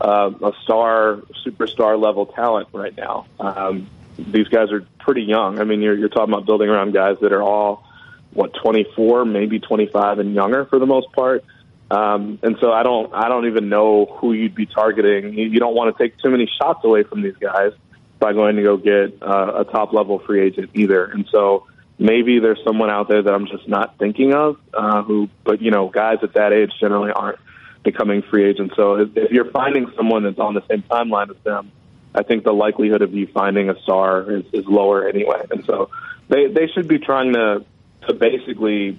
[0.00, 3.26] uh, a star, superstar level talent right now.
[3.38, 5.58] Um, these guys are pretty young.
[5.58, 7.84] I mean, you're you're talking about building around guys that are all
[8.32, 11.44] what 24, maybe 25 and younger for the most part.
[11.90, 15.34] Um, and so I don't, I don't even know who you'd be targeting.
[15.34, 17.72] You, don't want to take too many shots away from these guys
[18.20, 21.04] by going to go get uh, a top level free agent either.
[21.06, 21.66] And so
[21.98, 25.72] maybe there's someone out there that I'm just not thinking of, uh, who, but you
[25.72, 27.40] know, guys at that age generally aren't
[27.82, 28.76] becoming free agents.
[28.76, 31.72] So if, if you're finding someone that's on the same timeline as them,
[32.14, 35.44] I think the likelihood of you finding a star is, is lower anyway.
[35.50, 35.90] And so
[36.28, 37.64] they, they should be trying to,
[38.06, 38.98] to basically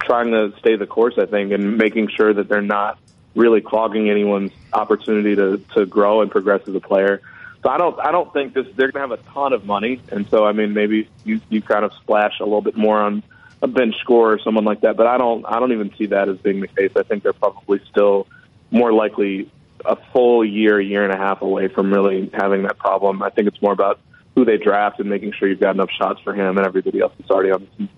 [0.00, 2.98] trying to stay the course, I think, and making sure that they're not
[3.34, 7.22] really clogging anyone's opportunity to, to grow and progress as a player.
[7.62, 10.00] So I don't I don't think this they're going to have a ton of money,
[10.12, 13.22] and so I mean maybe you you kind of splash a little bit more on
[13.60, 16.28] a bench score or someone like that, but I don't I don't even see that
[16.28, 16.92] as being the case.
[16.96, 18.28] I think they're probably still
[18.70, 19.50] more likely
[19.84, 23.22] a full year, year and a half away from really having that problem.
[23.22, 24.00] I think it's more about
[24.34, 27.12] who they draft and making sure you've got enough shots for him and everybody else
[27.18, 27.88] that's already on the team.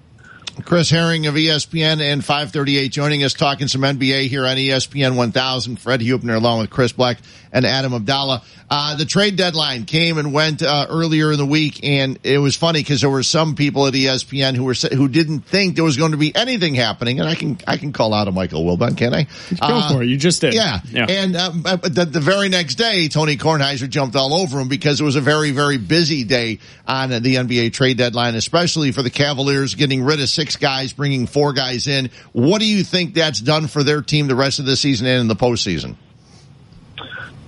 [0.64, 5.76] Chris Herring of ESPN and 538 joining us talking some NBA here on ESPN 1000.
[5.76, 7.18] Fred Hubner along with Chris Black
[7.52, 8.42] and Adam Abdallah.
[8.72, 12.54] Uh, the trade deadline came and went uh, earlier in the week, and it was
[12.54, 15.96] funny because there were some people at ESPN who were who didn't think there was
[15.96, 18.96] going to be anything happening, and I can I can call out a Michael Wilbon,
[18.96, 19.24] can I?
[19.24, 19.28] Go
[19.60, 20.06] uh, for it.
[20.06, 20.54] You just did.
[20.54, 20.78] Yeah.
[20.88, 21.06] yeah.
[21.08, 25.04] And um, the, the, very next day, Tony Kornheiser jumped all over him because it
[25.04, 29.74] was a very very busy day on the NBA trade deadline, especially for the Cavaliers
[29.74, 32.08] getting rid of six guys, bringing four guys in.
[32.32, 35.20] What do you think that's done for their team the rest of the season and
[35.20, 35.96] in the postseason?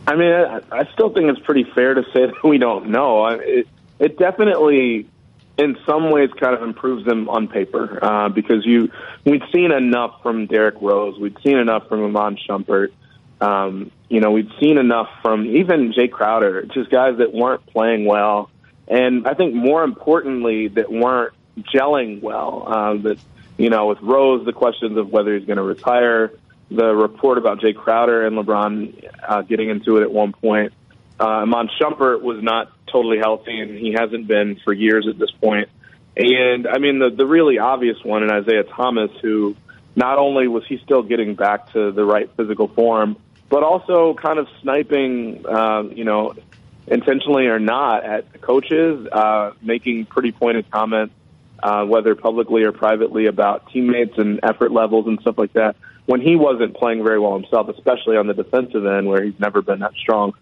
[0.07, 0.31] I mean,
[0.71, 3.27] I, still think it's pretty fair to say that we don't know.
[3.29, 3.67] It,
[3.99, 5.09] it definitely,
[5.57, 8.91] in some ways, kind of improves them on paper uh, because you
[9.25, 12.89] we'd seen enough from Derrick Rose, we'd seen enough from Iman Shumpert.
[13.41, 18.05] Um, you know, we'd seen enough from even Jae Crowder, just guys that weren't playing
[18.05, 18.51] well,
[18.87, 22.65] and I think more importantly, that weren't gelling well.
[22.67, 23.19] Uh, that
[23.59, 26.33] you know, with Rose, the questions of whether he's going to retire
[26.71, 30.73] the report about Jae Crowder and LeBron uh, getting into it at one point.
[31.21, 35.31] Uh, Iman Shumpert was not totally healthy, and he hasn't been for years at this
[35.31, 35.69] point.
[36.17, 39.57] And I mean, the the really obvious one, in Isaiah Thomas, who
[39.95, 43.17] not only was he still getting back to the right physical form,
[43.49, 46.35] but also kind of sniping, uh, you know,
[46.87, 51.15] intentionally or not, at the coaches, uh, making pretty pointed comments,
[51.63, 56.21] uh, whether publicly or privately, about teammates and effort levels and stuff like that when
[56.21, 59.81] he wasn't playing very well himself, especially on the defensive end where he's never been
[59.81, 60.33] that strong.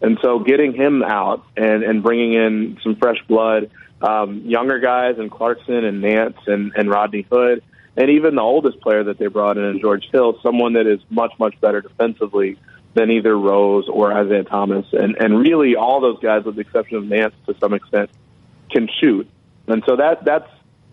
[0.00, 3.70] And so getting him out and, and bringing in some fresh blood,
[4.00, 7.62] um, younger guys and Clarkson and Nance and, and Rodney Hood,
[7.96, 11.32] and even the oldest player that they brought in, George Hill, someone that is much,
[11.38, 12.56] much better defensively
[12.94, 14.86] than either Rose or Isaiah Thomas.
[14.92, 18.10] And, and really all those guys, with the exception of Nance to some extent,
[18.70, 19.28] can shoot.
[19.66, 20.48] And so that, that's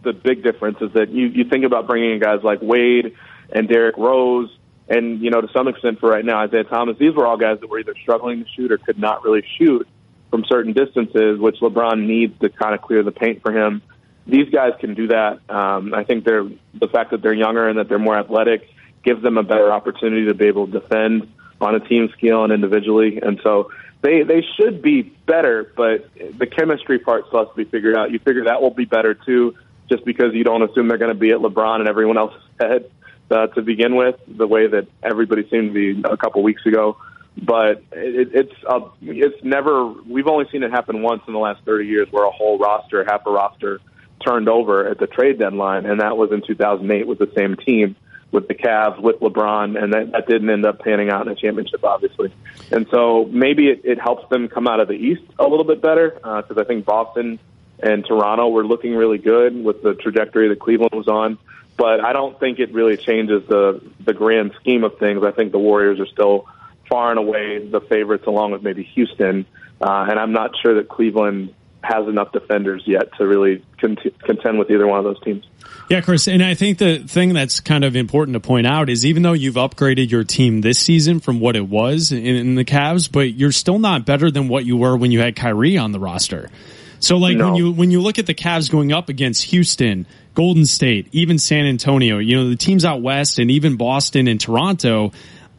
[0.08, 3.16] the big difference is that you, you think about bringing in guys like Wade
[3.52, 4.50] and Derrick Rose,
[4.88, 6.98] and you know to some extent for right now Isaiah Thomas.
[6.98, 9.88] These were all guys that were either struggling to shoot or could not really shoot
[10.30, 13.82] from certain distances, which LeBron needs to kind of clear the paint for him.
[14.26, 15.40] These guys can do that.
[15.50, 18.70] Um, I think they're the fact that they're younger and that they're more athletic
[19.04, 21.32] gives them a better opportunity to be able to defend
[21.62, 23.20] on a team scale and individually.
[23.22, 27.64] And so they they should be better, but the chemistry part still has to be
[27.64, 28.12] figured out.
[28.12, 29.56] You figure that will be better too,
[29.90, 32.90] just because you don't assume they're going to be at LeBron and everyone else's head
[33.32, 36.98] uh, to begin with, the way that everybody seemed to be a couple weeks ago.
[37.38, 39.88] But it, it's uh, it's never.
[39.88, 43.06] We've only seen it happen once in the last 30 years, where a whole roster,
[43.06, 43.80] half a roster,
[44.26, 47.96] turned over at the trade deadline, and that was in 2008 with the same team
[48.32, 51.36] with the Cavs with LeBron, and that, that didn't end up panning out in a
[51.36, 52.34] championship, obviously.
[52.72, 55.82] And so maybe it, it helps them come out of the East a little bit
[55.82, 57.40] better because uh, I think Boston
[57.80, 61.38] and Toronto were looking really good with the trajectory that Cleveland was on.
[61.78, 65.24] but I don't think it really changes the the grand scheme of things.
[65.24, 66.48] I think the Warriors are still
[66.90, 69.46] far and away the favorites, along with maybe Houston,
[69.82, 74.58] uh, and I'm not sure that Cleveland has enough defenders yet to really cont- contend
[74.60, 75.46] with either one of those teams.
[75.90, 79.06] Yeah, Chris, and I think the thing that's kind of important to point out is
[79.06, 82.66] even though you've upgraded your team this season from what it was in, in the
[82.66, 85.92] Cavs, but you're still not better than what you were when you had Kyrie on
[85.92, 86.50] the roster.
[87.00, 87.46] So like no.
[87.46, 91.38] when you when you look at the Cavs going up against Houston, Golden State, even
[91.40, 95.12] San Antonio, you know, the teams out west and even Boston and Toronto,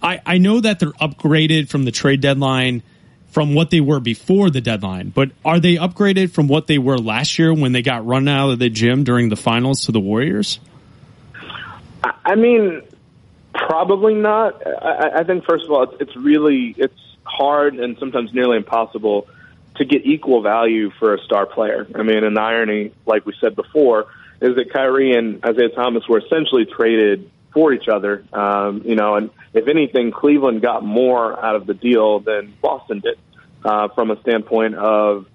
[0.03, 2.83] I, I know that they're upgraded from the trade deadline
[3.31, 6.97] from what they were before the deadline, but are they upgraded from what they were
[6.97, 10.01] last year when they got run out of the gym during the finals to the
[10.01, 10.59] Warriors?
[12.25, 12.83] I mean,
[13.55, 14.67] probably not.
[14.67, 19.29] I, I think first of all, it's, it's really it's hard and sometimes nearly impossible
[19.79, 21.87] to get equal value for a star player.
[21.95, 24.07] I mean, the irony, like we said before,
[24.41, 28.25] is that Kyrie and Isaiah Thomas were essentially traded for each other.
[28.33, 33.01] Um, you know, and if anything, Cleveland got more out of the deal than Boston
[33.01, 33.19] did
[33.65, 35.27] uh, from a standpoint of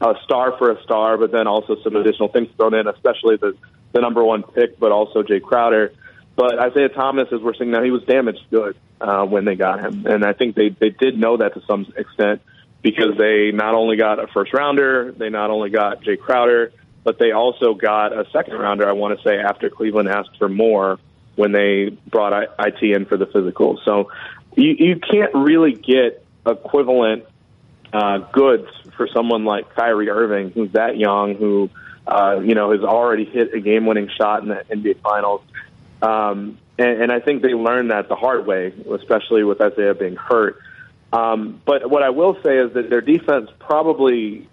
[0.00, 3.56] a star for a star, but then also some additional things thrown in, especially the
[3.92, 5.92] the number one pick, but also Jae Crowder.
[6.34, 9.80] But Isaiah Thomas, as we're seeing now, he was damaged good uh, when they got
[9.80, 12.40] him, and I think they they did know that to some extent
[12.82, 16.72] because they not only got a first rounder, they not only got Jae Crowder,
[17.04, 18.88] but they also got a second rounder.
[18.88, 20.98] I want to say after Cleveland asked for more
[21.36, 23.80] when they brought IT in for the physical.
[23.84, 24.10] So
[24.54, 27.24] you, you can't really get equivalent
[27.92, 31.70] uh, goods for someone like Kyrie Irving, who's that young, who
[32.06, 35.42] uh, you know has already hit a game-winning shot in the NBA Finals.
[36.00, 40.16] Um, and, and I think they learned that the hard way, especially with Isaiah being
[40.16, 40.58] hurt.
[41.12, 44.48] Um, but what I will say is that their defense probably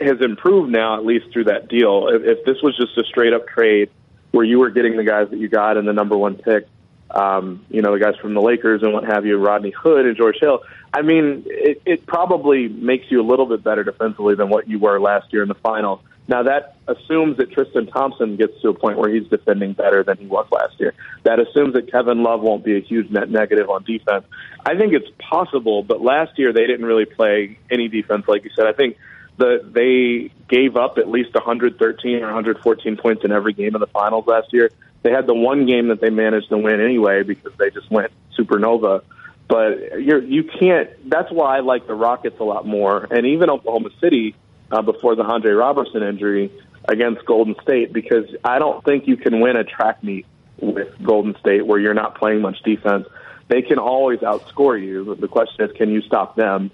[0.00, 2.08] has improved now, at least through that deal.
[2.08, 3.90] If, if this was just a straight up trade
[4.30, 6.68] where you were getting the guys that you got in the number one pick,
[7.10, 10.16] um, you know, the guys from the Lakers and what have you, Rodney Hood and
[10.16, 10.60] George Hill.
[10.94, 14.78] I mean, it, it probably makes you a little bit better defensively than what you
[14.78, 16.00] were last year in the finals.
[16.30, 20.16] Now that assumes that Tristan Thompson gets to a point where he's defending better than
[20.16, 20.94] he was last year.
[21.24, 24.24] That assumes that Kevin Love won't be a huge net negative on defense.
[24.64, 28.50] I think it's possible, but last year they didn't really play any defense, like you
[28.54, 28.66] said.
[28.68, 28.96] I think
[29.38, 33.88] the they gave up at least 113 or 114 points in every game of the
[33.88, 34.70] finals last year.
[35.02, 38.12] They had the one game that they managed to win anyway because they just went
[38.38, 39.02] supernova.
[39.48, 40.90] But you're you can't.
[41.10, 44.36] That's why I like the Rockets a lot more, and even Oklahoma City
[44.70, 46.50] uh, before the Andre Roberson injury
[46.88, 50.26] against Golden State because I don't think you can win a track meet
[50.58, 53.06] with Golden State where you're not playing much defense.
[53.48, 55.14] They can always outscore you.
[55.14, 56.70] The question is, can you stop them?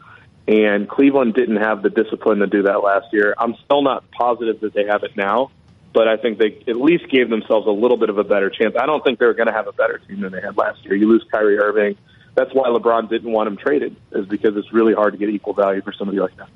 [0.49, 3.35] And Cleveland didn't have the discipline to do that last year.
[3.37, 5.51] I'm still not positive that they have it now,
[5.93, 8.77] but I think they at least gave themselves a little bit of a better chance.
[8.79, 10.95] I don't think they're going to have a better team than they had last year.
[10.95, 11.97] You lose Kyrie Irving.
[12.37, 15.55] That's why LeBron didn't want him traded, is because it's really hard to get equal
[15.55, 16.51] value for somebody like that.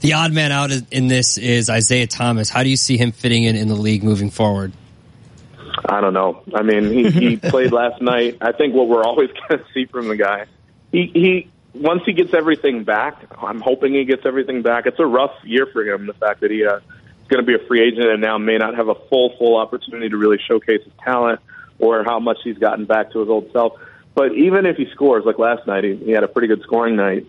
[0.00, 2.48] The odd man out in this is Isaiah Thomas.
[2.48, 4.72] How do you see him fitting in in the league moving forward?
[5.84, 6.42] I don't know.
[6.54, 8.38] I mean, he, he played last night.
[8.40, 10.46] I think what we're always going to see from the guy,
[10.90, 14.86] he, he once he gets everything back, I'm hoping he gets everything back.
[14.86, 16.06] It's a rough year for him.
[16.06, 16.82] The fact that he uh, is
[17.28, 20.08] going to be a free agent and now may not have a full full opportunity
[20.08, 21.40] to really showcase his talent
[21.78, 23.74] or how much he's gotten back to his old self.
[24.14, 26.96] But even if he scores like last night, he, he had a pretty good scoring
[26.96, 27.26] night,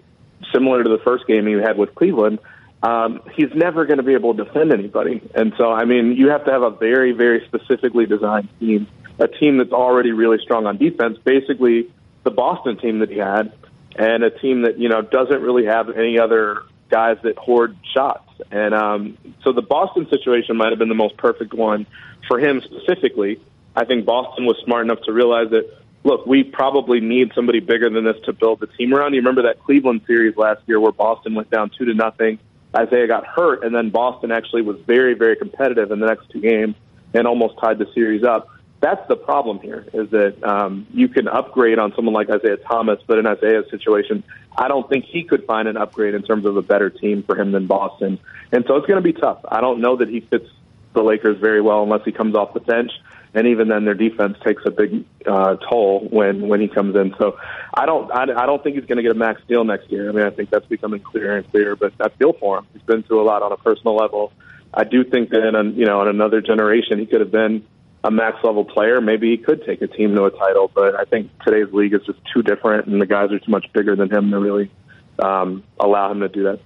[0.52, 2.40] similar to the first game he had with Cleveland
[2.84, 5.22] um, he's never going to be able to defend anybody.
[5.34, 8.88] And so, I mean, you have to have a very, very specifically designed team,
[9.20, 11.90] a team that's already really strong on defense, basically
[12.24, 13.54] the Boston team that he had,
[13.96, 18.30] and a team that, you know, doesn't really have any other guys that hoard shots.
[18.52, 21.86] And um, so the Boston situation might have been the most perfect one
[22.28, 23.40] for him specifically.
[23.78, 27.90] I think Boston was smart enough to realize that, look, we probably need somebody bigger
[27.90, 29.14] than this to build the team around.
[29.14, 32.40] You remember that Cleveland series last year where Boston went down two to nothing
[32.76, 36.42] Isaiah got hurt, and then Boston actually was very, very competitive in the next two
[36.42, 36.76] games
[37.14, 38.50] and almost tied the series up.
[38.80, 43.00] That's the problem here, is that um, you can upgrade on someone like Isaiah Thomas,
[43.06, 44.24] but in Isaiah's situation,
[44.58, 47.40] I don't think he could find an upgrade in terms of a better team for
[47.40, 48.20] him than Boston.
[48.52, 49.40] And so it's going to be tough.
[49.48, 50.50] I don't know that he fits
[50.94, 52.92] the Lakers very well unless he comes off the bench
[53.34, 57.16] and even then their defense takes a big uh, toll when when he comes in.
[57.18, 57.38] So
[57.74, 60.10] I don't I, I don't think he's going to get a max deal next year.
[60.10, 61.76] I mean I think that's becoming clearer and clearer.
[61.76, 62.68] But I feel for him.
[62.74, 64.32] He's been through a lot on a personal level.
[64.74, 67.66] I do think that in a, you know in another generation he could have been
[68.04, 69.02] a max level player.
[69.02, 70.70] Maybe he could take a team to a title.
[70.74, 73.66] But I think today's league is just too different, and the guys are too much
[73.74, 74.72] bigger than him to really
[75.20, 76.60] um, allow him to do that.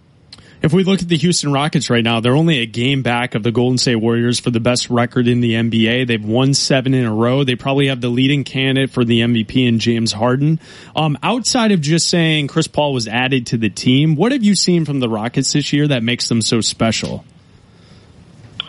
[0.60, 3.44] If we look at the Houston Rockets right now, they're only a game back of
[3.44, 6.08] the Golden State Warriors for the best record in the NBA.
[6.08, 7.44] They've won seven in a row.
[7.44, 10.60] They probably have the leading candidate for the MVP in James Harden.
[10.96, 14.56] Um, outside of just saying Chris Paul was added to the team, what have you
[14.56, 17.24] seen from the Rockets this year that makes them so special?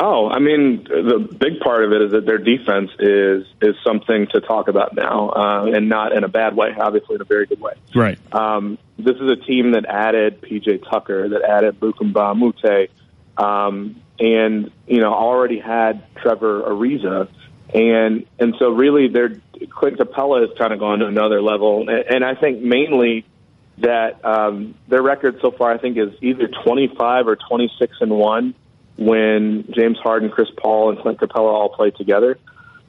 [0.00, 4.28] Oh, I mean, the big part of it is that their defense is is something
[4.28, 6.72] to talk about now, uh, and not in a bad way.
[6.78, 7.72] Obviously, in a very good way.
[7.94, 8.18] Right.
[8.32, 12.90] Um, this is a team that added PJ Tucker, that added Luc Mbah a Moute,
[13.36, 17.28] um, and you know already had Trevor Ariza,
[17.74, 19.30] and and so really, their
[19.68, 23.26] Clint Capela has kind of gone to another level, and, and I think mainly
[23.78, 27.96] that um, their record so far, I think, is either twenty five or twenty six
[28.00, 28.54] and one
[28.98, 32.38] when James Harden, Chris Paul, and Clint Capela all play together.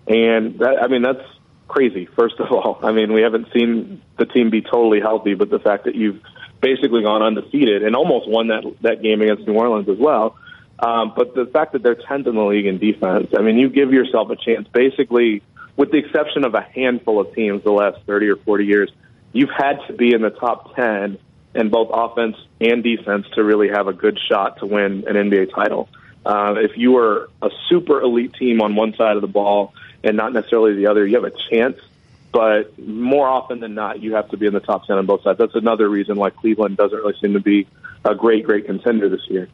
[0.08, 1.24] And that, I mean, that's
[1.68, 2.80] crazy, first of all.
[2.84, 6.20] I mean, we haven't seen the team be totally healthy, but the fact that you've
[6.62, 10.36] basically gone undefeated and almost won that, that game against New Orleans as well.
[10.80, 13.70] Um, but the fact that they're 10th in the league in defense, I mean, you
[13.70, 15.44] give yourself a chance basically,
[15.78, 18.92] with the exception of a handful of teams the last 30 or 40 years,
[19.32, 21.18] you've had to be in the top 10
[21.56, 25.54] in both offense and defense to really have a good shot to win an NBA
[25.54, 25.90] title.
[26.26, 29.74] Uh, if you are a super elite team on one side of the ball
[30.04, 31.80] and not necessarily the other, you have a chance.
[32.32, 35.24] But more often than not, you have to be in the top 10 on both
[35.24, 35.40] sides.
[35.40, 37.68] That's another reason why Cleveland doesn't really seem to be
[38.06, 39.50] a great, great contender this year.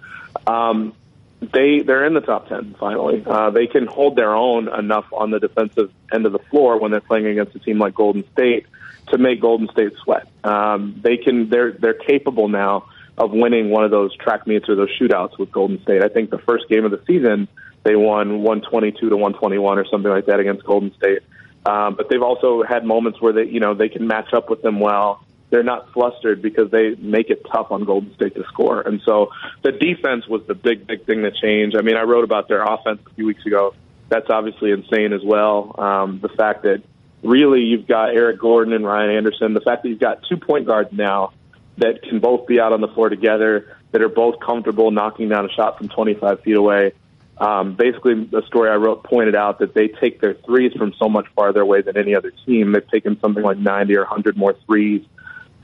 [0.45, 0.93] Um,
[1.39, 3.23] they they're in the top 10 finally.
[3.25, 6.91] Uh, they can hold their own enough on the defensive end of the floor when
[6.91, 8.65] they're playing against a team like Golden State
[9.07, 10.27] to make Golden State sweat.
[10.43, 12.87] Um, they can they're they're capable now
[13.17, 16.03] of winning one of those track meets or those shootouts with Golden State.
[16.03, 17.47] I think the first game of the season
[17.85, 21.19] they won 122 to 121 or something like that against Golden State.
[21.65, 24.61] Um, but they've also had moments where they, you know, they can match up with
[24.63, 25.23] them well.
[25.51, 28.81] They're not flustered because they make it tough on Golden State to score.
[28.81, 29.29] And so
[29.63, 31.77] the defense was the big, big thing that changed.
[31.77, 33.75] I mean, I wrote about their offense a few weeks ago.
[34.09, 35.75] That's obviously insane as well.
[35.77, 36.81] Um, the fact that
[37.23, 39.53] really you've got Eric Gordon and Ryan Anderson.
[39.53, 41.33] The fact that you've got two point guards now
[41.77, 45.45] that can both be out on the floor together, that are both comfortable knocking down
[45.45, 46.93] a shot from 25 feet away.
[47.37, 51.09] Um, basically, the story I wrote pointed out that they take their threes from so
[51.09, 52.71] much farther away than any other team.
[52.71, 55.05] They've taken something like 90 or 100 more threes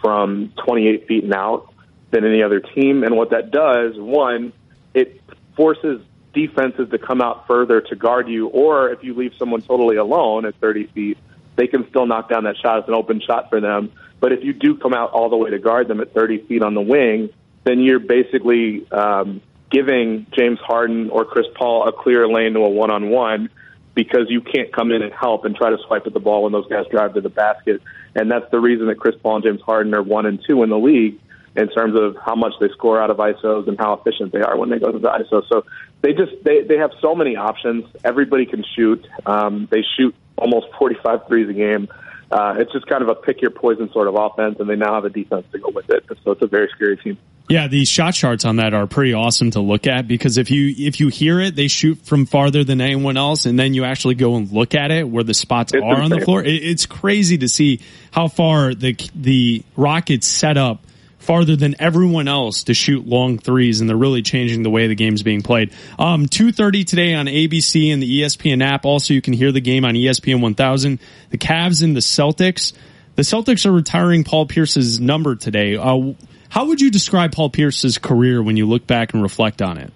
[0.01, 1.73] from 28 feet and out
[2.11, 3.03] than any other team.
[3.03, 4.51] And what that does, one,
[4.93, 5.21] it
[5.55, 6.01] forces
[6.33, 10.45] defenses to come out further to guard you, or if you leave someone totally alone
[10.45, 11.17] at 30 feet,
[11.55, 13.91] they can still knock down that shot as an open shot for them.
[14.21, 16.63] But if you do come out all the way to guard them at 30 feet
[16.63, 17.31] on the wing,
[17.65, 22.69] then you're basically um, giving James Harden or Chris Paul a clear lane to a
[22.69, 23.49] one on one
[23.93, 26.53] because you can't come in and help and try to swipe at the ball when
[26.53, 27.81] those guys drive to the basket.
[28.15, 30.69] And that's the reason that Chris Paul and James Harden are one and two in
[30.69, 31.19] the league
[31.55, 34.57] in terms of how much they score out of ISOs and how efficient they are
[34.57, 35.43] when they go to the ISO.
[35.49, 35.65] So
[36.01, 37.85] they just they, they have so many options.
[38.03, 39.05] Everybody can shoot.
[39.25, 41.89] Um, they shoot almost 45 threes a game.
[42.31, 44.95] Uh, it's just kind of a pick your poison sort of offense, and they now
[44.95, 46.05] have a defense to go with it.
[46.23, 47.17] So it's a very scary team.
[47.49, 50.73] Yeah, the shot charts on that are pretty awesome to look at because if you
[50.77, 54.15] if you hear it, they shoot from farther than anyone else, and then you actually
[54.15, 56.41] go and look at it where the spots It's are on the floor.
[56.41, 57.81] It, it's crazy to see
[58.11, 60.85] how far the the Rockets set up
[61.21, 64.95] farther than everyone else to shoot long threes, and they're really changing the way the
[64.95, 65.71] game's being played.
[65.97, 68.85] Um, two thirty today on ABC and the ESPN app.
[68.85, 70.99] Also, you can hear the game on ESPN one thousand.
[71.29, 72.73] The Cavs and the Celtics.
[73.15, 75.75] The Celtics are retiring Paul Pierce's number today.
[75.75, 76.13] Uh,
[76.49, 79.93] how would you describe Paul Pierce's career when you look back and reflect on it?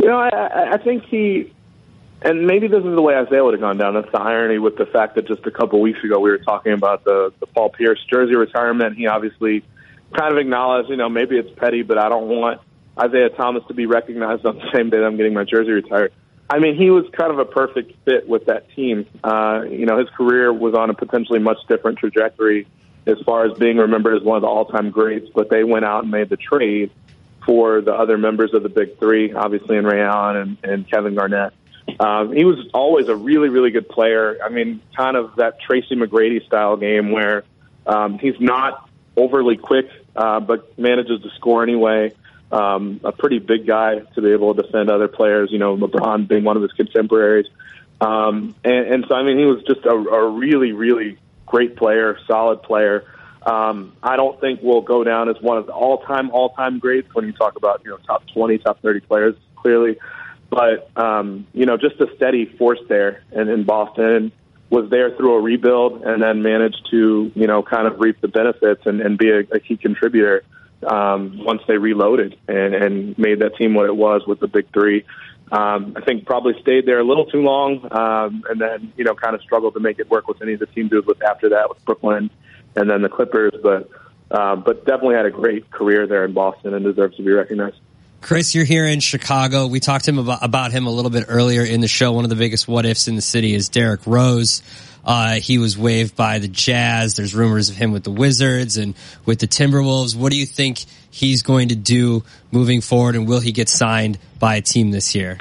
[0.00, 1.52] You know, I, I think he,
[2.22, 3.94] and maybe this is the way Isaiah would have gone down.
[3.94, 6.72] That's the irony with the fact that just a couple weeks ago we were talking
[6.72, 8.96] about the the Paul Pierce jersey retirement.
[8.96, 9.64] He obviously
[10.16, 12.60] kind of acknowledged, you know, maybe it's petty, but I don't want
[12.98, 16.12] Isaiah Thomas to be recognized on the same day that I'm getting my jersey retired.
[16.50, 19.06] I mean, he was kind of a perfect fit with that team.
[19.22, 22.66] Uh, you know, his career was on a potentially much different trajectory
[23.06, 26.02] as far as being remembered as one of the all-time greats, but they went out
[26.02, 26.90] and made the trade
[27.44, 31.14] for the other members of the Big Three, obviously in Ray Allen and, and Kevin
[31.14, 31.52] Garnett.
[31.98, 34.38] Um, he was always a really, really good player.
[34.44, 37.44] I mean, kind of that Tracy McGrady style game where
[37.86, 42.12] um, he's not overly quick, uh, but manages to score anyway.
[42.50, 45.50] Um, a pretty big guy to be able to defend other players.
[45.52, 47.46] You know, LeBron being one of his contemporaries.
[48.00, 52.18] Um, and, and so, I mean, he was just a, a really, really great player,
[52.26, 53.04] solid player.
[53.44, 57.24] Um, I don't think will go down as one of the all-time, all-time greats when
[57.26, 59.34] you talk about you know top twenty, top thirty players.
[59.56, 59.96] Clearly,
[60.50, 64.32] but um, you know, just a steady force there, and in Boston
[64.70, 68.28] was there through a rebuild, and then managed to you know kind of reap the
[68.28, 70.42] benefits and, and be a, a key contributor
[70.86, 74.72] um, once they reloaded and, and made that team what it was with the big
[74.72, 75.04] three.
[75.50, 79.14] Um, I think probably stayed there a little too long, um, and then you know
[79.14, 81.50] kind of struggled to make it work with any of the teams was with after
[81.50, 82.30] that with Brooklyn,
[82.76, 83.54] and then the Clippers.
[83.62, 83.90] But
[84.30, 87.78] uh, but definitely had a great career there in Boston and deserves to be recognized.
[88.20, 89.66] Chris, you're here in Chicago.
[89.68, 92.12] We talked to him about, about him a little bit earlier in the show.
[92.12, 94.62] One of the biggest what ifs in the city is Derrick Rose.
[95.04, 97.14] Uh, he was waived by the Jazz.
[97.14, 100.16] There's rumors of him with the Wizards and with the Timberwolves.
[100.16, 104.18] What do you think he's going to do moving forward, and will he get signed
[104.38, 105.38] by a team this year?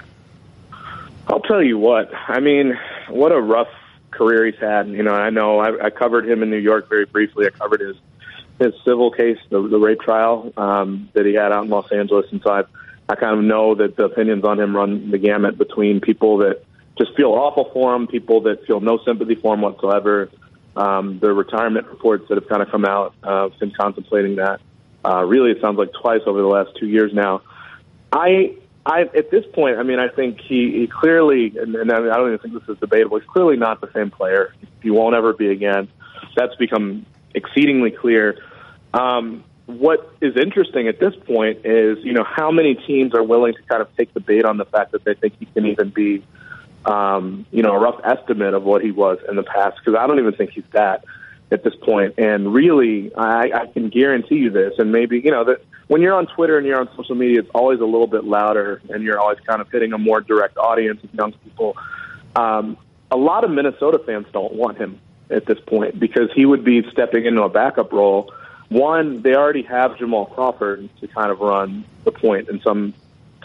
[1.28, 2.12] I'll tell you what.
[2.14, 2.80] I mean,
[3.10, 3.68] what a rough
[4.12, 4.88] career he's had.
[4.88, 7.48] You know, I know I, I covered him in New York very briefly.
[7.48, 7.98] I covered his
[8.60, 12.26] his civil case, the, the rape trial um, that he had out in Los Angeles,
[12.32, 12.64] and so I,
[13.10, 16.64] I kind of know that the opinions on him run the gamut between people that
[16.98, 20.30] just feel awful for him, people that feel no sympathy for him whatsoever.
[20.76, 24.62] Um, the retirement reports that have kind of come out uh, since contemplating that.
[25.04, 27.42] Uh, really, it sounds like twice over the last two years now.
[28.12, 28.56] I,
[28.86, 32.28] I at this point, I mean, I think he, he clearly, and, and I don't
[32.28, 33.20] even think this is debatable.
[33.20, 34.54] He's clearly not the same player.
[34.82, 35.88] He won't ever be again.
[36.36, 38.40] That's become exceedingly clear.
[38.94, 43.54] Um, what is interesting at this point is, you know, how many teams are willing
[43.54, 45.90] to kind of take the bait on the fact that they think he can even
[45.90, 46.24] be,
[46.86, 49.78] um, you know, a rough estimate of what he was in the past.
[49.80, 51.04] Because I don't even think he's that
[51.52, 52.16] at this point.
[52.18, 54.74] And really, I, I can guarantee you this.
[54.78, 57.50] And maybe, you know, that when you're on Twitter and you're on social media, it's
[57.54, 61.04] always a little bit louder, and you're always kind of hitting a more direct audience
[61.04, 61.76] of young people.
[62.36, 62.78] Um,
[63.12, 65.00] a lot of Minnesota fans don't want him
[65.30, 68.32] at this point because he would be stepping into a backup role.
[68.70, 72.94] One, they already have Jamal Crawford to kind of run the point in some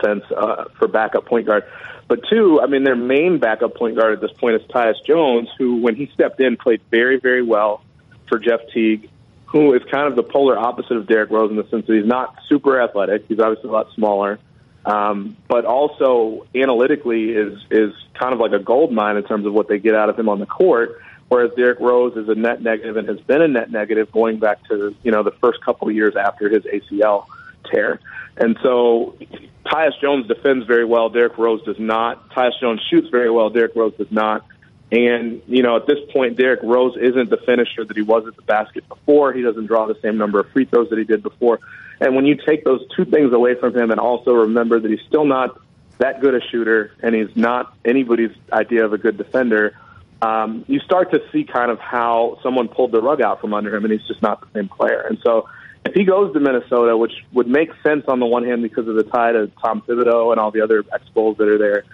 [0.03, 1.65] sense uh, for backup point guard.
[2.09, 5.49] But two, I mean, their main backup point guard at this point is Tyus Jones,
[5.57, 7.83] who, when he stepped in, played very, very well
[8.29, 9.09] for Jeff Teague,
[9.47, 12.07] who is kind of the polar opposite of Derrick Rose in the sense that he's
[12.07, 13.27] not super athletic.
[13.29, 14.41] He's obviously a lot smaller,
[14.85, 19.53] um, but also analytically is is kind of like a gold mine in terms of
[19.53, 21.01] what they get out of him on the court
[21.33, 24.63] whereas Derrick Rose is a net negative and has been a net negative going back
[24.69, 27.25] to you know the first couple of years after his ACL
[27.71, 28.01] tear.
[28.37, 29.17] And so
[29.65, 31.09] Tyus Jones defends very well.
[31.09, 32.29] Derrick Rose does not.
[32.33, 33.49] Tyus Jones shoots very well.
[33.49, 34.45] Derrick Rose does not.
[34.91, 38.37] And you know, at this point, Derrick Rose isn't the finisher that he was at
[38.37, 39.33] the basket before.
[39.33, 41.61] He doesn't draw the same number of free throws that he did before.
[41.99, 45.07] And when you take those two things away from him, and also remember that he's
[45.09, 45.59] still not
[45.97, 49.75] that good a shooter, and he's not anybody's idea of a good defender
[50.23, 53.75] um, you start to see kind of how someone pulled the rug out from under
[53.75, 55.01] him, and he's just not the same player.
[55.01, 55.49] And so,
[55.85, 58.95] if he goes to Minnesota, which would make sense on the one hand because of
[58.95, 61.85] the tie to Tom Thibodeau and all the other ex Bulls that are there,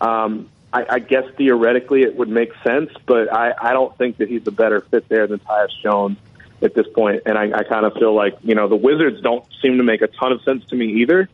[0.00, 4.30] um, I, I guess theoretically it would make sense, but I, I don't think that
[4.30, 6.16] he's a better fit there than Tyus Jones
[6.62, 7.22] at this point.
[7.26, 10.00] And I, I kind of feel like you know the Wizards don't seem to make
[10.00, 11.28] a ton of sense to me either.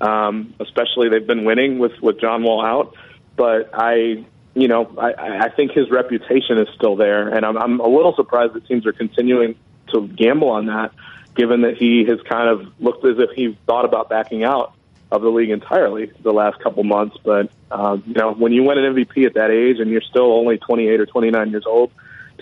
[0.00, 2.96] Um, especially they've been winning with with John Wall out,
[3.36, 4.24] but I
[4.54, 8.14] you know, I, I think his reputation is still there, and I'm, I'm a little
[8.14, 9.56] surprised that teams are continuing
[9.92, 10.92] to gamble on that,
[11.36, 14.74] given that he has kind of looked as if he thought about backing out
[15.12, 17.16] of the league entirely the last couple months.
[17.24, 20.32] But um, you know, when you win an MVP at that age and you're still
[20.32, 21.92] only 28 or 29 years old,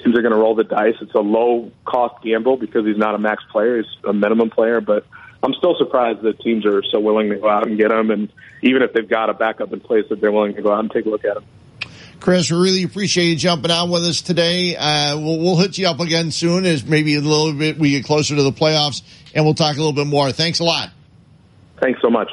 [0.02, 0.94] teams are going to roll the dice.
[1.00, 4.80] It's a low cost gamble because he's not a max player; he's a minimum player,
[4.80, 5.06] but.
[5.40, 8.28] I'm still surprised that teams are so willing to go out and get him, and
[8.60, 10.90] even if they've got a backup in place, that they're willing to go out and
[10.90, 11.44] take a look at him.
[12.20, 14.76] Chris, we really appreciate you jumping on with us today.
[14.76, 18.04] Uh, we'll, we'll hit you up again soon as maybe a little bit we get
[18.04, 19.02] closer to the playoffs,
[19.34, 20.32] and we'll talk a little bit more.
[20.32, 20.90] Thanks a lot.
[21.80, 22.28] Thanks so much.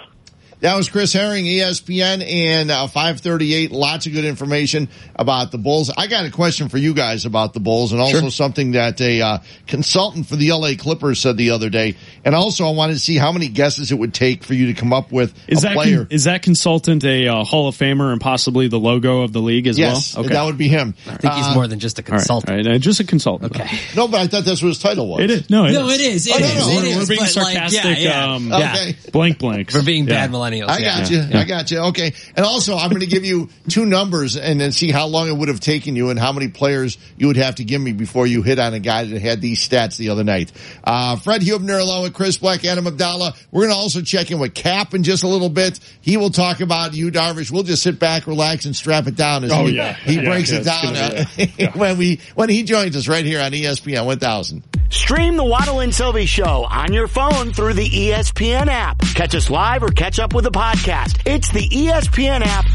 [0.61, 3.71] That was Chris Herring, ESPN, and uh, 538.
[3.71, 5.91] Lots of good information about the Bulls.
[5.95, 8.31] I got a question for you guys about the Bulls, and also sure.
[8.31, 9.37] something that a uh,
[9.67, 11.95] consultant for the LA Clippers said the other day.
[12.23, 14.73] And also, I wanted to see how many guesses it would take for you to
[14.73, 15.97] come up with is a that player.
[16.05, 19.41] Con- is that consultant a uh, Hall of Famer and possibly the logo of the
[19.41, 20.25] league as yes, well?
[20.25, 20.33] Okay.
[20.33, 20.95] that would be him.
[21.07, 22.49] I think he's more than just a consultant.
[22.49, 22.81] All right, all right.
[22.81, 23.55] just a consultant.
[23.55, 23.69] Okay.
[23.95, 25.21] No, but I thought that's what his title was.
[25.21, 25.49] It is.
[25.49, 25.93] No, it no, is.
[25.95, 26.27] it is.
[26.27, 26.55] It Oh, no, is.
[26.55, 27.83] no, It we're, is, we're being sarcastic.
[27.83, 28.33] Like, yeah, yeah.
[28.33, 28.95] Um, Okay.
[29.11, 29.73] Blank blanks.
[29.75, 30.13] We're being Yeah.
[30.25, 30.69] bad millennials.
[30.69, 30.99] I yeah.
[30.99, 31.39] got you.
[31.39, 31.79] I got you.
[31.79, 32.13] Okay.
[32.35, 35.35] And also, I'm going to give you two numbers and then see how long it
[35.35, 38.27] would have taken you and how many players you would have to give me before
[38.27, 40.51] Yu hit on a guy that had these stats the other night.
[40.83, 43.33] Uh, Fred Hubner along with Chris Black, Adam Abdallah.
[43.51, 45.79] We're going to also check in with Cap in just a little bit.
[46.01, 47.51] He will talk about you, Darvish.
[47.51, 49.93] We'll just sit back, relax, and strap it down as Oh, he, yeah.
[49.93, 53.25] he Yeah, breaks yeah, it down gonna uh, when we when he joins us right
[53.25, 54.63] here on ESPN 1000.
[54.89, 58.99] Stream the Waddle and Silvy Show on your phone through the ESPN app.
[58.99, 61.19] Catch us live or catch up with the podcast.
[61.25, 62.65] It's the ESPN app.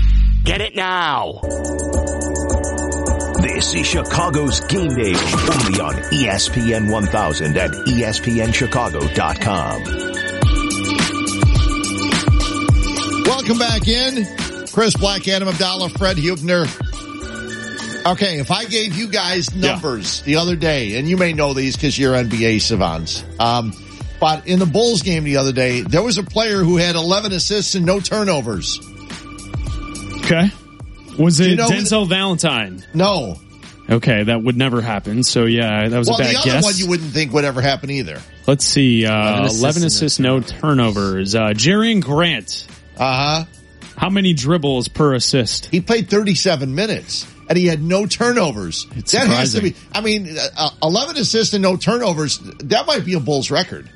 [0.44, 1.40] Get it now.
[3.40, 9.82] This is Chicago's game day only on ESPN 1000 at ESPNChicago.com.
[13.24, 14.26] Welcome back in.
[14.72, 16.66] Chris Black, Adam Abdallah, Fred Hubner.
[18.06, 21.77] Okay, if I gave you guys numbers the other day, and you may know these
[21.77, 23.72] because you're NBA savants, um,
[24.18, 27.32] but in the Bulls game the other day, there was a player who had 11
[27.32, 28.81] assists and no turnovers.
[30.18, 30.51] Okay.
[31.18, 32.85] Was it you know who Denzel Valentine?
[32.94, 33.36] No.
[33.89, 35.22] Okay, that would never happen.
[35.22, 36.64] So yeah, that was well, a bad the other guess.
[36.64, 38.20] one you wouldn't think would ever happen either.
[38.47, 39.05] Let's see.
[39.05, 41.35] Uh, 11 assists 11 assists, no turnovers.
[41.35, 42.66] Uh, Jerian Grant.
[42.97, 43.44] Uh huh.
[43.97, 45.66] How many dribbles per assist?
[45.66, 48.86] He played 37 minutes and he had no turnovers.
[48.97, 53.05] It's that has to be, I mean, uh, 11 assists and no turnovers, that might
[53.05, 53.90] be a Bulls record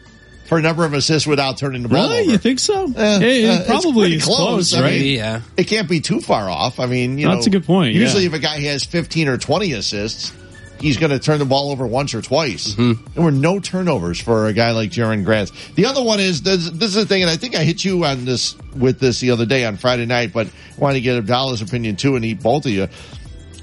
[0.48, 2.22] for a number of assists without turning the ball Really?
[2.22, 2.30] over.
[2.32, 2.84] You think so?
[2.96, 5.00] Eh, It- it uh, it's probably pretty is close, I right?
[5.00, 5.40] mean, yeah.
[5.56, 6.80] It can't be too far off.
[6.80, 7.34] I mean, you know.
[7.36, 8.28] That's a good point, Usually yeah.
[8.30, 10.32] if a guy has 15 or 20 assists,
[10.80, 12.74] he's going to turn the ball over once or twice.
[12.74, 13.04] Mm-hmm.
[13.14, 15.50] There were no turnovers for a guy like Jerian Grant.
[15.76, 18.04] The other one is, this, this is the thing, and I think I hit you
[18.04, 20.50] on this with this the other day on Friday night, but I
[20.80, 22.88] wanted to get Abdallah's opinion too and eat both of you.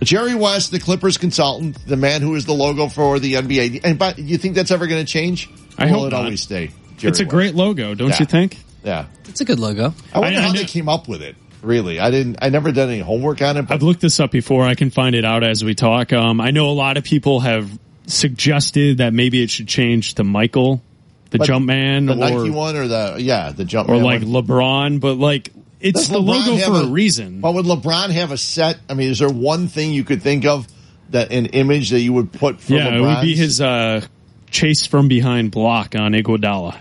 [0.03, 3.81] Jerry West, the Clippers consultant, the man who is the logo for the NBA.
[3.83, 5.49] And but you think that's ever going to change?
[5.77, 6.23] I will hope it not.
[6.25, 6.71] always stay?
[6.97, 7.29] Jerry it's a West?
[7.29, 8.19] great logo, don't Yeah.
[8.19, 8.57] you think?
[8.83, 9.05] Yeah.
[9.27, 9.93] It's a good logo.
[10.13, 11.35] I wonder I- I how know- they came up with it.
[11.61, 12.37] Really, I didn't.
[12.41, 13.67] I never did any homework on it.
[13.67, 14.65] But I've looked this up before.
[14.65, 16.11] I can find it out as we talk.
[16.11, 17.69] Um, I know a lot of people have
[18.07, 20.81] suggested that maybe it should change to Michael,
[21.29, 24.23] the But jump man, the or Nike one or the yeah the jump or like
[24.23, 24.43] one.
[24.43, 25.51] LeBron, but like
[25.81, 27.41] it's the logo for a, reason.
[27.41, 28.79] But would LeBron have a set?
[28.89, 30.67] I mean, is there one thing you could think of
[31.09, 34.01] that an image that you would put for yeah, it would be his uh,
[34.49, 36.77] chase from behind block on Iguodala.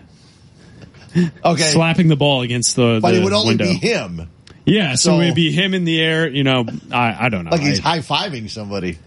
[1.45, 1.63] Okay.
[1.65, 3.65] slapping the ball against the, but the it would only window.
[3.65, 4.31] be him.
[4.65, 6.29] Yeah, so, So- it'd be him in the air.
[6.29, 7.51] You know, I, I don't know.
[7.51, 8.99] Like he's high fiving somebody.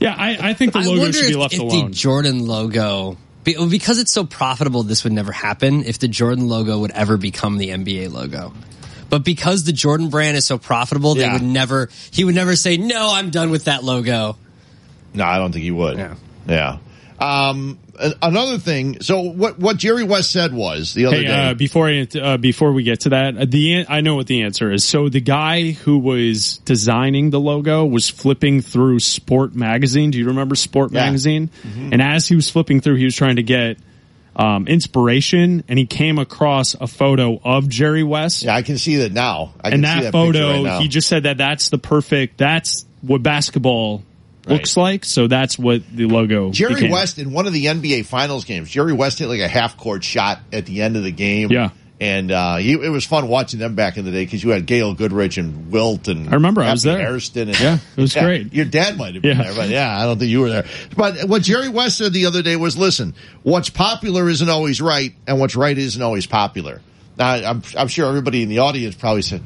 [0.00, 1.90] yeah, I, I think the logo should be if, left if alone.
[1.90, 5.84] the Jordan logo, because it's so profitable, this would never happen.
[5.84, 8.52] If the Jordan logo would ever become the NBA logo.
[9.12, 11.26] But because the Jordan brand is so profitable, Yeah.
[11.26, 11.90] they would never.
[12.12, 14.38] He would never say, "No, I'm done with that logo."
[15.12, 15.98] No, I don't think he would.
[15.98, 16.14] Yeah.
[16.48, 16.78] Yeah.
[17.20, 17.78] Um,
[18.22, 19.02] another thing.
[19.02, 21.50] So what what Jerry West said was the other Hey, day.
[21.50, 24.40] uh, before I, uh, before we get to that, uh, the I know what the
[24.44, 24.82] answer is.
[24.82, 30.10] So the guy who was designing the logo was flipping through Sport magazine.
[30.10, 31.04] Do you remember Sport Yeah.
[31.04, 31.50] magazine?
[31.68, 31.92] Mhm.
[31.92, 33.76] And as he was flipping through, he was trying to get
[34.36, 38.42] um, inspiration, and he came across a photo of Jerry West.
[38.42, 39.54] yeah, I can see that now.
[39.62, 40.78] I and can see that, that photo, right now.
[40.80, 42.38] he just said that that's the perfect.
[42.38, 44.02] That's what basketball
[44.46, 45.04] looks like.
[45.04, 46.50] So that's what the logo.
[46.50, 46.90] Jerry became.
[46.90, 48.70] West in one of the NBA Finals games.
[48.70, 51.50] Jerry West hit like a half court shot at the end of the game.
[51.50, 51.70] Yeah.
[52.02, 54.66] And uh, he, it was fun watching them back in the day because you had
[54.66, 56.98] Gail Goodrich and Wilt and I remember, I was there.
[56.98, 58.52] Hairston And, Yeah, it was great.
[58.52, 59.44] Your dad might have been Yeah.
[59.44, 60.64] there, but yeah, I don't think you were there.
[60.96, 63.14] But what Jerry West said the other day was, "Listen,
[63.44, 66.80] what's popular isn't always right, and what's right isn't always popular."
[67.16, 69.42] Now, I'm, I'm sure everybody in the audience probably said,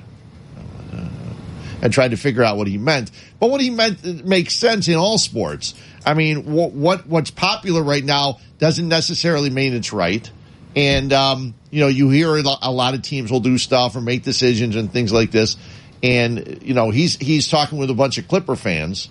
[1.82, 3.10] and tried to figure out what he meant.
[3.38, 5.74] But what he meant uh, makes sense in all sports.
[6.04, 10.30] I mean, what, what what's popular right now doesn't necessarily mean it's right.
[10.76, 14.22] And um, you know, you hear a lot of teams will do stuff or make
[14.22, 15.56] decisions and things like this.
[16.02, 19.08] And you know, he's he's talking with a bunch of Clipper fans,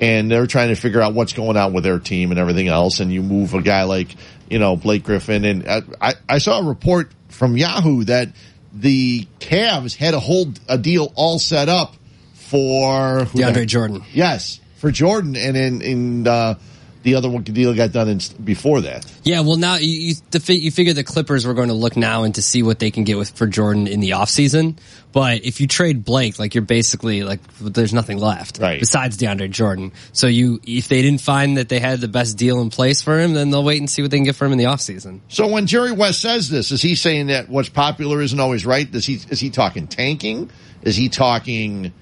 [0.00, 3.00] and they're trying to figure out what's going on with their team and everything else.
[3.00, 4.14] And you move a guy like
[4.50, 8.28] you know Blake Griffin, and uh, I I saw a report from Yahoo that
[8.74, 11.94] the Cavs had a whole a deal all set up
[12.34, 14.04] for DeAndre Jordan.
[14.12, 16.58] Yes, for Jordan, and in in uh,
[17.02, 19.04] the other one deal got done in, before that.
[19.24, 22.22] Yeah, well, now you you, the, you figure the Clippers were going to look now
[22.24, 24.78] and to see what they can get with for Jordan in the offseason.
[25.12, 28.80] But if you trade Blake, like you're basically like there's nothing left Right.
[28.80, 29.92] besides DeAndre Jordan.
[30.12, 33.18] So you if they didn't find that they had the best deal in place for
[33.18, 35.20] him, then they'll wait and see what they can get for him in the offseason.
[35.28, 38.90] So when Jerry West says this, is he saying that what's popular isn't always right?
[38.90, 40.50] Does he is he talking tanking?
[40.82, 41.92] Is he talking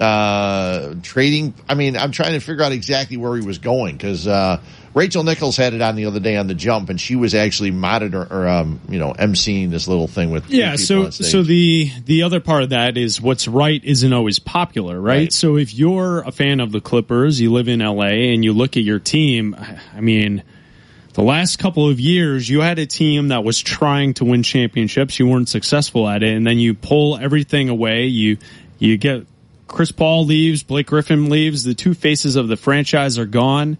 [0.00, 1.54] uh, trading?
[1.68, 4.60] I mean, I'm trying to figure out exactly where he was going because uh,
[4.94, 7.70] Rachel Nichols had it on the other day on the jump, and she was actually
[7.70, 12.22] monitor or um, you know emceeing this little thing with Yeah, so so the the
[12.22, 15.10] other part of that is what's right isn't always popular, right?
[15.10, 15.32] Right.
[15.32, 18.76] So if you're a fan of the Clippers, you live in LA and you look
[18.76, 19.54] at your team,
[19.94, 20.42] I mean,
[21.12, 25.18] the last couple of years you had a team that was trying to win championships,
[25.18, 28.38] you weren't successful at it, and then you pull everything away, you
[28.78, 29.26] you get
[29.70, 33.78] Chris Paul leaves, Blake Griffin leaves, the two faces of the franchise are gone.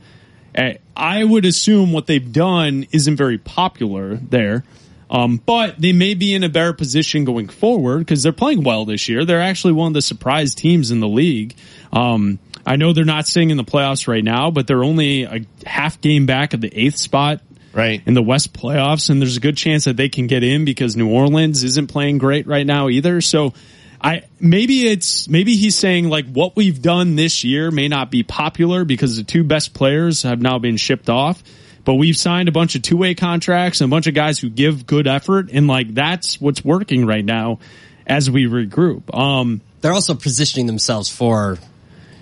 [0.56, 4.64] Uh, I would assume what they've done isn't very popular there.
[5.10, 8.84] Um, but they may be in a better position going forward because they're playing well
[8.84, 9.24] this year.
[9.24, 11.56] They're actually one of the surprise teams in the league.
[11.92, 15.40] Um, I know they're not staying in the playoffs right now, but they're only a
[15.66, 17.40] half game back of the eighth spot
[17.72, 20.64] right in the West playoffs, and there's a good chance that they can get in
[20.64, 23.20] because New Orleans isn't playing great right now either.
[23.20, 23.54] So
[24.02, 28.22] I maybe it's maybe he's saying like what we've done this year may not be
[28.22, 31.42] popular because the two best players have now been shipped off,
[31.84, 34.48] but we've signed a bunch of two way contracts and a bunch of guys who
[34.48, 37.58] give good effort, and like that's what's working right now
[38.06, 39.14] as we regroup.
[39.14, 41.58] Um, They're also positioning themselves for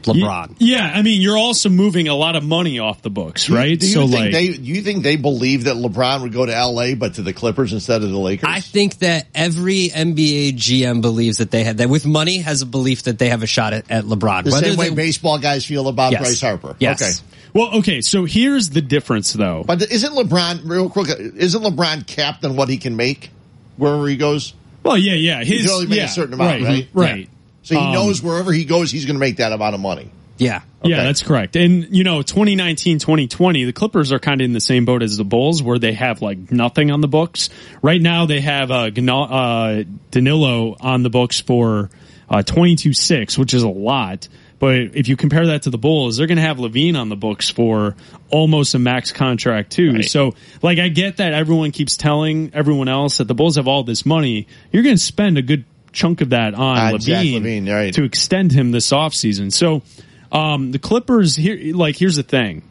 [0.02, 0.56] LeBron.
[0.58, 3.78] yeah, I mean, you're also moving a lot of money off the books, right?
[3.78, 4.48] Do you so think like, they?
[4.48, 6.94] Do you think they believe that LeBron would go to L.A.
[6.94, 8.48] but to the Clippers instead of the Lakers?
[8.50, 12.66] I think that every NBA GM believes that they have that with money has a
[12.66, 14.44] belief that they have a shot at, at LeBron.
[14.44, 16.20] the Whether same way they- baseball guys feel about Yes.
[16.22, 16.76] Bryce Harper.
[16.78, 17.02] Yes.
[17.02, 17.38] Okay.
[17.52, 19.64] well, okay, so here's the difference though.
[19.66, 21.08] But isn't LeBron real quick?
[21.18, 23.30] Isn't LeBron capped on what he can make
[23.76, 24.54] wherever he goes?
[24.84, 26.88] Well, yeah, yeah, he his- can only make yeah, a certain amount, right, right?
[26.94, 27.18] right.
[27.20, 27.26] Yeah.
[27.69, 30.09] So he Um, knows wherever he goes, he's going to make that amount of money.
[30.39, 30.62] Yeah.
[30.82, 31.55] Yeah, that's correct.
[31.55, 35.19] And, you know, 2019, 2020, the Clippers are kind of in the same boat as
[35.19, 37.51] the Bulls where they have like nothing on the books.
[37.82, 41.90] Right now they have, uh, Gna- uh Danilo on the books for,
[42.31, 44.28] uh, 22-6, which is a lot.
[44.59, 47.16] But if you compare that to the Bulls, they're going to have LaVine on the
[47.16, 47.97] books for
[48.31, 50.03] almost a max contract too.
[50.05, 53.82] So, like, I get that everyone keeps telling everyone else that the Bulls have all
[53.85, 54.47] this money.
[54.73, 57.94] You're going to spend a good chunk of that on Zach LaVine, LaVine, right.
[57.94, 59.52] to extend him this offseason.
[59.52, 59.82] So,
[60.31, 62.62] um, the Clippers here, like, here's the thing.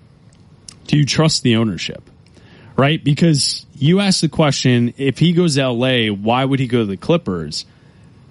[0.88, 2.10] Do you trust the ownership?
[2.76, 3.03] Right?
[3.03, 6.85] Because you asked the question, if he goes to LA, why would he go to
[6.85, 7.65] the Clippers?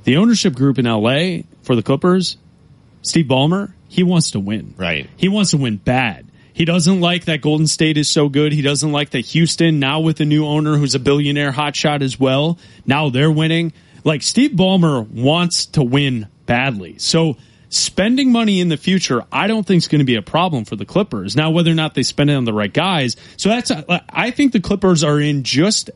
[0.05, 2.37] The ownership group in LA for the Clippers,
[3.03, 4.75] Steve Ballmer, he wants to win.
[4.77, 5.09] Right.
[5.17, 6.27] He wants to win bad.
[6.53, 8.53] He doesn't like that Golden State is so good.
[8.53, 12.19] He doesn't like that Houston, now with a new owner who's a billionaire hotshot as
[12.19, 13.75] well, now they're winning.
[14.07, 16.97] Like Steve Ballmer wants to win badly.
[16.99, 17.37] So
[17.71, 20.77] spending money in the future, I don't think is going to be a problem for
[20.77, 21.35] the Clippers.
[21.35, 23.17] Now, whether or not they spend it on the right guys.
[23.37, 23.73] So that's,
[24.09, 25.91] I think the Clippers are in just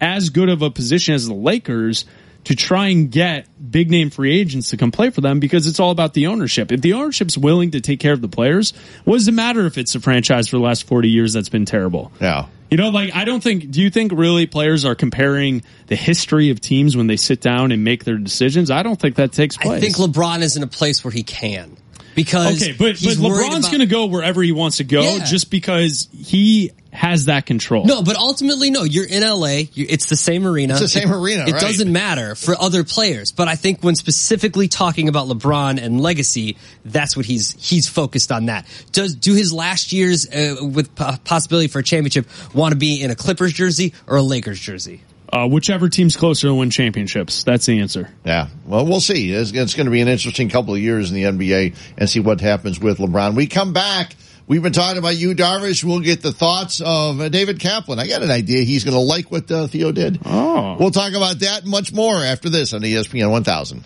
[0.00, 2.04] as good of a position as the Lakers
[2.46, 5.80] to try and get big name free agents to come play for them because it's
[5.80, 6.70] all about the ownership.
[6.70, 8.72] If the ownership's willing to take care of the players,
[9.04, 11.64] what does it matter if it's a franchise for the last 40 years that's been
[11.64, 12.12] terrible?
[12.20, 12.46] Yeah.
[12.70, 16.50] You know, like, I don't think, do you think really players are comparing the history
[16.50, 18.70] of teams when they sit down and make their decisions?
[18.70, 19.78] I don't think that takes place.
[19.78, 21.76] I think LeBron is in a place where he can
[22.16, 24.84] because Okay, but, but he's worried LeBron's about- going to go wherever he wants to
[24.84, 25.24] go Yeah.
[25.24, 27.84] just because he has that control.
[27.84, 28.82] No, but ultimately, no.
[28.84, 29.64] You're in LA.
[29.74, 30.72] You, it's the same arena.
[30.72, 31.60] It's the same It- arena, It right.
[31.60, 33.32] doesn't matter for other players.
[33.32, 36.56] But I think when specifically talking about LeBron and legacy,
[36.86, 38.46] that's what he's he's focused on.
[38.46, 42.76] That does do his last years uh, with po- possibility for a championship want to
[42.78, 45.02] be in a Clippers jersey or a Lakers jersey?
[45.32, 47.44] Uh, whichever team's closer to win championships.
[47.44, 48.08] That's the answer.
[48.24, 48.48] Yeah.
[48.64, 49.32] Well, we'll see.
[49.32, 52.20] It's, it's going to be an interesting couple of years in the NBA and see
[52.20, 53.34] what happens with LeBron.
[53.34, 54.14] We come back.
[54.46, 55.82] We've been talking about Yu, Darvish.
[55.82, 57.98] We'll get the thoughts of uh, David Kaplan.
[57.98, 58.62] I got an idea.
[58.62, 60.20] He's going to like what uh, Theo did.
[60.24, 60.76] Oh.
[60.78, 63.84] We'll talk about that and much more after this on ESPN 1000.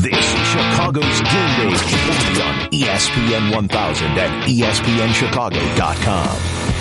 [0.00, 6.75] This is Chicago's Game Day only on ESPN 1000 and E ESPNChicago.com.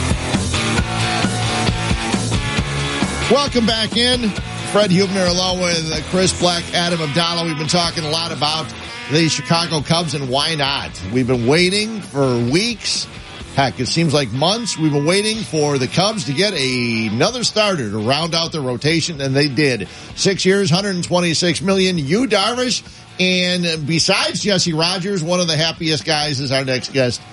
[3.31, 4.29] Welcome back in.
[4.71, 7.45] Fred Hubner along with uh, Chris Black, Adam Abdallah.
[7.45, 8.71] We've been talking a lot about
[9.11, 10.91] the Chicago Cubs and why not.
[11.11, 13.07] We've been waiting for weeks.
[13.55, 14.77] Heck, it seems like months.
[14.77, 18.61] We've been waiting for the Cubs to get a, another starter to round out their
[18.61, 19.87] rotation, and they did.
[20.15, 21.97] Six years, 126 million.
[21.97, 22.83] Yu, Darvish,
[23.19, 27.23] and besides Jesse Rogers, one of the happiest guys is our next guest.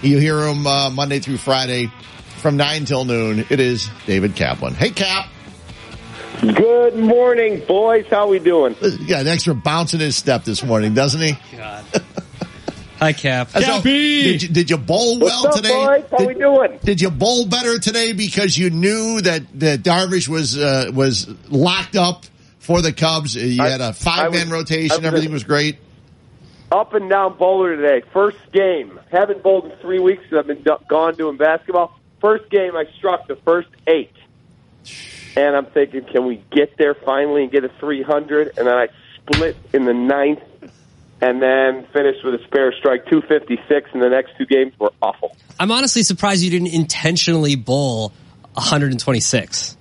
[0.00, 1.92] You hear him uh, Monday through Friday
[2.38, 3.44] from 9 till noon.
[3.50, 4.74] It is David Kaplan.
[4.74, 5.28] Hey, Cap.
[6.42, 8.04] Good morning, boys.
[8.10, 8.74] How we doing?
[8.74, 11.36] He got an extra bounce in his step this morning, doesn't he?
[11.56, 11.84] God.
[12.98, 13.50] Hi, Cap.
[13.50, 15.74] So, did, you, did you bowl well What's up, today?
[15.74, 16.04] boys?
[16.10, 16.78] How did, we doing?
[16.82, 21.94] Did you bowl better today because you knew that that Darvish was uh, was locked
[21.94, 22.24] up
[22.58, 23.36] for the Cubs?
[23.36, 24.96] You I- had a five man rotation.
[24.96, 25.78] Was- Everything was great.
[26.72, 28.02] Up and down bowler today.
[28.12, 28.98] First game.
[29.12, 30.24] Haven't bowled in three weeks.
[30.36, 31.96] I've been do- gone doing basketball.
[32.20, 34.10] First game, I struck the first eight.
[35.36, 38.58] And I'm thinking, can we get there finally and get a 300?
[38.58, 40.42] And then I split in the ninth
[41.20, 43.90] and then finished with a spare strike 256.
[43.92, 45.36] And the next two games were awful.
[45.58, 48.12] I'm honestly surprised you didn't intentionally bowl
[48.54, 49.76] 126.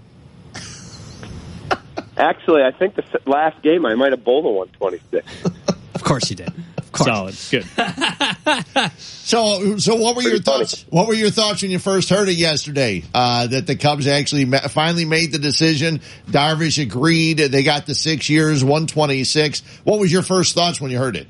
[2.17, 5.59] Actually, I think the last game I might have bowled a 126.
[5.95, 6.53] Of course you did.
[6.95, 7.35] Solid.
[7.49, 7.65] Good.
[9.31, 10.85] So, so what were your thoughts?
[10.89, 13.03] What were your thoughts when you first heard it yesterday?
[13.13, 16.01] Uh, that the Cubs actually ma- finally made the decision.
[16.29, 17.37] Darvish agreed.
[17.37, 19.61] They got the six years, one twenty six.
[19.85, 21.27] What was your first thoughts when you heard it?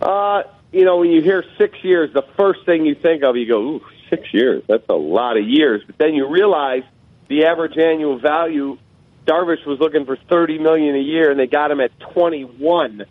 [0.00, 3.48] Uh, you know, when you hear six years, the first thing you think of, you
[3.48, 4.62] go, ooh, six years.
[4.68, 5.82] That's a lot of years.
[5.84, 6.84] But then you realize
[7.26, 8.78] the average annual value
[9.26, 13.04] Darvish was looking for thirty million a year, and they got him at twenty one.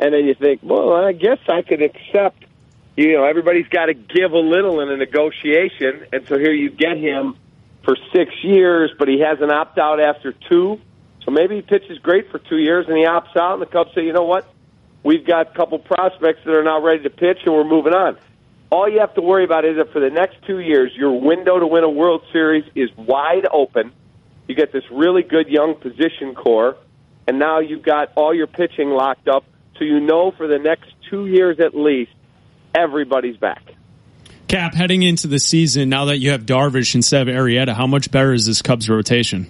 [0.00, 2.44] And then you think, well, I guess I could accept.
[2.96, 6.70] You know, everybody's got to give a little in a negotiation, and so here you
[6.70, 7.36] get him
[7.84, 10.80] for six years, but he has an opt out after two.
[11.24, 13.90] So maybe he pitches great for two years and he opts out, and the Cubs
[13.94, 14.52] say, you know what?
[15.02, 18.18] We've got a couple prospects that are now ready to pitch, and we're moving on.
[18.70, 21.58] All you have to worry about is that for the next two years, your window
[21.58, 23.92] to win a World Series is wide open.
[24.46, 26.76] You get this really good young position core,
[27.26, 29.44] and now you've got all your pitching locked up,
[29.80, 32.12] so you know for the next two years at least,
[32.74, 33.62] everybody's back.
[34.46, 38.10] Cap, heading into the season, now that you have Darvish instead of Arrieta, how much
[38.10, 39.48] better is this Cubs rotation?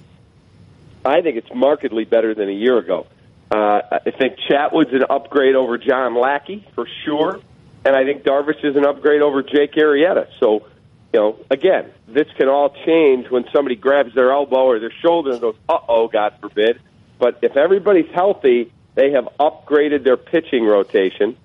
[1.05, 3.07] I think it's markedly better than a year ago.
[3.51, 7.41] Uh, I think Chatwood's an upgrade over John Lackey for sure,
[7.85, 10.29] and I think Darvish is an upgrade over Jake Arrieta.
[10.39, 10.67] So,
[11.13, 15.33] you know, again, this can all change when somebody grabs their elbow or their shoulder
[15.33, 16.79] and goes, "Uh oh, God forbid."
[17.19, 21.37] But if everybody's healthy, they have upgraded their pitching rotation.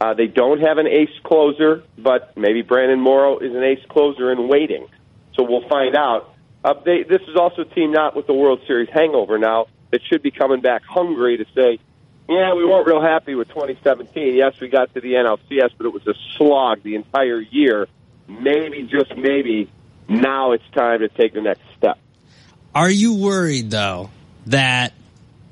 [0.00, 4.32] Uh, they don't have an ace closer, but maybe Brandon Morrow is an ace closer
[4.32, 4.88] in waiting.
[5.34, 6.34] So we'll find out.
[6.64, 10.00] Uh, they, this is also a team not with the World Series hangover now that
[10.04, 11.78] should be coming back hungry to say,
[12.28, 14.34] yeah, we weren't real happy with 2017.
[14.34, 17.88] Yes, we got to the NLCS, but it was a slog the entire year.
[18.28, 19.70] Maybe, just maybe,
[20.08, 21.98] now it's time to take the next step.
[22.74, 24.10] Are you worried though
[24.46, 24.94] that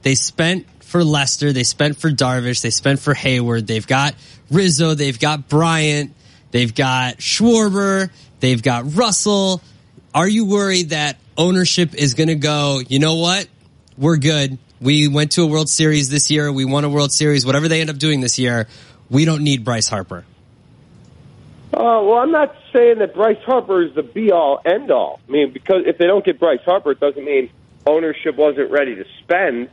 [0.03, 4.17] they spent for Lester, they spent for Darvish, they spent for Heyward, they've got
[4.51, 6.13] Rizzo, they've got Bryant,
[6.51, 8.11] they've got Schwarber,
[8.41, 9.63] they've got Russell.
[10.13, 13.47] Are you worried that ownership is going to go, you know what?
[13.97, 14.59] We're good.
[14.81, 16.51] We went to a World Series this year.
[16.51, 17.47] We won a World Series.
[17.47, 18.67] Whatever they end up doing this year,
[19.09, 20.25] we don't need Bryce Harper.
[21.73, 25.21] Uh, well, I'm not saying that Bryce Harper is the be all end all.
[25.29, 27.51] I mean, because if they don't get Bryce Harper, it doesn't mean
[27.87, 29.71] ownership wasn't ready to spend.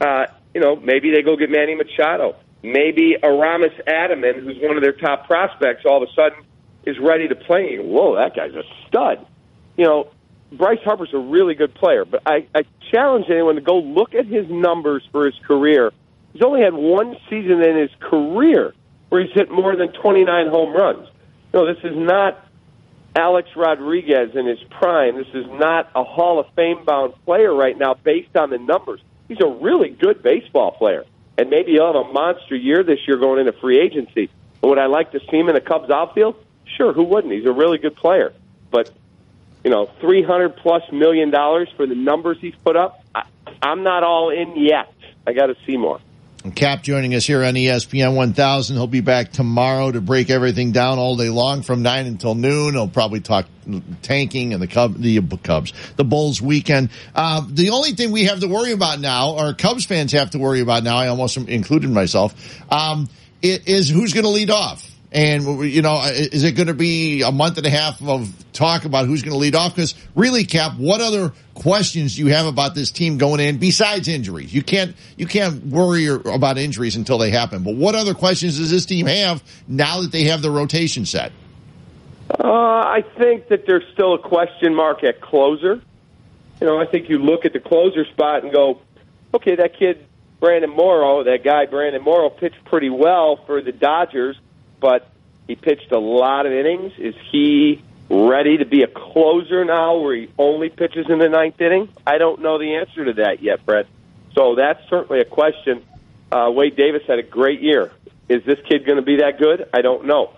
[0.00, 2.36] Uh, you know, maybe they go get Manny Machado.
[2.62, 6.44] Maybe Aramis Ademan, who's one of their top prospects, all of a sudden
[6.86, 7.76] is ready to play.
[7.78, 9.26] Whoa, that guy's a stud.
[9.76, 10.10] You know,
[10.52, 14.26] Bryce Harper's a really good player, but I, I challenge anyone to go look at
[14.26, 15.92] his numbers for his career.
[16.32, 18.72] He's only had one season in his career
[19.08, 21.08] where he's hit more than 29 home runs.
[21.52, 22.48] No, this is not
[23.16, 25.16] Alex Rodriguez in his prime.
[25.16, 29.00] This is not a Hall of Fame bound player right now based on the numbers.
[29.28, 31.04] He's a really good baseball player.
[31.36, 34.30] And maybe he'll have a monster year this year going into free agency.
[34.60, 36.36] But would I like to see him in the Cubs outfield?
[36.76, 37.32] Sure, who wouldn't?
[37.32, 38.32] He's a really good player.
[38.70, 38.90] But,
[39.64, 43.24] you know, 300 plus million dollars for the numbers he's put up, I,
[43.62, 44.92] I'm not all in yet.
[45.26, 46.00] I got to see more.
[46.52, 48.76] Cap joining us here on ESPN 1000.
[48.76, 52.74] He'll be back tomorrow to break everything down all day long from 9 until noon.
[52.74, 53.46] He'll probably talk
[54.02, 56.90] tanking and the Cub, the Cubs, the Bulls weekend.
[57.14, 60.38] Uh, the only thing we have to worry about now, or Cubs fans have to
[60.38, 62.34] worry about now, I almost included myself,
[62.70, 63.08] um,
[63.40, 64.93] is who's going to lead off.
[65.14, 68.84] And, you know, is it going to be a month and a half of talk
[68.84, 69.76] about who's going to lead off?
[69.76, 74.08] Because really, Cap, what other questions do you have about this team going in besides
[74.08, 74.52] injuries?
[74.52, 77.62] You can't, you can't worry about injuries until they happen.
[77.62, 81.30] But what other questions does this team have now that they have the rotation set?
[82.28, 85.80] Uh, I think that there's still a question mark at closer.
[86.60, 88.80] You know, I think you look at the closer spot and go,
[89.32, 90.04] okay, that kid,
[90.40, 94.36] Brandon Morrow, that guy, Brandon Morrow, pitched pretty well for the Dodgers
[94.80, 95.08] but
[95.46, 96.92] he pitched a lot of innings.
[96.98, 101.60] Is he ready to be a closer now where he only pitches in the ninth
[101.60, 101.88] inning?
[102.06, 103.86] I don't know the answer to that yet, Brett.
[104.34, 105.84] So that's certainly a question.
[106.30, 107.92] Uh, Wade Davis had a great year.
[108.28, 109.68] Is this kid going to be that good?
[109.72, 110.32] I don't know.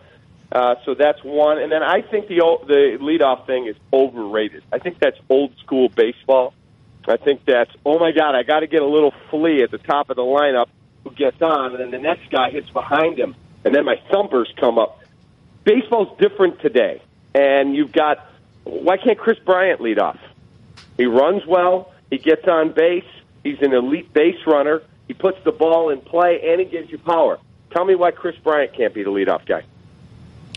[0.51, 1.59] Uh, so that's one.
[1.59, 2.37] And then I think the
[2.67, 4.63] the leadoff thing is overrated.
[4.73, 6.55] I think that's old school baseball.
[7.09, 9.79] I think that's, oh my God, I got to get a little flea at the
[9.79, 10.67] top of the lineup
[11.05, 13.37] who gets on, and then the next guy hits behind him
[13.67, 15.01] and then my thumpers come up.
[15.65, 17.03] Baseball's different today,
[17.35, 18.25] and you've got
[18.63, 20.19] why can't Kris Bryant lead off?
[20.97, 23.05] He runs well, he gets on base,
[23.43, 26.99] he's an elite base runner, he puts the ball in play, and he gives you
[26.99, 27.39] power.
[27.73, 29.65] Tell me why Kris Bryant can't be the leadoff guy.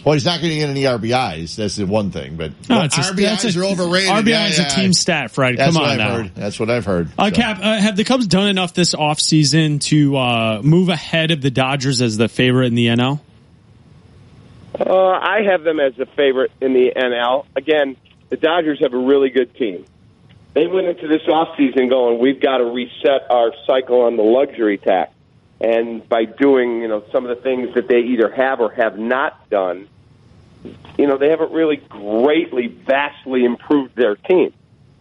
[0.06, 1.56] Well, he's not going to get any RBIs.
[1.58, 2.36] That's the one thing.
[2.38, 4.10] But No, well, a- RBIs a- are overrated.
[4.10, 4.68] RBI Yeah, is a yeah.
[4.70, 5.58] team stat, Fred.
[5.58, 6.16] Come on I've now.
[6.16, 6.36] heard.
[6.36, 7.10] That's what I've heard.
[7.18, 7.36] Uh, So.
[7.36, 11.52] Cap, uh, have the Cubs done enough this offseason to uh, move ahead of the
[11.52, 13.20] Dodgers as the favorite in the NL?
[14.80, 17.46] Uh, I have them as the favorite in the NL.
[17.56, 17.98] Again,
[18.30, 19.86] the Dodgers have a really good team.
[20.54, 24.78] They went into this offseason going, we've got to reset our cycle on the luxury
[24.78, 25.12] tax.
[25.62, 28.98] And by doing, you know, some of the things that they either have or have
[28.98, 29.90] not done,
[30.98, 34.54] you know, they haven't really greatly, vastly improved their team.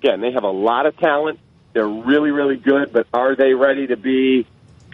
[0.02, 1.39] Again, they have a lot of talent.
[1.72, 4.47] They're really, really good, but are they ready to be,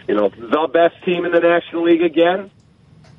[0.07, 2.51] you know, the best team in the National League again?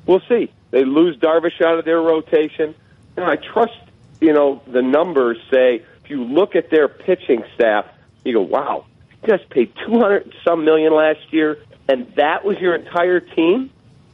[0.05, 0.51] We'll see.
[0.71, 2.75] They lose Darvish out of their rotation.
[3.15, 3.77] And I trust,
[4.21, 7.85] you know, the numbers say if you look at their pitching staff,
[8.23, 8.85] you go, wow,
[9.25, 11.57] guys paid two hundred some million last year,
[11.87, 13.71] and that was your entire team.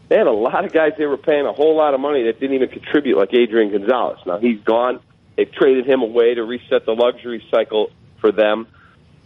[0.10, 2.40] They had a lot of guys they were paying a whole lot of money that
[2.40, 4.20] didn't even contribute, like Adrian Gonzalez.
[4.26, 5.00] Now he's gone.
[5.36, 7.90] They've traded him away to reset the luxury cycle
[8.20, 8.68] for them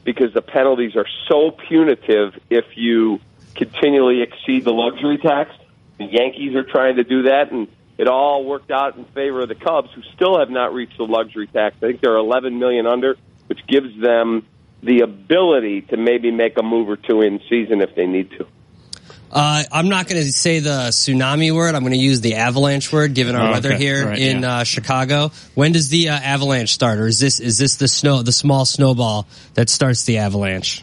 [0.06, 3.20] because the penalties are so punitive if you
[3.56, 5.52] continually exceed the luxury tax.
[5.98, 7.68] The Yankees are trying to do that, and
[7.98, 11.04] it all worked out in favor of the Cubs, who still have not reached the
[11.04, 11.76] luxury tax.
[11.78, 13.18] I think they're 11 million under,
[13.48, 14.46] which gives them
[14.84, 18.48] the ability to maybe make a move or two in season if they need to.
[19.30, 21.76] Uh, I'm not going to say the tsunami word.
[21.76, 23.84] I'm going to use the avalanche word, given our Oh, weather okay.
[23.84, 25.32] here All right, in uh, Chicago.
[25.54, 28.64] When does the uh, avalanche start, or is this is this the snow, the small
[28.66, 30.82] snowball that starts the avalanche?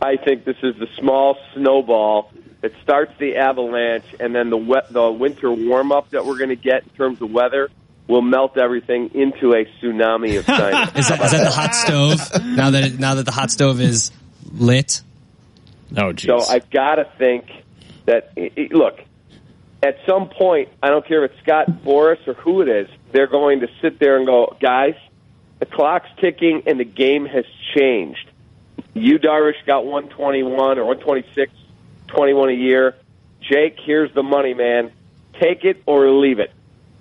[0.00, 2.30] I think this is the small snowball
[2.62, 6.48] that starts the avalanche, and then the wet, the winter warm up that we're going
[6.48, 7.68] to get in terms of weather
[8.06, 10.90] will melt everything into a tsunami of China.
[10.96, 12.18] Is that, is that the hot stove?
[12.56, 14.10] Now that it, now that the hot stove is
[14.52, 15.00] lit.
[15.96, 17.46] Oh, So I've got to think
[18.06, 18.98] that i- i- look
[19.82, 20.68] at some point.
[20.82, 22.88] I don't care if it's Scott Boras or who it is.
[23.12, 24.94] They're going to sit there and go, guys,
[25.60, 27.44] the clock's ticking and the game has
[27.76, 28.28] changed.
[28.92, 31.52] Yu Darvish got 121 or 126,
[32.08, 32.94] 21 a year.
[33.40, 34.90] Jake, here's the money, man.
[35.40, 36.50] Take it or leave it.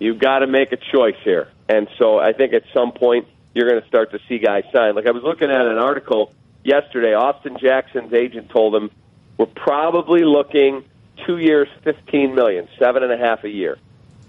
[0.04, 1.48] You've got to make a choice here.
[1.70, 4.96] And so I think at some point you're going to start to see guys sign.
[4.96, 7.14] Like I was looking at an article yesterday.
[7.14, 8.92] Austin Jackson's agent told him
[9.38, 10.84] we're probably looking
[11.26, 13.78] two years, fifteen million, seven and a half a year.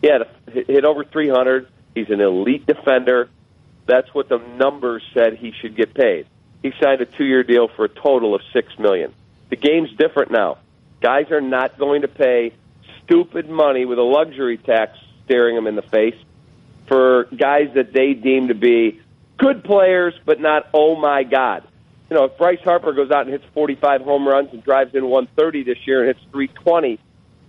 [0.00, 1.66] He had a, hit over three hundred.
[1.92, 3.28] He's an elite defender.
[3.86, 6.28] That's what the numbers said he should get paid.
[6.62, 9.12] He signed a two-year deal for a total of six million.
[9.50, 10.58] The game's different now.
[11.00, 12.54] Guys are not going to pay
[13.02, 16.16] stupid money with a luxury tax staring them in the face
[16.86, 19.00] for guys that they deem to be
[19.38, 21.64] good players, but not oh my god.
[22.10, 25.04] You know, if Bryce Harper goes out and hits 45 home runs and drives in
[25.06, 27.00] 130 this year and hits 320,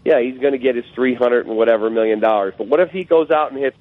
[0.05, 2.53] yeah, he's going to get his 300 and whatever million dollars.
[2.57, 3.77] But what if he goes out and hits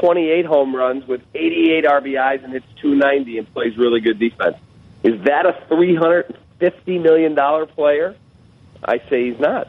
[0.00, 4.56] 28 home runs with 88 RBIs and hits 290 and plays really good defense?
[5.02, 8.14] Is that a 350 million dollar player?
[8.84, 9.68] I say he's not.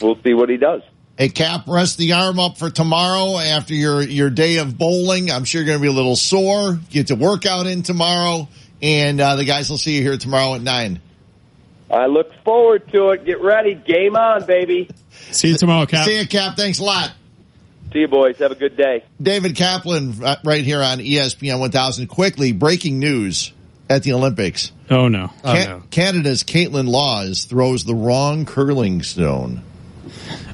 [0.00, 0.82] We'll see what he does.
[1.16, 5.30] Hey, Cap, rest the arm up for tomorrow after your, your day of bowling.
[5.30, 6.78] I'm sure you're going to be a little sore.
[6.90, 8.48] Get to work out in tomorrow.
[8.82, 11.00] And uh, the guys will see you here tomorrow at 9.
[11.90, 13.24] I look forward to it.
[13.24, 13.74] Get ready.
[13.74, 14.90] Game on, baby.
[15.30, 16.04] See you tomorrow, Cap.
[16.04, 16.56] See you, Cap.
[16.56, 17.12] Thanks a lot.
[17.92, 18.36] See you, boys.
[18.38, 19.04] Have a good day.
[19.22, 22.08] David Kaplan, uh, right here on ESPN 1000.
[22.08, 23.52] Quickly, breaking news
[23.88, 24.72] at the Olympics.
[24.90, 25.30] Oh no.
[25.44, 25.82] Oh, Ca- no.
[25.90, 29.62] Canada's Kaitlyn Lawes throws the wrong curling stone.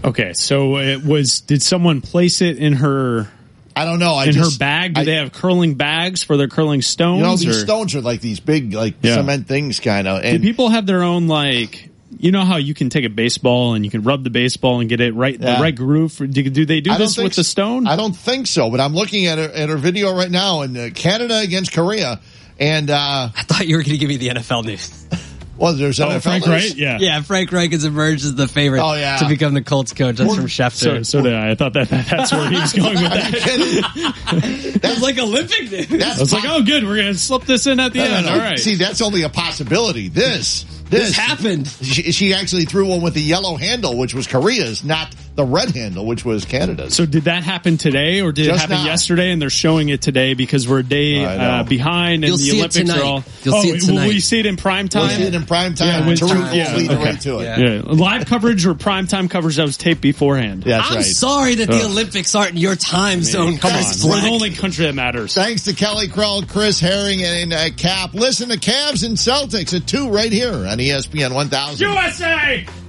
[0.05, 1.41] Okay, so it was.
[1.41, 3.29] Did someone place it in her?
[3.75, 4.15] I don't know.
[4.15, 4.95] I in just- her bag.
[4.95, 7.19] Do I- they have curling bags for their curling stones?
[7.19, 9.15] You know, these or- stones are like these big, like Yeah.
[9.17, 10.23] cement things, kind of.
[10.23, 11.89] Do people have their own like?
[12.19, 14.89] You know how you can take a baseball and you can rub the baseball and
[14.89, 15.57] get it right Yeah.
[15.57, 16.19] the right groove.
[16.19, 17.87] Do, do they do I this think with the stone?
[17.87, 20.77] I don't think so, but I'm looking at her, at her video right now, in
[20.77, 22.21] uh, Canada against Korea,
[22.61, 24.91] and uh, I thought you were going to give me the NFL news.
[25.57, 26.65] well, there's Oh, NFL Frank news?
[26.71, 26.75] Wright?
[26.77, 26.99] Yeah.
[27.01, 29.17] Yeah, Frank Reich has emerged as the favorite Oh, yeah.
[29.19, 30.17] to become the Colts coach.
[30.17, 30.73] That's from Schefter.
[30.75, 31.51] So, so did I.
[31.51, 34.79] I thought that, that that's where he was going with that.
[34.83, 35.89] That's like Olympic news.
[35.89, 36.85] That's I was like, oh, good.
[36.85, 38.27] We're gonna slip this in at the No, no, end.
[38.27, 38.33] no.
[38.33, 38.59] All right.
[38.59, 40.09] See, that's only a possibility.
[40.09, 41.67] This, this, This happened.
[41.69, 45.71] She, she actually threw one with the yellow handle, which was Korea's, not the red
[45.71, 46.95] handle, which was Canada's.
[46.95, 48.91] So did that happen today, or did Just it happen now.
[48.91, 49.33] yesterday?
[49.33, 52.59] And they're showing it today because we're a day uh, behind, and You'll the see
[52.59, 53.01] Olympics tonight.
[53.01, 53.25] are all.
[53.43, 53.87] You'll oh, see it tonight.
[53.93, 54.09] will tonight.
[54.09, 55.03] we see it in prime time?
[55.09, 55.89] We'll see it in prime time.
[55.89, 57.05] Yeah, with- Tariq yeah, lead okay.
[57.05, 57.45] right to it.
[57.45, 57.59] Yeah.
[57.59, 60.65] Yeah, live coverage or prime time coverage that was taped beforehand.
[60.65, 61.05] That's I'm right.
[61.05, 61.91] sorry that the Ugh.
[61.91, 63.57] Olympics aren't in your time zone.
[63.57, 65.35] Come on, we're the only country that matters.
[65.35, 68.13] Thanks to Kelly Crull, Chris Herring, and uh, Cap.
[68.13, 71.81] Listen to Cavs and Celtics at 2 right here on ESPN 1000.
[71.81, 72.82] USA.